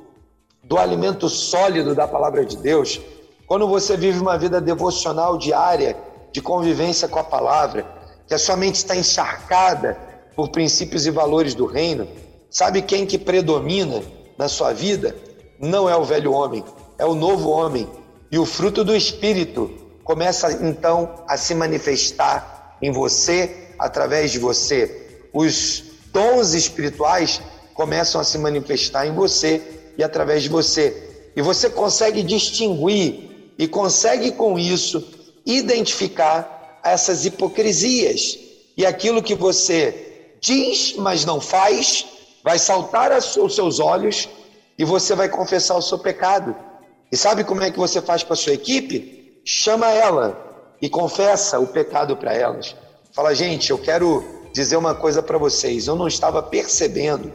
do 0.62 0.78
alimento 0.78 1.28
sólido 1.28 1.94
da 1.94 2.06
palavra 2.06 2.44
de 2.44 2.56
Deus, 2.56 3.00
quando 3.46 3.68
você 3.68 3.96
vive 3.96 4.18
uma 4.20 4.36
vida 4.36 4.60
devocional 4.60 5.38
diária, 5.38 5.96
de 6.32 6.42
convivência 6.42 7.08
com 7.08 7.18
a 7.18 7.24
palavra, 7.24 7.86
que 8.26 8.34
a 8.34 8.38
sua 8.38 8.56
mente 8.56 8.76
está 8.76 8.96
encharcada 8.96 9.96
por 10.34 10.50
princípios 10.50 11.06
e 11.06 11.10
valores 11.10 11.54
do 11.54 11.66
reino, 11.66 12.08
sabe 12.50 12.82
quem 12.82 13.06
que 13.06 13.18
predomina 13.18 14.02
na 14.36 14.48
sua 14.48 14.72
vida? 14.72 15.16
Não 15.58 15.88
é 15.88 15.96
o 15.96 16.04
velho 16.04 16.32
homem, 16.32 16.64
é 16.98 17.04
o 17.04 17.14
novo 17.14 17.50
homem. 17.50 17.88
E 18.30 18.38
o 18.38 18.44
fruto 18.44 18.84
do 18.84 18.94
Espírito 18.94 19.70
começa 20.04 20.52
então 20.64 21.24
a 21.28 21.36
se 21.36 21.54
manifestar 21.54 22.76
em 22.82 22.90
você, 22.90 23.68
através 23.78 24.30
de 24.30 24.38
você. 24.38 25.28
Os 25.32 25.84
dons 26.12 26.54
espirituais 26.54 27.40
começam 27.74 28.20
a 28.20 28.24
se 28.24 28.38
manifestar 28.38 29.06
em 29.06 29.14
você 29.14 29.62
e 29.96 30.02
através 30.02 30.42
de 30.42 30.48
você. 30.48 31.30
E 31.36 31.42
você 31.42 31.68
consegue 31.68 32.22
distinguir 32.22 33.52
e 33.58 33.68
consegue 33.68 34.32
com 34.32 34.58
isso 34.58 35.06
identificar 35.44 36.55
essas 36.90 37.24
hipocrisias. 37.24 38.38
E 38.76 38.84
aquilo 38.84 39.22
que 39.22 39.34
você 39.34 40.34
diz, 40.40 40.94
mas 40.96 41.24
não 41.24 41.40
faz, 41.40 42.04
vai 42.44 42.58
saltar 42.58 43.12
aos 43.12 43.34
seus 43.54 43.80
olhos 43.80 44.28
e 44.78 44.84
você 44.84 45.14
vai 45.14 45.28
confessar 45.28 45.76
o 45.76 45.82
seu 45.82 45.98
pecado. 45.98 46.54
E 47.10 47.16
sabe 47.16 47.44
como 47.44 47.62
é 47.62 47.70
que 47.70 47.78
você 47.78 48.00
faz 48.00 48.22
com 48.22 48.32
a 48.32 48.36
sua 48.36 48.52
equipe? 48.52 49.40
Chama 49.44 49.90
ela 49.90 50.76
e 50.80 50.88
confessa 50.88 51.58
o 51.58 51.66
pecado 51.66 52.16
para 52.16 52.34
elas. 52.34 52.74
Fala, 53.12 53.34
gente, 53.34 53.70
eu 53.70 53.78
quero 53.78 54.22
dizer 54.52 54.76
uma 54.76 54.94
coisa 54.94 55.22
para 55.22 55.38
vocês. 55.38 55.86
Eu 55.86 55.96
não 55.96 56.08
estava 56.08 56.42
percebendo 56.42 57.32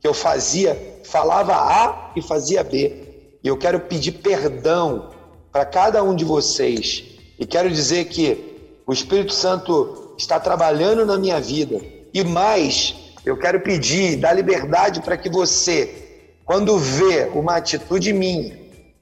que 0.00 0.08
eu 0.08 0.14
fazia, 0.14 1.00
falava 1.04 1.54
A 1.54 2.12
e 2.16 2.22
fazia 2.22 2.64
B. 2.64 3.36
E 3.42 3.48
eu 3.48 3.56
quero 3.56 3.80
pedir 3.80 4.12
perdão 4.12 5.10
para 5.52 5.64
cada 5.64 6.02
um 6.02 6.14
de 6.14 6.24
vocês. 6.24 7.04
E 7.38 7.46
quero 7.46 7.70
dizer 7.70 8.06
que 8.06 8.49
o 8.90 8.92
Espírito 8.92 9.32
Santo 9.32 10.16
está 10.18 10.40
trabalhando 10.40 11.06
na 11.06 11.16
minha 11.16 11.40
vida. 11.40 11.80
E 12.12 12.24
mais, 12.24 12.92
eu 13.24 13.36
quero 13.36 13.60
pedir, 13.60 14.16
dar 14.16 14.32
liberdade 14.32 15.00
para 15.00 15.16
que 15.16 15.30
você, 15.30 16.26
quando 16.44 16.76
vê 16.76 17.30
uma 17.32 17.54
atitude 17.54 18.12
minha, 18.12 18.58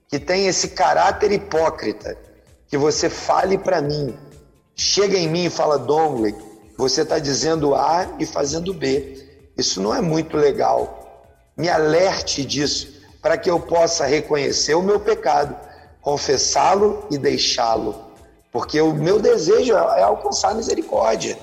que 0.06 0.18
tem 0.18 0.46
esse 0.46 0.68
caráter 0.68 1.32
hipócrita, 1.32 2.18
que 2.68 2.76
você 2.76 3.08
fale 3.08 3.56
para 3.56 3.80
mim, 3.80 4.14
chega 4.76 5.16
em 5.16 5.26
mim 5.26 5.46
e 5.46 5.50
fala, 5.50 5.78
Dongley, 5.78 6.34
você 6.76 7.00
está 7.00 7.18
dizendo 7.18 7.74
A 7.74 8.14
e 8.18 8.26
fazendo 8.26 8.74
B. 8.74 9.26
Isso 9.56 9.80
não 9.80 9.94
é 9.94 10.02
muito 10.02 10.36
legal. 10.36 11.32
Me 11.56 11.70
alerte 11.70 12.44
disso, 12.44 13.00
para 13.22 13.38
que 13.38 13.50
eu 13.50 13.58
possa 13.58 14.04
reconhecer 14.04 14.74
o 14.74 14.82
meu 14.82 15.00
pecado, 15.00 15.56
confessá-lo 16.02 17.06
e 17.10 17.16
deixá-lo. 17.16 18.07
Porque 18.58 18.80
o 18.80 18.92
meu 18.92 19.20
desejo 19.20 19.72
é 19.72 20.02
alcançar 20.02 20.50
a 20.50 20.54
misericórdia. 20.54 21.38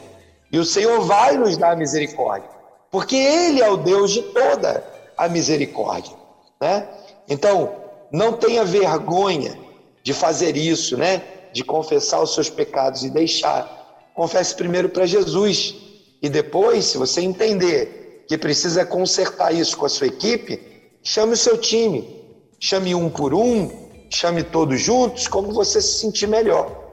E 0.51 0.59
o 0.59 0.65
Senhor 0.65 0.99
vai 0.99 1.37
nos 1.37 1.55
dar 1.55 1.77
misericórdia. 1.77 2.49
Porque 2.91 3.15
Ele 3.15 3.61
é 3.61 3.71
o 3.71 3.77
Deus 3.77 4.11
de 4.11 4.21
toda 4.21 4.83
a 5.15 5.29
misericórdia. 5.29 6.13
Né? 6.59 6.85
Então, 7.29 7.73
não 8.11 8.33
tenha 8.33 8.65
vergonha 8.65 9.57
de 10.03 10.13
fazer 10.13 10.57
isso, 10.57 10.97
né? 10.97 11.23
de 11.53 11.63
confessar 11.63 12.21
os 12.21 12.33
seus 12.33 12.49
pecados 12.49 13.05
e 13.05 13.09
deixar. 13.09 14.11
Confesse 14.13 14.53
primeiro 14.53 14.89
para 14.89 15.05
Jesus. 15.05 15.73
E 16.21 16.27
depois, 16.27 16.83
se 16.83 16.97
você 16.97 17.21
entender 17.21 18.25
que 18.27 18.37
precisa 18.37 18.85
consertar 18.85 19.55
isso 19.55 19.77
com 19.77 19.85
a 19.85 19.89
sua 19.89 20.07
equipe, 20.07 20.59
chame 21.01 21.31
o 21.31 21.37
seu 21.37 21.57
time. 21.57 22.25
Chame 22.59 22.93
um 22.93 23.09
por 23.09 23.33
um, 23.33 23.71
chame 24.09 24.43
todos 24.43 24.81
juntos, 24.81 25.29
como 25.29 25.53
você 25.53 25.81
se 25.81 25.99
sentir 25.99 26.27
melhor. 26.27 26.83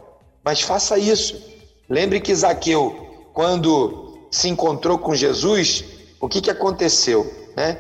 Mas 0.44 0.60
faça 0.60 0.98
isso. 0.98 1.40
Lembre 1.88 2.20
que 2.20 2.34
Zaqueu, 2.34 3.28
quando 3.32 4.28
se 4.30 4.48
encontrou 4.48 4.98
com 4.98 5.14
Jesus, 5.14 5.84
o 6.20 6.28
que, 6.28 6.40
que 6.40 6.50
aconteceu? 6.50 7.30
Né? 7.56 7.78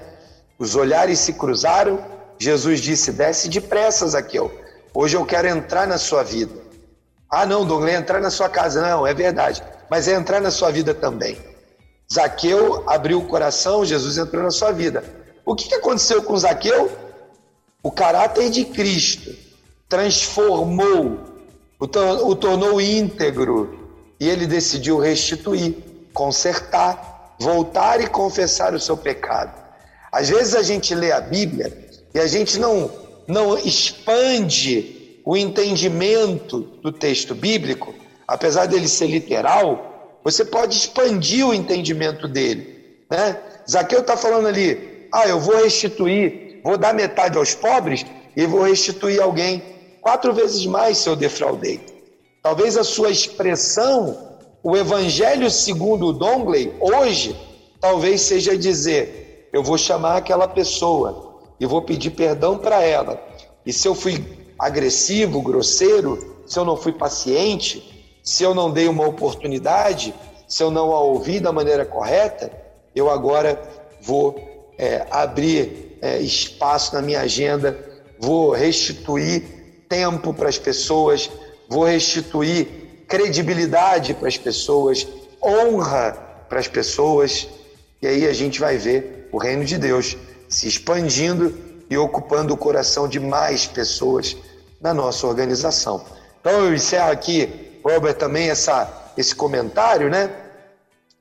Os 0.58 0.74
olhares 0.74 1.18
se 1.18 1.32
cruzaram, 1.32 2.04
Jesus 2.38 2.80
disse: 2.80 3.12
Desce 3.12 3.48
depressa, 3.48 4.06
Zaqueu. 4.06 4.50
Hoje 4.94 5.16
eu 5.16 5.24
quero 5.24 5.48
entrar 5.48 5.86
na 5.86 5.96
sua 5.96 6.22
vida. 6.22 6.52
Ah, 7.30 7.46
não, 7.46 7.64
Douglas, 7.64 7.94
entrar 7.94 8.20
na 8.20 8.30
sua 8.30 8.48
casa. 8.48 8.82
Não, 8.82 9.06
é 9.06 9.14
verdade. 9.14 9.62
Mas 9.90 10.06
é 10.06 10.14
entrar 10.14 10.40
na 10.40 10.50
sua 10.50 10.70
vida 10.70 10.92
também. 10.92 11.38
Zaqueu 12.12 12.84
abriu 12.86 13.20
o 13.20 13.26
coração, 13.26 13.84
Jesus 13.84 14.18
entrou 14.18 14.42
na 14.42 14.50
sua 14.50 14.70
vida. 14.70 15.02
O 15.44 15.54
que, 15.54 15.68
que 15.68 15.74
aconteceu 15.74 16.22
com 16.22 16.36
Zaqueu? 16.36 16.90
O 17.82 17.90
caráter 17.90 18.50
de 18.50 18.66
Cristo 18.66 19.34
transformou, 19.88 21.18
o, 21.82 22.36
tornou 22.36 22.80
íntegro 22.80 23.76
e 24.20 24.28
ele 24.28 24.46
decidiu 24.46 24.98
restituir, 24.98 25.74
consertar, 26.12 27.34
voltar 27.40 28.00
e 28.00 28.06
confessar 28.06 28.72
o 28.72 28.78
seu 28.78 28.96
pecado. 28.96 29.60
Às 30.12 30.28
vezes 30.28 30.54
a 30.54 30.62
gente 30.62 30.94
lê 30.94 31.10
a 31.10 31.20
Bíblia 31.20 31.76
e 32.14 32.20
a 32.20 32.26
gente 32.26 32.58
não, 32.60 32.88
não 33.26 33.58
expande 33.58 35.20
o 35.24 35.36
entendimento 35.36 36.60
do 36.60 36.92
texto 36.92 37.34
bíblico, 37.34 37.92
apesar 38.28 38.66
dele 38.66 38.86
ser 38.86 39.08
literal, 39.08 40.20
você 40.22 40.44
pode 40.44 40.76
expandir 40.76 41.46
o 41.46 41.52
entendimento 41.52 42.28
dele. 42.28 43.04
Né? 43.10 43.36
Zaqueu 43.68 44.00
está 44.00 44.16
falando 44.16 44.46
ali, 44.46 45.08
ah, 45.12 45.26
eu 45.26 45.40
vou 45.40 45.56
restituir, 45.56 46.60
vou 46.62 46.78
dar 46.78 46.94
metade 46.94 47.36
aos 47.36 47.54
pobres 47.54 48.06
e 48.36 48.46
vou 48.46 48.62
restituir 48.62 49.20
alguém 49.20 49.71
quatro 50.02 50.34
vezes 50.34 50.66
mais 50.66 50.98
se 50.98 51.08
eu 51.08 51.16
defraudei. 51.16 51.80
Talvez 52.42 52.76
a 52.76 52.82
sua 52.82 53.10
expressão, 53.10 54.18
o 54.62 54.76
Evangelho 54.76 55.48
segundo 55.48 56.08
o 56.08 56.12
Dongley, 56.12 56.74
hoje, 56.80 57.34
talvez 57.80 58.20
seja 58.20 58.58
dizer: 58.58 59.48
eu 59.52 59.62
vou 59.62 59.78
chamar 59.78 60.16
aquela 60.16 60.48
pessoa 60.48 61.40
e 61.58 61.64
vou 61.64 61.80
pedir 61.80 62.10
perdão 62.10 62.58
para 62.58 62.82
ela. 62.82 63.22
E 63.64 63.72
se 63.72 63.86
eu 63.86 63.94
fui 63.94 64.22
agressivo, 64.58 65.40
grosseiro, 65.40 66.42
se 66.46 66.58
eu 66.58 66.64
não 66.64 66.76
fui 66.76 66.92
paciente, 66.92 68.18
se 68.24 68.42
eu 68.42 68.54
não 68.54 68.70
dei 68.70 68.88
uma 68.88 69.06
oportunidade, 69.06 70.12
se 70.48 70.62
eu 70.62 70.70
não 70.70 70.92
a 70.92 71.00
ouvi 71.00 71.38
da 71.38 71.52
maneira 71.52 71.84
correta, 71.84 72.50
eu 72.94 73.08
agora 73.08 73.60
vou 74.00 74.34
é, 74.76 75.06
abrir 75.10 75.96
é, 76.02 76.18
espaço 76.18 76.94
na 76.94 77.00
minha 77.00 77.20
agenda, 77.20 77.78
vou 78.18 78.50
restituir 78.50 79.61
tempo 79.92 80.32
para 80.32 80.48
as 80.48 80.56
pessoas, 80.56 81.30
vou 81.68 81.84
restituir 81.84 83.04
credibilidade 83.06 84.14
para 84.14 84.26
as 84.26 84.38
pessoas, 84.38 85.06
honra 85.44 86.12
para 86.48 86.58
as 86.58 86.66
pessoas, 86.66 87.46
e 88.00 88.06
aí 88.06 88.26
a 88.26 88.32
gente 88.32 88.58
vai 88.58 88.78
ver 88.78 89.28
o 89.30 89.36
reino 89.36 89.66
de 89.66 89.76
Deus 89.76 90.16
se 90.48 90.66
expandindo 90.66 91.54
e 91.90 91.98
ocupando 91.98 92.54
o 92.54 92.56
coração 92.56 93.06
de 93.06 93.20
mais 93.20 93.66
pessoas 93.66 94.34
na 94.80 94.94
nossa 94.94 95.26
organização. 95.26 96.02
Então 96.40 96.52
eu 96.64 96.74
encerro 96.74 97.12
aqui, 97.12 97.78
Robert, 97.84 98.14
também 98.14 98.48
essa, 98.48 99.12
esse 99.18 99.34
comentário, 99.34 100.08
né? 100.08 100.30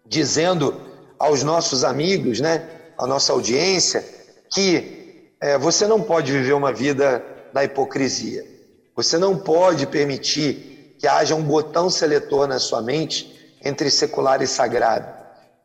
Dizendo 0.06 0.80
aos 1.20 1.44
nossos 1.44 1.84
amigos, 1.84 2.40
né? 2.40 2.70
À 2.98 3.06
nossa 3.06 3.34
audiência, 3.34 4.02
que 4.50 5.30
é, 5.42 5.58
você 5.58 5.86
não 5.88 6.02
pode 6.02 6.32
viver 6.32 6.54
uma 6.54 6.72
vida 6.72 7.22
na 7.54 7.66
hipocrisia. 7.66 8.51
Você 8.96 9.18
não 9.18 9.38
pode 9.38 9.88
permitir 9.88 10.96
que 11.00 11.08
haja 11.08 11.36
um 11.36 11.44
botão 11.44 11.90
seletor 11.90 12.48
na 12.48 12.60
sua 12.60 12.82
mente 12.82 13.58
entre 13.64 13.90
secular 13.90 14.42
e 14.42 14.48
sagrado. 14.48 15.08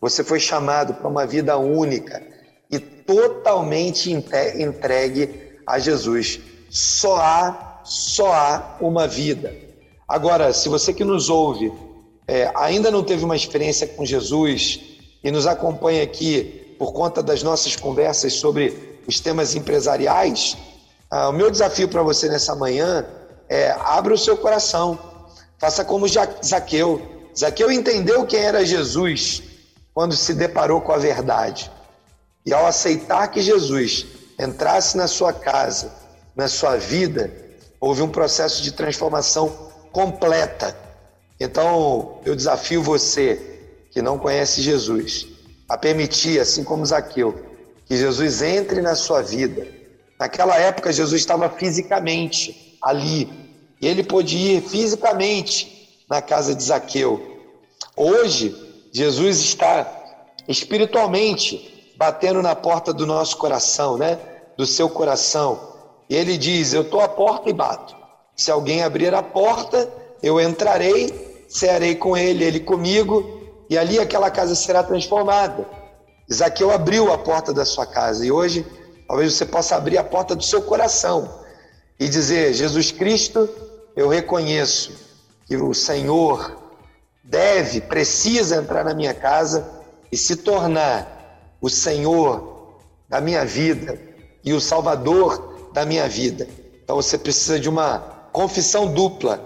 Você 0.01 0.23
foi 0.23 0.39
chamado 0.39 0.95
para 0.95 1.09
uma 1.09 1.27
vida 1.27 1.57
única, 1.57 2.23
e 2.71 2.79
totalmente 2.79 4.11
entregue 4.11 5.59
a 5.67 5.79
Jesus. 5.79 6.41
Só 6.69 7.17
há, 7.17 7.81
só 7.85 8.33
há 8.33 8.77
uma 8.81 9.07
vida. 9.07 9.55
Agora, 10.09 10.53
se 10.53 10.69
você 10.69 10.93
que 10.93 11.05
nos 11.05 11.29
ouve 11.29 11.73
é, 12.29 12.51
ainda 12.57 12.91
não 12.91 13.05
teve 13.05 13.25
uma 13.25 13.37
experiência 13.37 13.87
com 13.87 14.05
Jesus 14.05 14.81
e 15.23 15.31
nos 15.31 15.47
acompanha 15.47 16.03
aqui 16.03 16.75
por 16.79 16.93
conta 16.93 17.23
das 17.23 17.43
nossas 17.43 17.77
conversas 17.77 18.35
sobre 18.35 19.01
os 19.07 19.21
temas 19.21 19.55
empresariais, 19.55 20.57
ah, 21.11 21.29
o 21.29 21.33
meu 21.33 21.51
desafio 21.51 21.89
para 21.89 22.03
você 22.03 22.29
nessa 22.29 22.55
manhã 22.55 23.07
é 23.49 23.71
abra 23.71 24.15
o 24.15 24.19
seu 24.19 24.37
coração, 24.37 24.99
faça 25.59 25.85
como 25.85 26.07
Zaqueu. 26.09 27.29
Zaqueu 27.39 27.71
entendeu 27.71 28.27
quem 28.27 28.41
era 28.41 28.65
Jesus 28.65 29.43
quando 29.95 30.15
se 30.17 30.35
deparou 30.35 30.81
com 30.81 30.93
a 30.93 30.99
verdade. 30.99 31.71
E 32.45 32.53
ao 32.53 32.67
aceitar 32.67 33.29
que 33.29 33.41
Jesus 33.41 34.07
entrasse 34.39 34.97
na 34.97 35.09
sua 35.09 35.33
casa, 35.33 35.93
na 36.35 36.49
sua 36.49 36.77
vida, 36.77 37.33
houve 37.81 38.03
um 38.03 38.09
processo 38.09 38.63
de 38.63 38.73
transformação 38.73 39.49
completa. 39.93 40.77
Então, 41.41 42.21
eu 42.25 42.35
desafio 42.35 42.83
você 42.83 43.61
que 43.91 44.03
não 44.03 44.19
conhece 44.19 44.61
Jesus 44.61 45.27
a 45.69 45.77
permitir, 45.77 46.39
assim 46.39 46.63
como 46.63 46.85
Zaqueu, 46.85 47.35
que 47.87 47.97
Jesus 47.97 48.43
entre 48.43 48.81
na 48.81 48.95
sua 48.95 49.23
vida. 49.23 49.67
Naquela 50.19 50.57
época, 50.57 50.93
Jesus 50.93 51.21
estava 51.21 51.49
fisicamente 51.51 52.79
ali, 52.83 53.29
e 53.81 53.87
ele 53.87 54.03
podia 54.03 54.55
ir 54.55 54.63
fisicamente 54.63 56.01
na 56.09 56.23
casa 56.23 56.55
de 56.55 56.63
Zaqueu. 56.63 57.21
Hoje, 57.95 58.55
Jesus 58.93 59.39
está 59.41 59.87
espiritualmente 60.49 61.95
batendo 61.99 62.41
na 62.43 62.55
porta 62.55 62.93
do 62.93 63.07
nosso 63.07 63.37
coração, 63.37 63.97
né? 63.99 64.19
Do 64.57 64.67
seu 64.67 64.89
coração. 64.89 65.75
E 66.09 66.15
ele 66.15 66.39
diz: 66.39 66.73
Eu 66.73 66.83
estou 66.83 67.01
à 67.01 67.09
porta 67.09 67.51
e 67.51 67.53
bato. 67.53 67.95
Se 68.35 68.51
alguém 68.51 68.83
abrir 68.83 69.15
a 69.15 69.23
porta, 69.23 69.91
eu 70.23 70.41
entrarei, 70.41 71.45
cearei 71.49 71.95
com 71.95 72.17
ele, 72.17 72.45
ele 72.45 72.61
comigo, 72.61 73.65
e 73.69 73.77
ali 73.77 73.99
aquela 73.99 74.31
casa 74.31 74.55
será 74.55 74.83
transformada. 74.83 75.67
Isaqueu 76.29 76.71
abriu 76.71 77.13
a 77.13 77.19
porta 77.19 77.53
da 77.53 77.65
sua 77.65 77.87
casa 77.87 78.25
e 78.27 78.33
hoje 78.33 78.67
talvez 79.07 79.35
você 79.35 79.47
possa 79.47 79.77
abrir 79.77 79.99
a 79.99 80.05
porta 80.05 80.35
do 80.35 80.43
seu 80.43 80.63
coração 80.63 81.41
e 81.99 82.09
dizer: 82.09 82.53
Jesus 82.53 82.91
Cristo, 82.91 83.49
eu 83.95 84.09
reconheço 84.09 84.93
que 85.47 85.57
o 85.57 85.73
Senhor 85.75 86.57
deve, 87.23 87.81
precisa 87.81 88.57
entrar 88.57 88.85
na 88.85 88.95
minha 88.95 89.15
casa 89.15 89.69
e 90.11 90.17
se 90.17 90.37
tornar 90.37 91.57
o 91.61 91.69
Senhor 91.69 92.79
da 93.09 93.21
minha 93.21 93.45
vida 93.45 93.99
e 94.45 94.53
o 94.53 94.61
Salvador 94.61 95.71
da 95.73 95.85
minha 95.85 96.09
vida. 96.09 96.47
Então 96.83 96.97
você 96.97 97.19
precisa 97.19 97.59
de 97.59 97.69
uma 97.69 97.99
confissão 98.33 98.93
dupla 98.93 99.41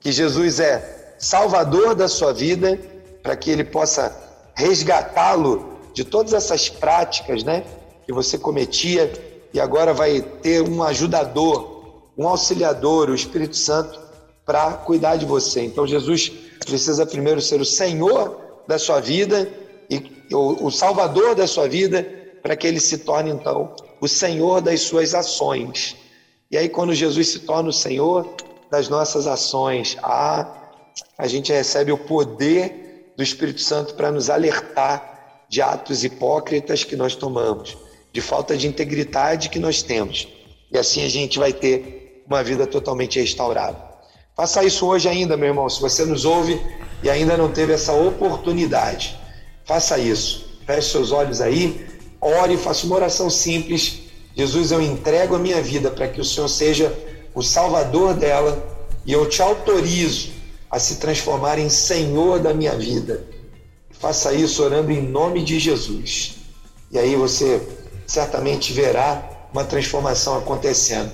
que 0.00 0.12
Jesus 0.12 0.60
é 0.60 1.14
Salvador 1.18 1.94
da 1.94 2.08
sua 2.08 2.32
vida, 2.32 2.78
para 3.22 3.34
que 3.36 3.50
ele 3.50 3.64
possa 3.64 4.14
resgatá-lo 4.54 5.78
de 5.92 6.04
todas 6.04 6.32
essas 6.32 6.68
práticas, 6.68 7.42
né, 7.42 7.64
que 8.06 8.12
você 8.12 8.38
cometia 8.38 9.12
e 9.52 9.60
agora 9.60 9.92
vai 9.92 10.20
ter 10.20 10.62
um 10.62 10.82
ajudador, 10.82 12.04
um 12.16 12.28
auxiliador, 12.28 13.10
o 13.10 13.14
Espírito 13.14 13.56
Santo, 13.56 14.00
para 14.44 14.74
cuidar 14.74 15.16
de 15.16 15.26
você. 15.26 15.62
Então 15.62 15.86
Jesus 15.86 16.30
precisa 16.64 17.04
primeiro 17.04 17.40
ser 17.42 17.60
o 17.60 17.64
Senhor 17.64 18.40
da 18.66 18.78
sua 18.78 19.00
vida 19.00 19.48
e 19.90 20.34
o, 20.34 20.66
o 20.66 20.70
Salvador 20.70 21.34
da 21.34 21.46
sua 21.46 21.68
vida, 21.68 22.06
para 22.42 22.56
que 22.56 22.66
ele 22.66 22.80
se 22.80 22.98
torne 22.98 23.30
então 23.30 23.74
o 24.00 24.06
Senhor 24.06 24.60
das 24.60 24.82
suas 24.82 25.14
ações. 25.14 25.96
E 26.50 26.56
aí, 26.56 26.68
quando 26.68 26.94
Jesus 26.94 27.28
se 27.28 27.40
torna 27.40 27.70
o 27.70 27.72
Senhor 27.72 28.34
das 28.70 28.88
nossas 28.88 29.26
ações, 29.26 29.96
ah, 30.02 30.70
a 31.18 31.26
gente 31.26 31.52
recebe 31.52 31.90
o 31.90 31.98
poder 31.98 33.12
do 33.16 33.22
Espírito 33.22 33.60
Santo 33.60 33.94
para 33.94 34.12
nos 34.12 34.30
alertar 34.30 35.44
de 35.48 35.62
atos 35.62 36.04
hipócritas 36.04 36.84
que 36.84 36.96
nós 36.96 37.14
tomamos, 37.14 37.76
de 38.16 38.22
falta 38.22 38.56
de 38.56 38.66
integridade 38.66 39.50
que 39.50 39.58
nós 39.58 39.82
temos. 39.82 40.26
E 40.72 40.78
assim 40.78 41.04
a 41.04 41.08
gente 41.08 41.38
vai 41.38 41.52
ter 41.52 42.22
uma 42.26 42.42
vida 42.42 42.66
totalmente 42.66 43.20
restaurada. 43.20 43.76
Faça 44.34 44.64
isso 44.64 44.86
hoje 44.86 45.06
ainda, 45.06 45.36
meu 45.36 45.48
irmão, 45.48 45.68
se 45.68 45.78
você 45.82 46.02
nos 46.02 46.24
ouve 46.24 46.58
e 47.02 47.10
ainda 47.10 47.36
não 47.36 47.52
teve 47.52 47.74
essa 47.74 47.92
oportunidade. 47.92 49.18
Faça 49.66 49.98
isso. 49.98 50.58
Feche 50.64 50.92
seus 50.92 51.12
olhos 51.12 51.42
aí, 51.42 51.86
ore, 52.18 52.56
faça 52.56 52.86
uma 52.86 52.96
oração 52.96 53.28
simples. 53.28 53.98
Jesus, 54.34 54.72
eu 54.72 54.80
entrego 54.80 55.36
a 55.36 55.38
minha 55.38 55.60
vida 55.60 55.90
para 55.90 56.08
que 56.08 56.18
o 56.18 56.24
Senhor 56.24 56.48
seja 56.48 56.90
o 57.34 57.42
salvador 57.42 58.14
dela 58.14 58.66
e 59.04 59.12
eu 59.12 59.28
te 59.28 59.42
autorizo 59.42 60.30
a 60.70 60.78
se 60.78 60.96
transformar 60.96 61.58
em 61.58 61.68
Senhor 61.68 62.38
da 62.38 62.54
minha 62.54 62.74
vida. 62.76 63.26
Faça 63.90 64.32
isso 64.32 64.62
orando 64.62 64.90
em 64.90 65.02
nome 65.02 65.44
de 65.44 65.58
Jesus. 65.58 66.36
E 66.90 66.98
aí 66.98 67.16
você 67.16 67.60
certamente 68.06 68.72
verá 68.72 69.22
uma 69.52 69.64
transformação 69.64 70.38
acontecendo. 70.38 71.10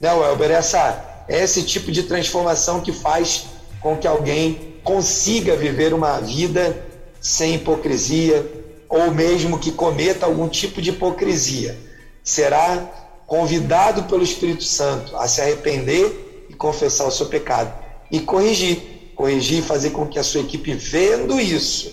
Né, 0.00 0.12
Welber? 0.12 0.50
Essa, 0.50 1.24
é 1.28 1.42
esse 1.42 1.62
tipo 1.62 1.90
de 1.90 2.02
transformação 2.02 2.80
que 2.80 2.92
faz 2.92 3.46
com 3.80 3.96
que 3.96 4.06
alguém 4.06 4.74
consiga 4.82 5.56
viver 5.56 5.94
uma 5.94 6.20
vida 6.20 6.84
sem 7.20 7.54
hipocrisia, 7.54 8.46
ou 8.88 9.10
mesmo 9.10 9.58
que 9.58 9.72
cometa 9.72 10.26
algum 10.26 10.48
tipo 10.48 10.80
de 10.82 10.90
hipocrisia, 10.90 11.76
será 12.22 12.90
convidado 13.26 14.04
pelo 14.04 14.22
Espírito 14.22 14.64
Santo 14.64 15.16
a 15.16 15.26
se 15.26 15.40
arrepender 15.40 16.46
e 16.50 16.54
confessar 16.54 17.06
o 17.06 17.10
seu 17.10 17.26
pecado 17.26 17.72
e 18.10 18.20
corrigir, 18.20 19.12
corrigir 19.14 19.60
e 19.60 19.62
fazer 19.62 19.90
com 19.90 20.06
que 20.06 20.18
a 20.18 20.22
sua 20.22 20.42
equipe, 20.42 20.74
vendo 20.74 21.40
isso, 21.40 21.92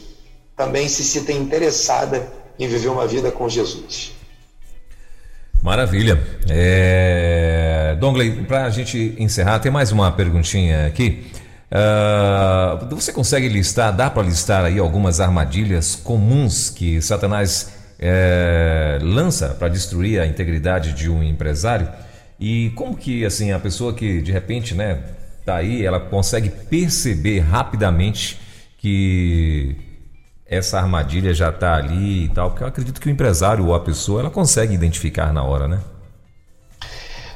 também 0.56 0.88
se 0.88 1.04
sinta 1.04 1.32
interessada 1.32 2.32
em 2.60 2.68
viver 2.68 2.90
uma 2.90 3.08
vida 3.08 3.32
com 3.32 3.48
Jesus. 3.48 4.12
Maravilha. 5.62 6.20
É... 6.50 7.96
Dongley, 8.00 8.32
para 8.44 8.66
a 8.66 8.70
gente 8.70 9.16
encerrar, 9.20 9.60
tem 9.60 9.72
mais 9.72 9.92
uma 9.92 10.12
perguntinha 10.12 10.88
aqui. 10.88 11.28
Uh, 11.72 12.96
você 12.96 13.14
consegue 13.14 13.48
listar, 13.48 13.96
dá 13.96 14.10
para 14.10 14.24
listar 14.24 14.66
aí 14.66 14.80
algumas 14.80 15.20
armadilhas 15.22 15.96
comuns 15.96 16.70
que 16.70 17.02
Satanás 17.02 17.72
é, 17.98 19.00
lança 19.02 19.50
para 19.50 19.70
destruir 19.70 20.20
a 20.20 20.26
integridade 20.26 20.94
de 20.94 21.10
um 21.10 21.24
empresário? 21.24 21.88
E 22.40 22.72
como 22.72 22.98
que 22.98 23.24
assim 23.24 23.52
a 23.52 23.60
pessoa 23.60 23.94
que 23.94 24.22
de 24.22 24.32
repente, 24.32 24.74
né, 24.74 25.00
tá 25.46 25.58
aí, 25.58 25.86
ela 25.86 26.00
consegue 26.00 26.50
perceber 26.50 27.40
rapidamente 27.40 28.40
que 28.78 29.78
essa 30.52 30.78
armadilha 30.78 31.34
já 31.34 31.50
está 31.50 31.76
ali 31.76 32.26
e 32.26 32.30
tal, 32.30 32.50
porque 32.50 32.62
eu 32.62 32.68
acredito 32.68 33.00
que 33.00 33.08
o 33.08 33.10
empresário 33.10 33.66
ou 33.66 33.74
a 33.74 33.80
pessoa 33.80 34.20
ela 34.20 34.30
consegue 34.30 34.74
identificar 34.74 35.32
na 35.32 35.42
hora, 35.42 35.66
né? 35.66 35.80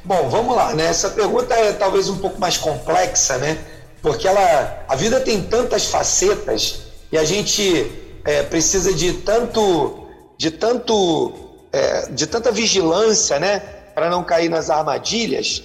Bom, 0.04 0.28
vamos 0.30 0.54
lá, 0.54 0.74
né? 0.74 0.88
Essa 0.88 1.10
pergunta 1.10 1.56
é 1.56 1.72
talvez 1.72 2.10
um 2.10 2.18
pouco 2.18 2.38
mais 2.42 2.58
complexa, 2.58 3.38
né? 3.38 3.58
Porque 4.02 4.28
ela, 4.28 4.84
a 4.90 4.96
vida 4.98 5.22
tem 5.22 5.42
tantas 5.42 5.86
facetas 5.86 6.82
e 7.10 7.18
a 7.18 7.24
gente 7.24 7.90
é, 8.26 8.44
precisa 8.44 8.94
de 8.94 9.14
tanto, 9.14 10.08
de 10.38 10.52
tanto, 10.52 11.34
é, 11.72 12.10
de 12.10 12.28
tanta 12.28 12.52
vigilância, 12.52 13.40
né? 13.40 13.60
Para 13.96 14.10
não 14.10 14.26
cair 14.26 14.50
nas 14.50 14.70
armadilhas. 14.70 15.64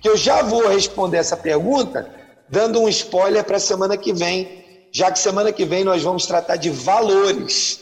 Que 0.00 0.08
eu 0.08 0.16
já 0.16 0.40
vou 0.42 0.68
responder 0.68 1.16
essa 1.16 1.36
pergunta 1.36 2.08
dando 2.48 2.80
um 2.80 2.88
spoiler 2.88 3.42
para 3.42 3.56
a 3.56 3.60
semana 3.60 3.96
que 3.96 4.12
vem, 4.12 4.61
já 4.92 5.10
que 5.10 5.18
semana 5.18 5.50
que 5.50 5.64
vem 5.64 5.82
nós 5.82 6.02
vamos 6.02 6.26
tratar 6.26 6.56
de 6.56 6.68
valores. 6.68 7.80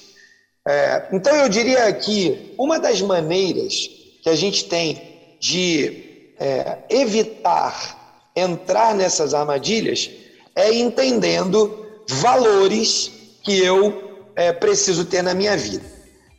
É, 0.66 1.08
então 1.12 1.34
eu 1.34 1.48
diria 1.48 1.92
que 1.92 2.54
uma 2.56 2.78
das 2.78 3.02
maneiras 3.02 3.90
que 4.22 4.28
a 4.28 4.36
gente 4.36 4.66
tem 4.66 5.36
de 5.40 6.34
é, 6.38 6.78
evitar 6.88 7.98
entrar 8.36 8.94
nessas 8.94 9.34
armadilhas 9.34 10.08
é 10.54 10.72
entendendo 10.72 11.86
valores 12.08 13.10
que 13.42 13.58
eu 13.58 14.30
é, 14.36 14.52
preciso 14.52 15.04
ter 15.04 15.22
na 15.22 15.34
minha 15.34 15.56
vida. 15.56 15.84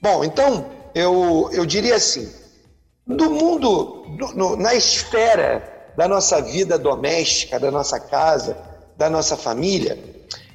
Bom, 0.01 0.23
então 0.23 0.71
eu, 0.95 1.49
eu 1.51 1.65
diria 1.65 1.95
assim: 1.95 2.31
do 3.05 3.29
mundo, 3.29 4.05
do, 4.17 4.27
no, 4.35 4.55
na 4.55 4.73
esfera 4.73 5.91
da 5.97 6.07
nossa 6.07 6.41
vida 6.41 6.77
doméstica, 6.77 7.59
da 7.59 7.69
nossa 7.69 7.99
casa, 7.99 8.57
da 8.97 9.09
nossa 9.09 9.35
família, 9.35 9.97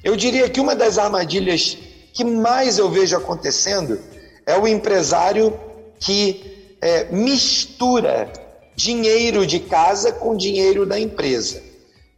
eu 0.03 0.15
diria 0.15 0.49
que 0.49 0.59
uma 0.59 0.75
das 0.75 0.97
armadilhas 0.97 1.77
que 2.13 2.23
mais 2.23 2.77
eu 2.77 2.89
vejo 2.89 3.15
acontecendo 3.15 3.99
é 4.45 4.57
o 4.57 4.67
empresário 4.67 5.57
que 5.99 6.75
é, 6.81 7.05
mistura 7.11 8.31
dinheiro 8.75 9.45
de 9.45 9.59
casa 9.59 10.11
com 10.11 10.37
dinheiro 10.37 10.85
da 10.85 10.99
empresa, 10.99 11.61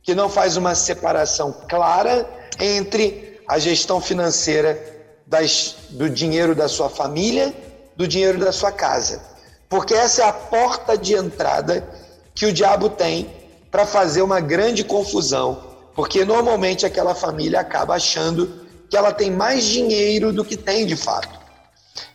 que 0.03 0.13
não 0.13 0.29
faz 0.29 0.57
uma 0.57 0.75
separação 0.75 1.55
clara 1.67 2.29
entre 2.59 3.39
a 3.47 3.57
gestão 3.57 4.01
financeira 4.01 4.77
das, 5.25 5.75
do 5.89 6.09
dinheiro 6.09 6.53
da 6.53 6.67
sua 6.67 6.89
família, 6.89 7.53
do 7.95 8.07
dinheiro 8.07 8.37
da 8.39 8.51
sua 8.51 8.71
casa. 8.71 9.21
Porque 9.69 9.93
essa 9.93 10.23
é 10.23 10.25
a 10.25 10.33
porta 10.33 10.97
de 10.97 11.13
entrada 11.13 11.87
que 12.35 12.45
o 12.45 12.53
diabo 12.53 12.89
tem 12.89 13.29
para 13.71 13.85
fazer 13.85 14.21
uma 14.21 14.39
grande 14.39 14.83
confusão 14.83 15.68
porque 15.95 16.23
normalmente 16.23 16.85
aquela 16.85 17.13
família 17.15 17.59
acaba 17.59 17.95
achando 17.95 18.67
que 18.89 18.97
ela 18.97 19.11
tem 19.11 19.29
mais 19.31 19.63
dinheiro 19.65 20.33
do 20.33 20.43
que 20.43 20.57
tem 20.57 20.85
de 20.85 20.95
fato. 20.95 21.39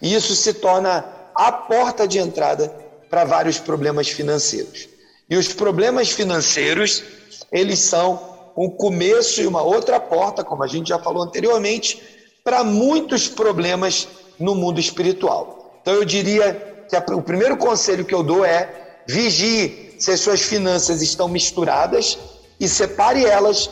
E 0.00 0.14
isso 0.14 0.34
se 0.34 0.54
torna 0.54 1.04
a 1.34 1.52
porta 1.52 2.06
de 2.06 2.18
entrada 2.18 2.68
para 3.08 3.24
vários 3.24 3.58
problemas 3.58 4.08
financeiros. 4.08 4.88
E 5.28 5.36
os 5.36 5.52
problemas 5.52 6.10
financeiros, 6.10 7.02
eles 7.50 7.78
são 7.78 8.52
um 8.56 8.68
começo 8.68 9.40
e 9.40 9.46
uma 9.46 9.62
outra 9.62 9.98
porta, 9.98 10.44
como 10.44 10.62
a 10.62 10.66
gente 10.66 10.88
já 10.88 10.98
falou 10.98 11.22
anteriormente, 11.22 12.02
para 12.42 12.62
muitos 12.62 13.28
problemas 13.28 14.08
no 14.38 14.54
mundo 14.54 14.78
espiritual. 14.78 15.78
Então 15.80 15.94
eu 15.94 16.04
diria 16.04 16.86
que 16.88 17.12
o 17.12 17.22
primeiro 17.22 17.56
conselho 17.56 18.04
que 18.04 18.14
eu 18.14 18.22
dou 18.22 18.44
é 18.44 19.02
vigie 19.06 19.96
se 19.98 20.10
as 20.10 20.20
suas 20.20 20.42
finanças 20.42 21.02
estão 21.02 21.28
misturadas 21.28 22.18
e 22.58 22.68
separe 22.68 23.24
elas 23.24 23.70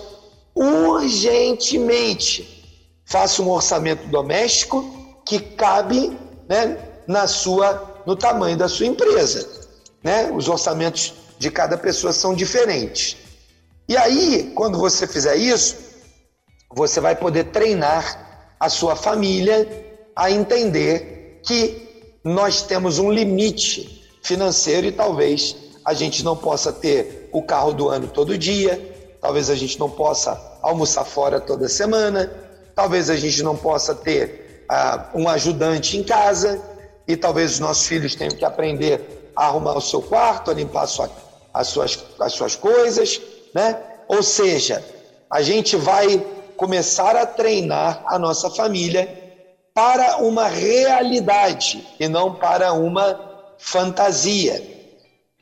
urgentemente. 0.54 2.48
Faça 3.04 3.42
um 3.42 3.50
orçamento 3.50 4.06
doméstico 4.08 4.84
que 5.24 5.38
cabe 5.38 6.16
né, 6.48 6.78
na 7.06 7.26
sua, 7.26 8.02
no 8.06 8.16
tamanho 8.16 8.56
da 8.56 8.68
sua 8.68 8.86
empresa. 8.86 9.48
Né? 10.02 10.30
Os 10.30 10.48
orçamentos 10.48 11.14
de 11.38 11.50
cada 11.50 11.76
pessoa 11.76 12.12
são 12.12 12.34
diferentes. 12.34 13.16
E 13.88 13.96
aí, 13.96 14.52
quando 14.54 14.78
você 14.78 15.06
fizer 15.06 15.36
isso, 15.36 15.76
você 16.74 17.00
vai 17.00 17.14
poder 17.16 17.44
treinar 17.44 18.54
a 18.58 18.68
sua 18.68 18.94
família 18.96 19.68
a 20.14 20.30
entender 20.30 21.40
que 21.44 22.18
nós 22.24 22.62
temos 22.62 22.98
um 22.98 23.10
limite 23.10 24.02
financeiro 24.22 24.86
e 24.86 24.92
talvez 24.92 25.56
a 25.84 25.92
gente 25.92 26.22
não 26.22 26.36
possa 26.36 26.72
ter 26.72 27.21
o 27.32 27.42
carro 27.42 27.72
do 27.72 27.88
ano 27.88 28.06
todo 28.06 28.36
dia, 28.36 28.80
talvez 29.20 29.48
a 29.50 29.54
gente 29.54 29.78
não 29.80 29.90
possa 29.90 30.38
almoçar 30.60 31.04
fora 31.04 31.40
toda 31.40 31.68
semana, 31.68 32.30
talvez 32.74 33.08
a 33.10 33.16
gente 33.16 33.42
não 33.42 33.56
possa 33.56 33.94
ter 33.94 34.66
uh, 34.70 35.18
um 35.18 35.28
ajudante 35.28 35.96
em 35.96 36.04
casa 36.04 36.60
e 37.06 37.16
talvez 37.16 37.52
os 37.52 37.58
nossos 37.58 37.86
filhos 37.86 38.14
tenham 38.14 38.34
que 38.34 38.44
aprender 38.44 39.32
a 39.34 39.46
arrumar 39.46 39.76
o 39.76 39.80
seu 39.80 40.02
quarto, 40.02 40.50
a 40.50 40.54
limpar 40.54 40.82
a 40.82 40.86
sua, 40.86 41.10
as, 41.52 41.68
suas, 41.68 41.98
as 42.20 42.32
suas 42.32 42.54
coisas, 42.54 43.20
né? 43.54 43.78
Ou 44.08 44.22
seja, 44.22 44.84
a 45.30 45.40
gente 45.40 45.76
vai 45.76 46.24
começar 46.56 47.16
a 47.16 47.26
treinar 47.26 48.02
a 48.06 48.18
nossa 48.18 48.50
família 48.50 49.20
para 49.74 50.18
uma 50.18 50.48
realidade 50.48 51.86
e 51.98 52.06
não 52.08 52.34
para 52.34 52.72
uma 52.72 53.54
fantasia. 53.58 54.62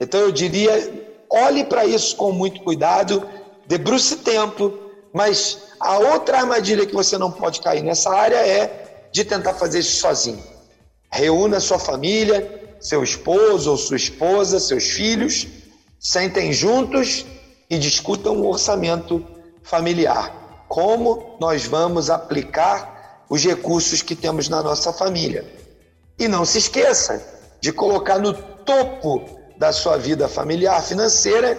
Então 0.00 0.20
eu 0.20 0.30
diria, 0.30 1.09
olhe 1.30 1.64
para 1.64 1.84
isso 1.84 2.16
com 2.16 2.32
muito 2.32 2.60
cuidado, 2.62 3.26
debruce 3.66 4.16
tempo, 4.16 4.72
mas 5.12 5.58
a 5.78 5.98
outra 5.98 6.38
armadilha 6.38 6.84
que 6.84 6.94
você 6.94 7.16
não 7.16 7.30
pode 7.30 7.60
cair 7.60 7.82
nessa 7.82 8.10
área 8.10 8.36
é 8.36 9.08
de 9.12 9.24
tentar 9.24 9.54
fazer 9.54 9.78
isso 9.78 10.00
sozinho. 10.00 10.42
Reúna 11.10 11.60
sua 11.60 11.78
família, 11.78 12.76
seu 12.80 13.02
esposo 13.02 13.70
ou 13.70 13.76
sua 13.76 13.96
esposa, 13.96 14.58
seus 14.58 14.84
filhos, 14.84 15.46
sentem 15.98 16.52
juntos 16.52 17.24
e 17.68 17.78
discutam 17.78 18.36
o 18.36 18.48
orçamento 18.48 19.24
familiar. 19.62 20.64
Como 20.68 21.36
nós 21.40 21.64
vamos 21.64 22.10
aplicar 22.10 23.24
os 23.28 23.44
recursos 23.44 24.02
que 24.02 24.16
temos 24.16 24.48
na 24.48 24.62
nossa 24.62 24.92
família. 24.92 25.44
E 26.18 26.26
não 26.26 26.44
se 26.44 26.58
esqueça 26.58 27.24
de 27.60 27.72
colocar 27.72 28.18
no 28.18 28.32
topo 28.32 29.39
da 29.60 29.74
sua 29.74 29.98
vida 29.98 30.26
familiar 30.26 30.82
financeira 30.82 31.58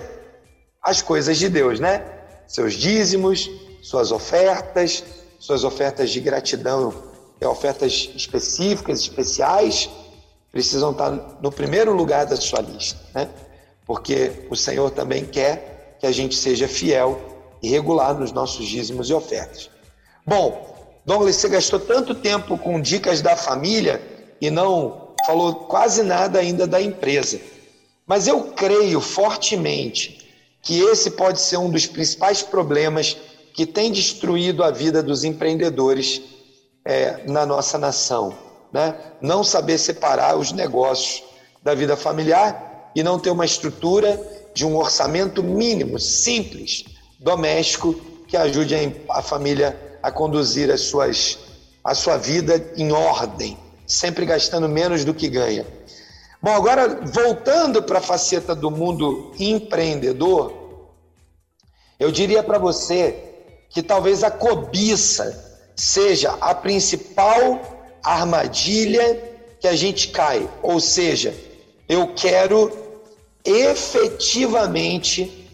as 0.82 1.04
coisas 1.04 1.38
de 1.38 1.48
Deus, 1.48 1.80
né? 1.80 2.04
Seus 2.48 2.74
dízimos, 2.74 3.48
suas 3.84 4.12
ofertas, 4.12 5.04
suas 5.38 5.64
ofertas 5.64 6.10
de 6.10 6.20
gratidão, 6.20 6.92
é, 7.40 7.48
ofertas 7.48 8.10
específicas, 8.16 9.02
especiais, 9.02 9.88
precisam 10.52 10.90
estar 10.90 11.12
no 11.12 11.52
primeiro 11.52 11.94
lugar 11.94 12.26
da 12.26 12.36
sua 12.36 12.62
lista, 12.62 13.00
né? 13.14 13.30
Porque 13.86 14.48
o 14.50 14.56
Senhor 14.56 14.90
também 14.90 15.24
quer 15.24 15.98
que 16.00 16.08
a 16.08 16.12
gente 16.12 16.36
seja 16.36 16.68
fiel 16.68 17.22
e 17.62 17.70
regular 17.70 18.16
nos 18.16 18.32
nossos 18.32 18.66
dízimos 18.66 19.12
e 19.12 19.14
ofertas. 19.14 19.70
Bom, 20.26 20.76
Douglas, 21.06 21.36
você 21.36 21.50
gastou 21.50 21.80
tanto 21.80 22.16
tempo 22.16 22.58
com 22.58 22.82
dicas 22.82 23.22
da 23.22 23.36
família 23.36 24.02
e 24.42 24.50
não 24.50 25.14
falou 25.24 25.54
quase 25.54 26.02
nada 26.02 26.40
ainda 26.40 26.66
da 26.66 26.82
empresa. 26.82 27.40
Mas 28.12 28.28
eu 28.28 28.44
creio 28.44 29.00
fortemente 29.00 30.30
que 30.62 30.82
esse 30.82 31.12
pode 31.12 31.40
ser 31.40 31.56
um 31.56 31.70
dos 31.70 31.86
principais 31.86 32.42
problemas 32.42 33.16
que 33.54 33.66
tem 33.66 33.90
destruído 33.90 34.66
a 34.66 34.70
vida 34.70 35.02
dos 35.02 35.24
empreendedores 35.24 36.22
é, 36.84 37.24
na 37.26 37.46
nossa 37.46 37.78
nação. 37.78 38.38
Né? 38.70 38.94
Não 39.22 39.46
saber 39.46 39.78
separar 39.78 40.38
os 40.38 40.52
negócios 40.52 41.24
da 41.64 41.74
vida 41.74 41.96
familiar 41.96 42.92
e 42.94 43.02
não 43.02 43.18
ter 43.18 43.30
uma 43.30 43.46
estrutura 43.46 44.22
de 44.54 44.66
um 44.66 44.76
orçamento 44.76 45.42
mínimo, 45.42 45.98
simples, 45.98 46.84
doméstico, 47.18 47.94
que 48.28 48.36
ajude 48.36 48.76
a 49.08 49.22
família 49.22 49.98
a 50.04 50.12
conduzir 50.12 50.70
as 50.70 50.82
suas, 50.82 51.40
a 51.82 51.96
sua 51.96 52.18
vida 52.18 52.74
em 52.76 52.92
ordem, 52.92 53.58
sempre 53.88 54.26
gastando 54.26 54.68
menos 54.68 55.06
do 55.06 55.14
que 55.14 55.30
ganha. 55.30 55.66
Bom, 56.42 56.50
agora 56.50 57.02
voltando 57.06 57.84
para 57.84 58.00
a 58.00 58.02
faceta 58.02 58.56
do 58.56 58.72
mundo 58.72 59.32
empreendedor, 59.38 60.52
eu 62.00 62.12
diria 62.12 62.42
para 62.42 62.58
você 62.58 63.16
que 63.70 63.84
talvez 63.84 64.24
a 64.24 64.32
cobiça 64.32 65.62
seja 65.76 66.32
a 66.42 66.56
principal 66.56 67.62
armadilha 68.04 69.22
que 69.60 69.68
a 69.68 69.76
gente 69.76 70.08
cai. 70.08 70.50
Ou 70.64 70.80
seja, 70.80 71.32
eu 71.88 72.16
quero 72.16 72.72
efetivamente 73.46 75.48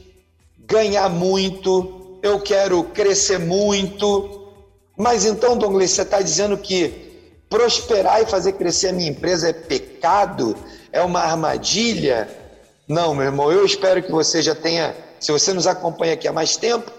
ganhar 0.60 1.10
muito, 1.10 2.18
eu 2.24 2.40
quero 2.40 2.82
crescer 2.86 3.40
muito. 3.40 4.54
Mas 4.98 5.26
então, 5.26 5.58
Douglas, 5.58 5.92
você 5.92 6.04
está 6.04 6.22
dizendo 6.22 6.58
que 6.58 7.08
prosperar 7.50 8.22
e 8.22 8.26
fazer 8.26 8.54
crescer 8.54 8.88
a 8.88 8.94
minha 8.94 9.10
empresa 9.10 9.50
é 9.50 9.54
pecado? 9.54 10.56
É 10.92 11.02
uma 11.02 11.20
armadilha? 11.20 12.30
Não, 12.88 13.14
meu 13.14 13.26
irmão, 13.26 13.52
eu 13.52 13.66
espero 13.66 14.02
que 14.02 14.12
você 14.12 14.42
já 14.42 14.56
tenha, 14.56 14.96
se 15.20 15.32
você 15.32 15.54
nos 15.54 15.68
acompanha 15.68 16.14
aqui 16.14 16.28
há 16.28 16.34
mais 16.34 16.56
tempo, 16.56 16.92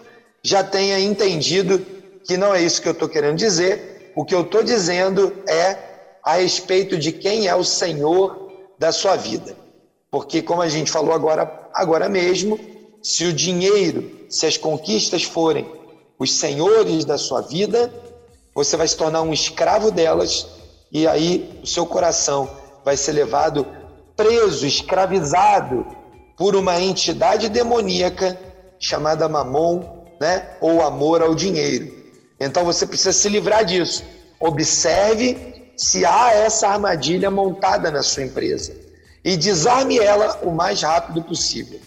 já 0.43 0.62
tenha 0.62 0.99
entendido 1.01 1.78
que 2.24 2.36
não 2.36 2.55
é 2.55 2.62
isso 2.62 2.82
que 2.82 2.89
eu 2.89 2.93
estou 2.93 3.09
querendo 3.09 3.36
dizer. 3.36 4.12
O 4.14 4.24
que 4.24 4.34
eu 4.34 4.43
estou 4.43 4.62
dizendo 4.62 5.32
é 5.49 5.76
a 6.22 6.34
respeito 6.34 6.99
de 6.99 7.12
quem 7.12 7.47
é 7.47 7.55
o 7.55 7.64
Senhor 7.64 8.51
da 8.78 8.93
sua 8.93 9.16
vida. 9.16 9.57
Porque, 10.11 10.43
como 10.43 10.62
a 10.62 10.68
gente 10.68 10.91
falou 10.91 11.12
agora, 11.12 11.68
agora 11.74 12.09
mesmo, 12.09 12.59
se 13.03 13.24
o 13.24 13.32
dinheiro, 13.32 14.26
se 14.28 14.47
as 14.47 14.57
conquistas 14.57 15.22
forem 15.22 15.66
os 16.18 16.32
senhores 16.34 17.05
da 17.05 17.16
sua 17.16 17.41
vida, 17.41 17.93
você 18.55 18.76
vai 18.76 18.89
se 18.89 18.97
tornar 18.97 19.22
um 19.22 19.32
escravo 19.32 19.91
delas 19.91 20.47
e 20.91 21.07
aí 21.07 21.61
o 21.62 21.66
seu 21.66 21.86
coração 21.86 22.51
vai 22.84 22.97
ser 22.97 23.12
levado 23.12 23.66
preso, 24.19 24.66
escravizado 24.66 25.87
por 26.37 26.57
uma 26.57 26.81
entidade 26.81 27.49
demoníaca 27.49 28.37
chamada 28.77 29.29
Mamon, 29.29 30.07
né? 30.21 30.57
Ou 30.61 30.83
amor 30.83 31.23
ao 31.23 31.37
dinheiro. 31.37 31.95
Então 32.41 32.64
você 32.64 32.85
precisa 32.85 33.12
se 33.12 33.29
livrar 33.29 33.64
disso. 33.64 34.03
Observe 34.41 35.73
se 35.77 36.05
há 36.05 36.33
essa 36.33 36.66
armadilha 36.66 37.31
montada 37.31 37.93
na 37.93 38.03
sua 38.03 38.25
empresa 38.25 38.75
e 39.25 39.37
desarme 39.37 39.99
ela 39.99 40.41
o 40.43 40.51
mais 40.51 40.83
rápido 40.83 41.23
possível. 41.23 41.81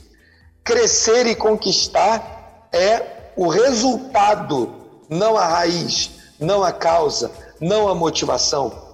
Crescer 0.64 1.28
e 1.28 1.36
conquistar 1.36 2.70
é 2.72 3.34
o 3.36 3.50
resultado, 3.50 4.74
não 5.10 5.36
a 5.36 5.46
raiz, 5.46 6.12
não 6.40 6.64
a 6.64 6.72
causa, 6.72 7.30
não 7.60 7.90
a 7.90 7.96
motivação. 7.96 8.90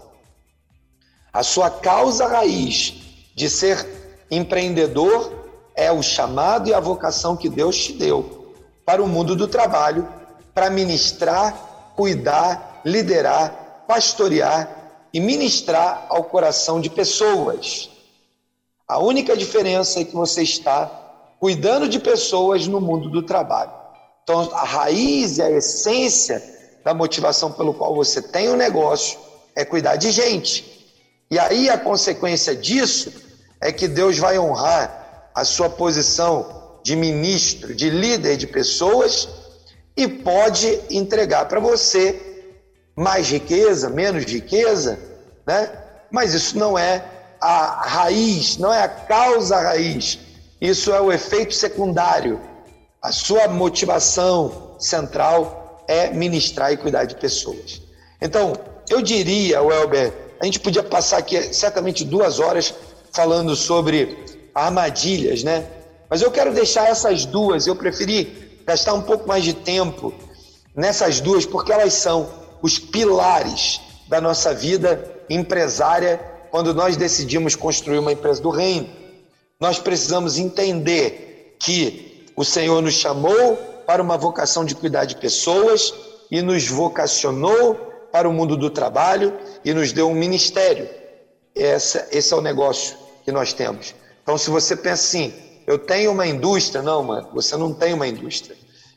A 1.32 1.44
sua 1.44 1.70
causa 1.70 2.26
raiz 2.26 3.07
de 3.38 3.52
ser 3.52 3.88
empreendedor 4.32 5.32
é 5.76 5.92
o 5.92 6.02
chamado 6.02 6.68
e 6.68 6.74
a 6.74 6.80
vocação 6.80 7.38
que 7.38 7.48
Deus 7.48 7.78
te 7.78 7.94
deu 7.94 8.56
para 8.84 9.02
o 9.02 9.08
mundo 9.08 9.36
do 9.36 9.48
trabalho, 9.48 10.08
para 10.56 10.72
ministrar, 10.72 11.94
cuidar, 11.96 12.82
liderar, 12.84 13.84
pastorear 13.88 14.90
e 15.14 15.20
ministrar 15.20 16.08
ao 16.10 16.24
coração 16.24 16.82
de 16.82 16.90
pessoas. 16.90 17.92
A 18.88 18.98
única 18.98 19.38
diferença 19.38 20.00
é 20.00 20.04
que 20.04 20.16
você 20.16 20.42
está 20.42 20.88
cuidando 21.40 21.88
de 21.88 22.00
pessoas 22.00 22.66
no 22.66 22.82
mundo 22.82 23.08
do 23.08 23.22
trabalho. 23.22 23.72
Então, 24.24 24.50
a 24.52 24.64
raiz 24.64 25.38
e 25.38 25.44
a 25.44 25.52
essência 25.52 26.42
da 26.84 26.92
motivação 26.92 27.52
pelo 27.52 27.76
qual 27.76 27.94
você 27.94 28.20
tem 28.20 28.50
o 28.50 28.54
um 28.54 28.58
negócio 28.58 29.20
é 29.56 29.64
cuidar 29.64 29.96
de 29.96 30.10
gente. 30.10 30.78
E 31.30 31.38
aí 31.38 31.70
a 31.70 31.78
consequência 31.78 32.56
disso 32.56 33.27
é 33.62 33.72
que 33.72 33.88
Deus 33.88 34.18
vai 34.18 34.38
honrar 34.38 35.30
a 35.34 35.44
sua 35.44 35.70
posição 35.70 36.80
de 36.84 36.96
ministro, 36.96 37.76
de 37.76 37.90
líder 37.90 38.38
de 38.38 38.48
pessoas 38.48 39.28
e 39.96 40.08
pode 40.08 40.80
entregar 40.90 41.46
para 41.46 41.60
você 41.60 42.22
mais 42.96 43.30
riqueza, 43.30 43.90
menos 43.90 44.26
riqueza, 44.26 45.00
né? 45.46 45.70
Mas 46.10 46.34
isso 46.34 46.58
não 46.58 46.78
é 46.78 47.04
a 47.40 47.88
raiz, 47.88 48.58
não 48.58 48.74
é 48.74 48.84
a 48.84 48.88
causa 48.88 49.60
raiz. 49.60 50.20
Isso 50.60 50.92
é 50.92 51.00
o 51.00 51.12
efeito 51.12 51.54
secundário. 51.54 52.40
A 53.02 53.12
sua 53.12 53.48
motivação 53.48 54.76
central 54.80 55.84
é 55.88 56.10
ministrar 56.10 56.74
e 56.74 56.78
cuidar 56.78 57.06
de 57.06 57.16
pessoas. 57.16 57.82
Então, 58.22 58.54
eu 58.90 59.02
diria, 59.02 59.62
Welber, 59.62 60.12
a 60.40 60.46
gente 60.46 60.60
podia 60.60 60.84
passar 60.84 61.18
aqui 61.18 61.54
certamente 61.54 62.04
duas 62.04 62.40
horas 62.40 62.74
falando 63.18 63.56
sobre 63.56 64.16
armadilhas, 64.54 65.44
né? 65.44 65.68
Mas 66.08 66.22
eu 66.22 66.30
quero 66.30 66.54
deixar 66.54 66.88
essas 66.88 67.26
duas, 67.26 67.66
eu 67.66 67.76
preferi 67.76 68.62
gastar 68.64 68.94
um 68.94 69.02
pouco 69.02 69.28
mais 69.28 69.44
de 69.44 69.54
tempo 69.54 70.14
nessas 70.76 71.20
duas, 71.20 71.44
porque 71.44 71.74
elas 71.74 71.94
são 71.94 72.30
os 72.62 72.78
pilares 72.78 73.82
da 74.08 74.22
nossa 74.22 74.54
vida 74.54 75.12
empresária 75.28 76.22
quando 76.52 76.76
nós 76.76 76.96
decidimos 76.96 77.56
construir 77.56 77.98
uma 77.98 78.12
empresa 78.12 78.40
do 78.40 78.52
reino, 78.52 78.88
nós 79.60 79.80
precisamos 79.80 80.38
entender 80.38 81.56
que 81.60 82.24
o 82.36 82.46
Senhor 82.46 82.84
nos 82.84 82.94
chamou 82.94 83.56
para 83.88 84.02
uma 84.02 84.16
vocação 84.16 84.64
de 84.64 84.76
cuidar 84.76 85.06
de 85.06 85.16
pessoas 85.16 85.92
e 86.30 86.40
nos 86.44 86.68
vocacionou 86.68 87.74
para 88.12 88.30
o 88.30 88.34
mundo 88.34 88.56
do 88.56 88.70
trabalho 88.70 89.34
e 89.66 89.74
nos 89.74 89.92
deu 89.92 90.08
um 90.08 90.14
ministério. 90.14 90.88
Essa, 91.56 92.08
esse 92.12 92.32
é 92.32 92.38
o 92.38 92.42
negócio 92.42 93.07
que 93.28 93.32
nós 93.34 93.52
temos. 93.52 93.94
Então, 94.24 94.38
se 94.38 94.50
você 94.50 94.74
pensa 94.74 95.04
assim, 95.04 95.34
eu 95.68 95.78
tenho 95.78 96.14
uma 96.14 96.26
indústria, 96.26 96.82
não, 96.82 97.04
mano, 97.04 97.28
você 97.34 97.58
não 97.58 97.74
tem 97.74 97.94
uma 97.94 98.08
indústria. 98.08 98.56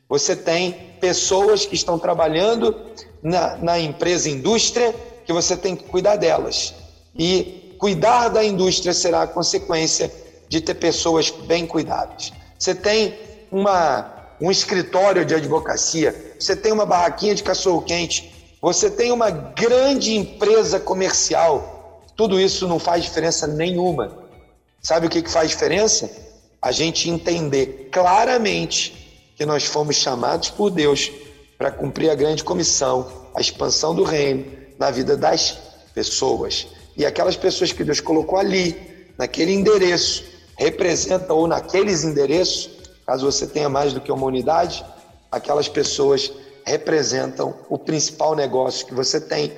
Você 0.09 0.37
tem 0.37 0.95
pessoas 1.01 1.67
que 1.67 1.75
estão 1.75 1.99
trabalhando 1.99 2.77
na, 3.21 3.57
na 3.57 3.81
empresa 3.81 4.31
indústria 4.31 4.95
que 5.25 5.33
você 5.33 5.57
tem 5.57 5.75
que 5.75 5.83
cuidar 5.83 6.15
delas. 6.15 6.73
E 7.13 7.75
cuidar 7.77 8.29
da 8.29 8.45
indústria 8.45 8.95
será 8.95 9.23
a 9.23 9.27
consequência 9.27 10.13
de 10.49 10.61
ter 10.61 10.75
pessoas 10.75 11.29
bem 11.31 11.67
cuidadas. 11.67 12.33
Você 12.57 12.73
tem 12.73 13.19
uma, 13.51 14.29
um 14.41 14.49
escritório 14.49 15.25
de 15.25 15.35
advocacia, 15.35 16.37
você 16.39 16.55
tem 16.55 16.71
uma 16.71 16.87
barraquinha 16.87 17.35
de 17.35 17.43
cachorro-quente, 17.43 18.57
você 18.63 18.89
tem 18.89 19.11
uma 19.11 19.31
grande 19.31 20.15
empresa 20.15 20.79
comercial. 20.79 22.05
Tudo 22.17 22.39
isso 22.39 22.69
não 22.69 22.79
faz 22.79 23.03
diferença 23.03 23.49
nenhuma. 23.49 24.20
Sabe 24.83 25.07
o 25.07 25.11
que, 25.11 25.21
que 25.21 25.31
faz 25.31 25.51
diferença? 25.51 26.11
A 26.61 26.73
gente 26.73 27.11
entender 27.11 27.89
claramente 27.93 29.33
que 29.37 29.45
nós 29.45 29.65
fomos 29.65 29.97
chamados 29.97 30.49
por 30.51 30.71
Deus 30.71 31.11
para 31.59 31.71
cumprir 31.71 32.11
a 32.11 32.15
grande 32.15 32.43
comissão, 32.43 33.29
a 33.35 33.41
expansão 33.41 33.95
do 33.95 34.05
reino 34.05 34.47
na 34.79 34.91
vida 34.91 35.17
das 35.17 35.59
pessoas. 35.95 36.67
E 36.97 37.05
aquelas 37.05 37.37
pessoas 37.37 37.73
que 37.73 37.85
Deus 37.85 38.01
colocou 38.01 38.39
ali, 38.39 38.75
naquele 39.19 39.53
endereço, 39.53 40.25
representam, 40.57 41.37
ou 41.37 41.47
naqueles 41.47 42.03
endereços, 42.03 42.71
caso 43.07 43.31
você 43.31 43.47
tenha 43.47 43.69
mais 43.69 43.93
do 43.93 44.01
que 44.01 44.11
uma 44.11 44.27
unidade, 44.27 44.85
aquelas 45.31 45.69
pessoas 45.69 46.33
representam 46.65 47.55
o 47.69 47.77
principal 47.77 48.35
negócio 48.35 48.87
que 48.87 48.95
você 48.95 49.21
tem. 49.21 49.53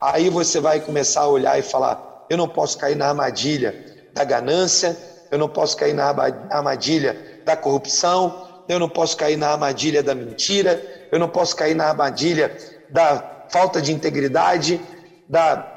Aí 0.00 0.28
você 0.28 0.58
vai 0.58 0.80
começar 0.80 1.22
a 1.22 1.28
olhar 1.28 1.58
e 1.58 1.62
falar: 1.62 2.26
eu 2.28 2.36
não 2.36 2.48
posso 2.48 2.76
cair 2.76 2.96
na 2.96 3.08
armadilha 3.08 3.93
da 4.14 4.24
ganância, 4.24 4.96
eu 5.30 5.38
não 5.38 5.48
posso 5.48 5.76
cair 5.76 5.92
na 5.92 6.06
armadilha 6.50 7.40
da 7.44 7.56
corrupção, 7.56 8.64
eu 8.68 8.78
não 8.78 8.88
posso 8.88 9.16
cair 9.16 9.36
na 9.36 9.50
armadilha 9.50 10.02
da 10.02 10.14
mentira, 10.14 10.82
eu 11.12 11.18
não 11.18 11.28
posso 11.28 11.54
cair 11.54 11.74
na 11.74 11.86
armadilha 11.86 12.56
da 12.88 13.46
falta 13.50 13.82
de 13.82 13.92
integridade, 13.92 14.80
da 15.28 15.74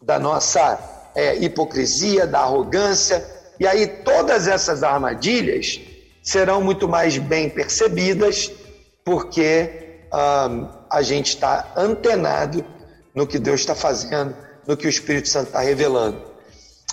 da 0.00 0.18
nossa 0.18 0.78
é, 1.14 1.36
hipocrisia, 1.36 2.26
da 2.26 2.40
arrogância. 2.40 3.24
E 3.58 3.66
aí 3.66 3.86
todas 3.86 4.46
essas 4.46 4.82
armadilhas 4.82 5.80
serão 6.22 6.62
muito 6.62 6.88
mais 6.88 7.18
bem 7.18 7.50
percebidas 7.50 8.50
porque 9.04 9.88
a 10.10 11.02
gente 11.02 11.28
está 11.28 11.72
antenado 11.76 12.64
no 13.14 13.26
que 13.26 13.38
Deus 13.38 13.60
está 13.60 13.74
fazendo, 13.74 14.34
no 14.66 14.76
que 14.76 14.86
o 14.86 14.88
Espírito 14.88 15.28
Santo 15.28 15.48
está 15.48 15.60
revelando. 15.60 16.27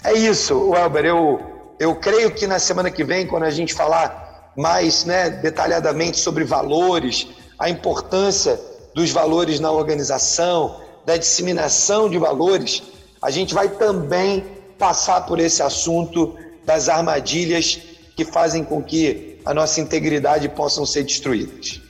É 0.05 0.13
isso, 0.13 0.69
Welber. 0.69 1.03
Eu, 1.03 1.41
eu 1.79 1.95
creio 1.95 2.29
que 2.29 2.45
na 2.45 2.59
semana 2.59 2.91
que 2.91 3.03
vem, 3.03 3.25
quando 3.25 3.41
a 3.41 3.49
gente 3.49 3.73
falar 3.73 4.51
mais 4.55 5.03
né, 5.03 5.31
detalhadamente 5.31 6.19
sobre 6.19 6.43
valores, 6.43 7.27
a 7.57 7.71
importância 7.71 8.59
dos 8.93 9.09
valores 9.09 9.59
na 9.59 9.71
organização, 9.71 10.79
da 11.07 11.17
disseminação 11.17 12.07
de 12.07 12.19
valores, 12.19 12.83
a 13.19 13.31
gente 13.31 13.51
vai 13.55 13.67
também 13.67 14.45
passar 14.77 15.25
por 15.25 15.39
esse 15.39 15.63
assunto 15.63 16.37
das 16.63 16.87
armadilhas 16.87 17.81
que 18.15 18.23
fazem 18.23 18.63
com 18.63 18.83
que 18.83 19.39
a 19.43 19.55
nossa 19.55 19.81
integridade 19.81 20.47
possam 20.49 20.85
ser 20.85 21.03
destruídas. 21.03 21.81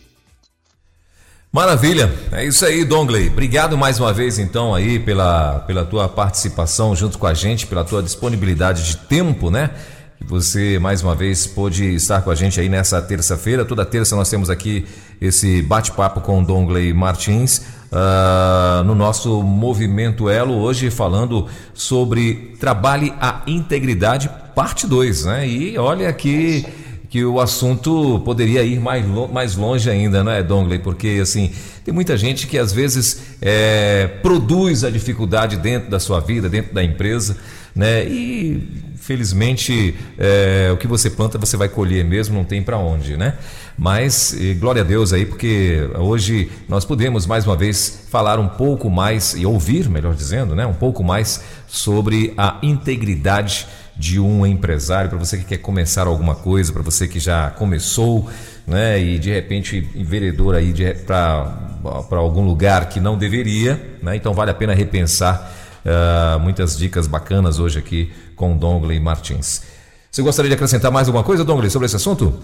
Maravilha, 1.55 2.13
é 2.33 2.43
isso 2.43 2.65
aí, 2.65 2.83
Dongley. 2.83 3.29
Obrigado 3.29 3.77
mais 3.77 3.97
uma 3.97 4.11
vez, 4.11 4.37
então, 4.37 4.75
aí 4.75 4.99
pela, 4.99 5.61
pela 5.61 5.85
tua 5.85 6.09
participação 6.09 6.93
junto 6.93 7.17
com 7.17 7.25
a 7.25 7.33
gente, 7.33 7.65
pela 7.65 7.81
tua 7.85 8.03
disponibilidade 8.03 8.83
de 8.83 8.97
tempo, 8.97 9.49
né? 9.49 9.69
Que 10.17 10.25
você 10.25 10.77
mais 10.79 11.01
uma 11.01 11.15
vez 11.15 11.47
pôde 11.47 11.95
estar 11.95 12.21
com 12.23 12.29
a 12.29 12.35
gente 12.35 12.59
aí 12.59 12.67
nessa 12.67 13.01
terça-feira. 13.01 13.63
Toda 13.63 13.85
terça 13.85 14.17
nós 14.17 14.29
temos 14.29 14.49
aqui 14.49 14.85
esse 15.21 15.61
bate-papo 15.61 16.19
com 16.19 16.41
o 16.41 16.45
Dongley 16.45 16.93
Martins. 16.93 17.59
Uh 17.89 18.83
no 18.83 18.93
nosso 18.93 19.41
movimento 19.41 20.29
Elo 20.29 20.55
hoje 20.55 20.89
falando 20.89 21.47
sobre 21.73 22.55
trabalhe 22.59 23.13
a 23.21 23.41
integridade 23.47 24.29
parte 24.53 24.87
2, 24.87 25.25
né? 25.25 25.47
E 25.47 25.77
olha 25.77 26.11
que 26.11 26.65
que 27.09 27.23
o 27.23 27.39
assunto 27.39 28.19
poderia 28.25 28.63
ir 28.63 28.79
mais, 28.79 29.05
mais 29.31 29.55
longe 29.55 29.89
ainda, 29.89 30.23
não 30.23 30.31
é, 30.31 30.41
Dongley? 30.41 30.79
Porque, 30.79 31.19
assim, 31.21 31.51
tem 31.83 31.93
muita 31.93 32.17
gente 32.17 32.47
que 32.47 32.57
às 32.57 32.71
vezes 32.71 33.21
é, 33.41 34.07
produz 34.21 34.83
a 34.83 34.89
dificuldade 34.89 35.57
dentro 35.57 35.89
da 35.89 35.99
sua 35.99 36.19
vida, 36.19 36.49
dentro 36.49 36.73
da 36.73 36.83
empresa, 36.83 37.37
né? 37.75 38.05
E, 38.05 38.83
felizmente, 38.97 39.95
é, 40.17 40.71
o 40.73 40.77
que 40.77 40.87
você 40.87 41.09
planta 41.09 41.37
você 41.37 41.55
vai 41.55 41.69
colher 41.69 42.03
mesmo, 42.03 42.35
não 42.35 42.43
tem 42.43 42.63
para 42.63 42.77
onde, 42.77 43.15
né? 43.17 43.35
Mas, 43.77 44.35
glória 44.57 44.81
a 44.81 44.85
Deus 44.85 45.11
aí, 45.11 45.25
porque 45.25 45.87
hoje 45.99 46.49
nós 46.67 46.85
podemos 46.85 47.27
mais 47.27 47.45
uma 47.45 47.55
vez 47.55 48.07
falar 48.09 48.39
um 48.39 48.47
pouco 48.47 48.89
mais, 48.89 49.35
e 49.35 49.45
ouvir, 49.45 49.89
melhor 49.89 50.15
dizendo, 50.15 50.55
né? 50.55 50.65
Um 50.65 50.73
pouco 50.73 51.03
mais 51.03 51.43
sobre 51.67 52.33
a 52.37 52.57
integridade 52.63 53.67
de 53.97 54.19
um 54.19 54.45
empresário, 54.45 55.09
para 55.09 55.17
você 55.17 55.37
que 55.37 55.45
quer 55.45 55.57
começar 55.57 56.07
alguma 56.07 56.35
coisa, 56.35 56.73
para 56.73 56.81
você 56.81 57.07
que 57.07 57.19
já 57.19 57.49
começou, 57.51 58.29
né, 58.67 58.99
e 58.99 59.17
de 59.17 59.31
repente 59.31 59.89
enveredor 59.95 60.55
aí 60.55 60.73
para 61.05 62.17
algum 62.17 62.45
lugar 62.45 62.89
que 62.89 62.99
não 62.99 63.17
deveria, 63.17 63.97
né, 64.01 64.15
então 64.15 64.33
vale 64.33 64.51
a 64.51 64.53
pena 64.53 64.73
repensar 64.73 65.51
uh, 65.85 66.39
muitas 66.39 66.77
dicas 66.77 67.07
bacanas 67.07 67.57
hoje 67.57 67.79
aqui 67.79 68.11
com 68.35 68.57
Dongley 68.57 68.99
Martins. 68.99 69.61
Você 70.11 70.21
gostaria 70.21 70.49
de 70.49 70.55
acrescentar 70.55 70.91
mais 70.91 71.07
alguma 71.07 71.23
coisa, 71.23 71.45
Dongley, 71.45 71.69
sobre 71.69 71.85
esse 71.85 71.95
assunto? 71.95 72.37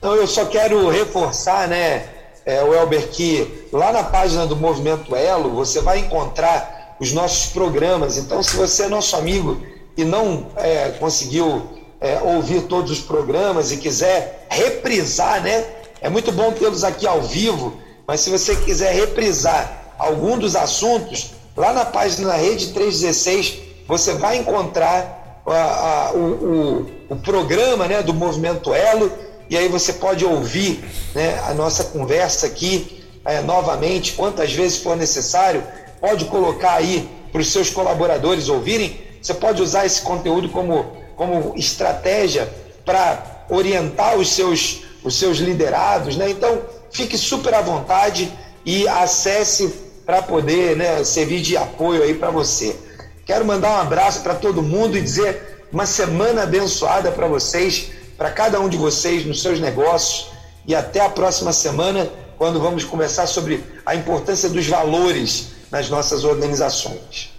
Não, 0.00 0.14
eu 0.14 0.26
só 0.26 0.46
quero 0.46 0.88
reforçar, 0.88 1.68
né, 1.68 2.04
é, 2.46 2.62
o 2.62 2.72
Elber, 2.72 3.08
que 3.08 3.66
lá 3.72 3.92
na 3.92 4.04
página 4.04 4.46
do 4.46 4.56
Movimento 4.56 5.14
Elo 5.14 5.50
você 5.50 5.80
vai 5.82 5.98
encontrar 5.98 6.96
os 6.98 7.12
nossos 7.12 7.52
programas. 7.52 8.16
Então, 8.16 8.42
se 8.42 8.56
você 8.56 8.84
é 8.84 8.88
nosso 8.88 9.16
amigo 9.16 9.60
e 9.96 10.04
não 10.04 10.46
é, 10.56 10.90
conseguiu 10.98 11.62
é, 12.00 12.20
ouvir 12.20 12.62
todos 12.62 12.90
os 12.90 13.00
programas 13.00 13.72
e 13.72 13.78
quiser 13.78 14.46
reprisar, 14.50 15.42
né? 15.42 15.64
É 16.00 16.08
muito 16.08 16.30
bom 16.30 16.52
tê-los 16.52 16.84
aqui 16.84 17.06
ao 17.06 17.22
vivo, 17.22 17.78
mas 18.06 18.20
se 18.20 18.30
você 18.30 18.54
quiser 18.56 18.92
reprisar 18.94 19.94
algum 19.98 20.38
dos 20.38 20.54
assuntos, 20.54 21.32
lá 21.56 21.72
na 21.72 21.84
página 21.84 22.28
da 22.28 22.36
Rede 22.36 22.68
316 22.68 23.64
você 23.88 24.14
vai 24.14 24.36
encontrar 24.36 25.42
a, 25.46 26.08
a, 26.08 26.12
o, 26.12 26.18
o, 26.18 27.14
o, 27.14 27.16
programa 27.16 27.86
né, 27.86 28.02
do 28.02 28.12
Movimento 28.12 28.74
Elo 28.74 29.10
e 29.48 29.56
aí 29.56 29.68
você 29.68 29.92
pode 29.92 30.24
ouvir 30.24 30.84
né, 31.14 31.40
a 31.46 31.54
nossa 31.54 31.84
conversa 31.84 32.48
aqui 32.48 33.04
é, 33.24 33.40
novamente, 33.42 34.12
quantas 34.12 34.52
vezes 34.52 34.78
for 34.78 34.96
necessário, 34.96 35.62
pode 36.00 36.26
colocar 36.26 36.74
aí 36.74 37.08
para 37.32 37.40
os 37.40 37.52
seus 37.52 37.70
colaboradores 37.70 38.48
ouvirem 38.48 39.05
você 39.26 39.34
pode 39.34 39.60
usar 39.60 39.84
esse 39.84 40.02
conteúdo 40.02 40.48
como, 40.48 40.96
como 41.16 41.52
estratégia 41.56 42.48
para 42.84 43.44
orientar 43.50 44.16
os 44.16 44.28
seus, 44.32 44.84
os 45.02 45.18
seus 45.18 45.38
liderados, 45.38 46.16
né? 46.16 46.30
Então, 46.30 46.62
fique 46.92 47.18
super 47.18 47.52
à 47.52 47.60
vontade 47.60 48.32
e 48.64 48.86
acesse 48.86 49.66
para 50.04 50.22
poder 50.22 50.76
né, 50.76 51.02
servir 51.02 51.40
de 51.40 51.56
apoio 51.56 52.04
aí 52.04 52.14
para 52.14 52.30
você. 52.30 52.76
Quero 53.24 53.44
mandar 53.44 53.72
um 53.72 53.80
abraço 53.80 54.22
para 54.22 54.36
todo 54.36 54.62
mundo 54.62 54.96
e 54.96 55.02
dizer 55.02 55.66
uma 55.72 55.86
semana 55.86 56.44
abençoada 56.44 57.10
para 57.10 57.26
vocês, 57.26 57.90
para 58.16 58.30
cada 58.30 58.60
um 58.60 58.68
de 58.68 58.76
vocês 58.76 59.26
nos 59.26 59.42
seus 59.42 59.58
negócios 59.58 60.28
e 60.64 60.72
até 60.72 61.00
a 61.00 61.08
próxima 61.08 61.52
semana, 61.52 62.08
quando 62.38 62.60
vamos 62.60 62.84
conversar 62.84 63.26
sobre 63.26 63.64
a 63.84 63.96
importância 63.96 64.48
dos 64.48 64.68
valores 64.68 65.48
nas 65.68 65.90
nossas 65.90 66.22
organizações. 66.22 67.32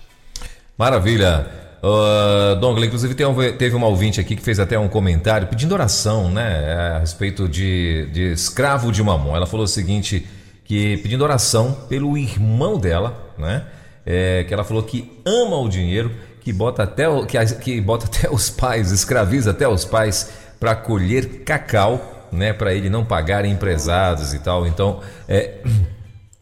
Maravilha. 0.78 1.67
Uh, 1.82 2.56
Dongle, 2.60 2.86
inclusive 2.86 3.14
teve 3.14 3.76
uma 3.76 3.88
ouvinte 3.88 4.20
aqui 4.20 4.36
que 4.36 4.42
fez 4.42 4.60
até 4.60 4.80
um 4.80 4.88
comentário 4.88 5.48
pedindo 5.48 5.74
oração, 5.74 6.30
né, 6.30 6.96
a 6.96 7.00
respeito 7.00 7.48
de, 7.48 8.08
de 8.12 8.32
escravo 8.34 8.92
de 8.92 9.04
mamon. 9.04 9.36
Ela 9.36 9.46
falou 9.46 9.66
o 9.66 9.68
seguinte, 9.68 10.26
que 10.64 10.98
pedindo 10.98 11.24
oração 11.24 11.78
pelo 11.88 12.18
irmão 12.18 12.80
dela, 12.80 13.32
né, 13.38 13.64
é, 14.06 14.44
que 14.46 14.54
ela 14.54 14.64
falou 14.64 14.82
que 14.84 15.22
ama 15.26 15.58
o 15.58 15.70
dinheiro, 15.70 16.12
que 16.42 16.52
bota 16.52 16.84
até, 16.84 17.06
que, 17.26 17.56
que 17.56 17.82
bota 17.82 18.06
até 18.10 18.30
os 18.30 18.50
pais, 18.50 18.92
escraviza 18.92 19.52
até 19.52 19.68
os 19.68 19.86
pais 19.86 20.32
para 20.60 20.76
colher 20.76 21.44
cacau, 21.44 22.28
né, 22.32 22.54
para 22.54 22.74
ele 22.74 22.90
não 22.90 23.06
pagar 23.06 23.46
empresados 23.46 24.34
e 24.34 24.40
tal. 24.40 24.66
Então, 24.66 25.02
é, 25.28 25.60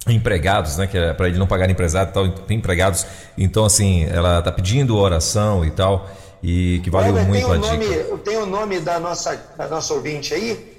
empregados, 0.07 0.77
né, 0.77 0.87
que 0.87 0.97
é 0.97 1.13
para 1.13 1.27
ele 1.27 1.37
não 1.37 1.47
pagar 1.47 1.69
empresário, 1.69 2.13
tal, 2.13 2.29
tem 2.29 2.57
empregados. 2.57 3.05
Então 3.37 3.65
assim, 3.65 4.05
ela 4.05 4.41
tá 4.41 4.51
pedindo 4.51 4.95
oração 4.97 5.65
e 5.65 5.71
tal 5.71 6.09
e 6.45 6.79
que 6.83 6.91
valeu 6.91 7.13
muito 7.23 7.51
a 7.51 7.57
nome, 7.57 7.87
dica. 7.87 8.17
Tem 8.23 8.37
o 8.37 8.45
nome 8.45 8.79
da 8.79 8.99
nossa 8.99 9.35
da 9.57 9.67
nossa 9.67 9.93
ouvinte 9.93 10.33
aí? 10.33 10.75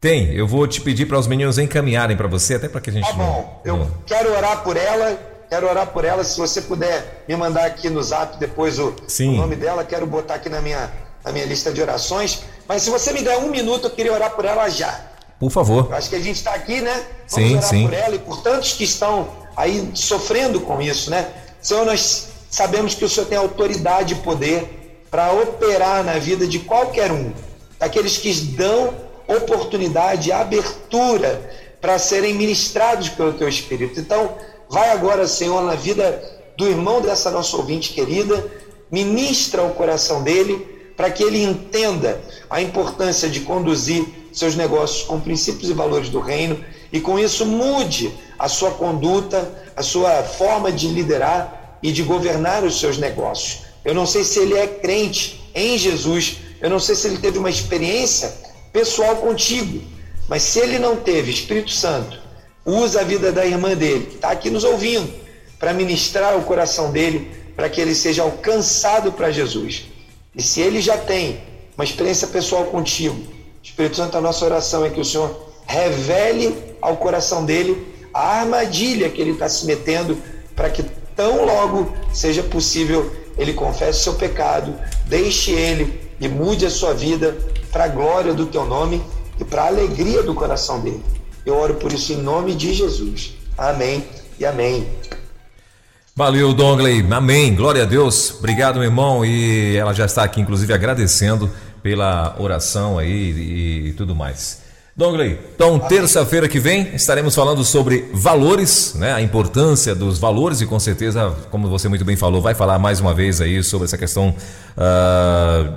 Tem, 0.00 0.32
eu 0.34 0.46
vou 0.46 0.66
te 0.66 0.80
pedir 0.80 1.06
para 1.06 1.18
os 1.18 1.26
meninos 1.26 1.58
encaminharem 1.58 2.16
para 2.16 2.28
você, 2.28 2.54
até 2.54 2.68
para 2.68 2.80
que 2.80 2.90
a 2.90 2.92
gente. 2.92 3.06
Tá 3.06 3.12
bom, 3.12 3.60
não, 3.64 3.72
eu 3.72 3.78
não... 3.78 3.90
quero 4.06 4.34
orar 4.34 4.62
por 4.62 4.76
ela, 4.76 5.18
quero 5.50 5.68
orar 5.68 5.86
por 5.88 6.04
ela. 6.04 6.24
Se 6.24 6.38
você 6.38 6.62
puder 6.62 7.24
me 7.28 7.36
mandar 7.36 7.66
aqui 7.66 7.90
no 7.90 8.02
zap 8.02 8.38
depois 8.38 8.78
o, 8.78 8.94
o 8.94 9.32
nome 9.32 9.56
dela, 9.56 9.84
quero 9.84 10.06
botar 10.06 10.34
aqui 10.34 10.48
na 10.48 10.60
minha, 10.62 10.90
na 11.24 11.32
minha 11.32 11.44
lista 11.44 11.72
de 11.72 11.82
orações. 11.82 12.44
Mas 12.68 12.82
se 12.82 12.90
você 12.90 13.12
me 13.12 13.22
der 13.22 13.36
um 13.38 13.50
minuto, 13.50 13.88
eu 13.88 13.90
queria 13.90 14.12
orar 14.12 14.30
por 14.30 14.44
ela 14.44 14.68
já. 14.68 14.98
Por 15.38 15.50
favor. 15.50 15.86
Eu 15.90 15.96
acho 15.96 16.08
que 16.08 16.16
a 16.16 16.20
gente 16.20 16.36
está 16.36 16.54
aqui, 16.54 16.80
né? 16.80 17.04
Vamos 17.28 17.48
sim, 17.48 17.56
orar 17.56 17.68
sim. 17.68 17.84
por 17.84 17.94
ela 17.94 18.14
e 18.14 18.18
por 18.18 18.42
tantos 18.42 18.72
que 18.72 18.84
estão 18.84 19.28
aí 19.56 19.90
sofrendo 19.94 20.60
com 20.60 20.80
isso, 20.80 21.10
né? 21.10 21.28
Senhor, 21.60 21.84
nós 21.84 22.28
sabemos 22.50 22.94
que 22.94 23.04
o 23.04 23.08
Senhor 23.08 23.26
tem 23.26 23.36
autoridade 23.36 24.14
e 24.14 24.16
poder 24.18 25.04
para 25.10 25.32
operar 25.32 26.04
na 26.04 26.18
vida 26.18 26.46
de 26.46 26.58
qualquer 26.60 27.10
um, 27.10 27.32
daqueles 27.78 28.16
que 28.18 28.32
dão 28.32 28.94
oportunidade, 29.26 30.32
abertura 30.32 31.50
para 31.80 31.98
serem 31.98 32.34
ministrados 32.34 33.08
pelo 33.10 33.32
Teu 33.32 33.48
Espírito. 33.48 34.00
Então, 34.00 34.34
vai 34.68 34.90
agora, 34.90 35.26
Senhor, 35.26 35.62
na 35.62 35.74
vida 35.74 36.22
do 36.56 36.66
irmão 36.66 37.00
dessa 37.00 37.30
nossa 37.30 37.56
ouvinte 37.56 37.92
querida, 37.92 38.44
ministra 38.90 39.62
o 39.62 39.74
coração 39.74 40.22
dele 40.22 40.75
para 40.96 41.10
que 41.10 41.22
ele 41.22 41.42
entenda 41.42 42.20
a 42.48 42.60
importância 42.62 43.28
de 43.28 43.40
conduzir 43.40 44.04
seus 44.32 44.54
negócios 44.54 45.02
com 45.02 45.20
princípios 45.20 45.70
e 45.70 45.74
valores 45.74 46.08
do 46.08 46.20
reino 46.20 46.62
e 46.92 47.00
com 47.00 47.18
isso 47.18 47.44
mude 47.44 48.12
a 48.38 48.48
sua 48.48 48.70
conduta, 48.72 49.64
a 49.74 49.82
sua 49.82 50.22
forma 50.22 50.70
de 50.70 50.88
liderar 50.88 51.78
e 51.82 51.92
de 51.92 52.02
governar 52.02 52.64
os 52.64 52.80
seus 52.80 52.98
negócios. 52.98 53.62
Eu 53.84 53.94
não 53.94 54.06
sei 54.06 54.24
se 54.24 54.38
ele 54.38 54.54
é 54.54 54.66
crente 54.66 55.50
em 55.54 55.78
Jesus, 55.78 56.38
eu 56.60 56.70
não 56.70 56.80
sei 56.80 56.94
se 56.94 57.06
ele 57.06 57.18
teve 57.18 57.38
uma 57.38 57.50
experiência 57.50 58.32
pessoal 58.72 59.16
contigo, 59.16 59.82
mas 60.28 60.42
se 60.42 60.58
ele 60.58 60.78
não 60.78 60.96
teve, 60.96 61.30
Espírito 61.30 61.70
Santo, 61.70 62.20
usa 62.64 63.00
a 63.00 63.04
vida 63.04 63.30
da 63.30 63.46
irmã 63.46 63.74
dele, 63.74 64.06
que 64.06 64.16
está 64.16 64.30
aqui 64.30 64.50
nos 64.50 64.64
ouvindo, 64.64 65.12
para 65.58 65.72
ministrar 65.72 66.36
o 66.36 66.42
coração 66.42 66.90
dele, 66.90 67.30
para 67.54 67.68
que 67.68 67.80
ele 67.80 67.94
seja 67.94 68.22
alcançado 68.22 69.12
para 69.12 69.30
Jesus. 69.30 69.84
E 70.36 70.42
se 70.42 70.60
ele 70.60 70.82
já 70.82 70.98
tem 70.98 71.40
uma 71.76 71.84
experiência 71.84 72.28
pessoal 72.28 72.66
contigo, 72.66 73.16
Espírito 73.62 73.96
Santo, 73.96 74.18
a 74.18 74.20
nossa 74.20 74.44
oração 74.44 74.84
é 74.84 74.90
que 74.90 75.00
o 75.00 75.04
Senhor 75.04 75.34
revele 75.66 76.54
ao 76.80 76.96
coração 76.98 77.44
dele 77.44 77.94
a 78.12 78.40
armadilha 78.40 79.08
que 79.08 79.20
ele 79.20 79.32
está 79.32 79.48
se 79.48 79.66
metendo 79.66 80.16
para 80.54 80.70
que 80.70 80.82
tão 81.16 81.44
logo 81.44 81.92
seja 82.12 82.42
possível 82.42 83.10
ele 83.36 83.52
confesse 83.52 84.04
seu 84.04 84.14
pecado, 84.14 84.74
deixe 85.06 85.50
ele 85.50 86.00
e 86.20 86.28
mude 86.28 86.64
a 86.64 86.70
sua 86.70 86.94
vida 86.94 87.36
para 87.70 87.84
a 87.84 87.88
glória 87.88 88.32
do 88.32 88.46
teu 88.46 88.64
nome 88.64 89.02
e 89.38 89.44
para 89.44 89.64
a 89.64 89.66
alegria 89.66 90.22
do 90.22 90.34
coração 90.34 90.80
dele. 90.80 91.02
Eu 91.44 91.54
oro 91.56 91.74
por 91.74 91.92
isso 91.92 92.12
em 92.12 92.16
nome 92.16 92.54
de 92.54 92.72
Jesus. 92.72 93.34
Amém 93.56 94.04
e 94.38 94.46
amém. 94.46 94.86
Valeu, 96.18 96.54
Dongley. 96.54 97.06
Amém. 97.10 97.54
Glória 97.54 97.82
a 97.82 97.84
Deus. 97.84 98.36
Obrigado, 98.38 98.76
meu 98.76 98.84
irmão. 98.84 99.22
E 99.22 99.76
ela 99.76 99.92
já 99.92 100.06
está 100.06 100.24
aqui, 100.24 100.40
inclusive, 100.40 100.72
agradecendo 100.72 101.50
pela 101.82 102.34
oração 102.38 102.98
aí 102.98 103.88
e 103.88 103.92
tudo 103.92 104.16
mais. 104.16 104.62
Dongley, 104.96 105.38
então 105.54 105.78
terça-feira 105.78 106.48
que 106.48 106.58
vem 106.58 106.94
estaremos 106.94 107.34
falando 107.34 107.62
sobre 107.62 108.08
valores, 108.14 108.94
né? 108.94 109.12
A 109.12 109.20
importância 109.20 109.94
dos 109.94 110.18
valores 110.18 110.62
e 110.62 110.66
com 110.66 110.80
certeza, 110.80 111.36
como 111.50 111.68
você 111.68 111.86
muito 111.86 112.02
bem 112.02 112.16
falou, 112.16 112.40
vai 112.40 112.54
falar 112.54 112.78
mais 112.78 112.98
uma 112.98 113.12
vez 113.12 113.42
aí 113.42 113.62
sobre 113.62 113.84
essa 113.84 113.98
questão 113.98 114.34
uh, 114.74 115.70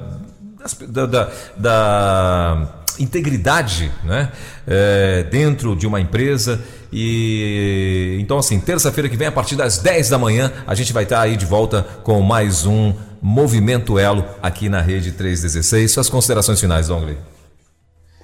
da, 0.88 1.06
da, 1.06 1.32
da 1.58 2.80
integridade 2.98 3.92
né? 4.06 4.32
É, 4.66 5.24
dentro 5.30 5.76
de 5.76 5.86
uma 5.86 6.00
empresa. 6.00 6.62
E 6.92 8.18
então, 8.20 8.38
assim, 8.38 8.60
terça-feira 8.60 9.08
que 9.08 9.18
vem, 9.18 9.28
a 9.28 9.32
partir 9.32 9.56
das 9.56 9.78
10 9.78 10.10
da 10.10 10.18
manhã, 10.18 10.52
a 10.66 10.74
gente 10.74 10.92
vai 10.92 11.04
estar 11.04 11.22
aí 11.22 11.38
de 11.38 11.46
volta 11.46 11.86
com 12.04 12.22
mais 12.22 12.66
um 12.66 12.94
Movimento 13.22 14.00
Elo 14.00 14.26
aqui 14.42 14.70
na 14.70 14.82
Rede 14.82 15.12
316. 15.12 15.92
Suas 15.92 16.10
considerações 16.10 16.60
finais, 16.60 16.88
Dongley. 16.88 17.18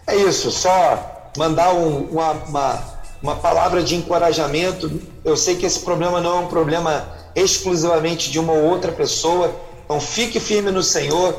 É 0.08 0.16
isso, 0.16 0.52
só 0.52 1.32
mandar 1.38 1.74
um, 1.74 2.06
uma, 2.12 2.32
uma, 2.32 2.84
uma 3.22 3.36
palavra 3.36 3.84
de 3.84 3.96
encorajamento. 3.96 5.02
Eu 5.24 5.36
sei 5.36 5.56
que 5.56 5.66
esse 5.66 5.80
problema 5.80 6.22
não 6.22 6.38
é 6.38 6.40
um 6.42 6.48
problema 6.48 7.06
exclusivamente 7.36 8.32
de 8.32 8.40
uma 8.40 8.54
ou 8.54 8.64
outra 8.64 8.92
pessoa, 8.92 9.54
então 9.84 10.00
fique 10.00 10.40
firme 10.40 10.72
no 10.72 10.82
Senhor. 10.82 11.36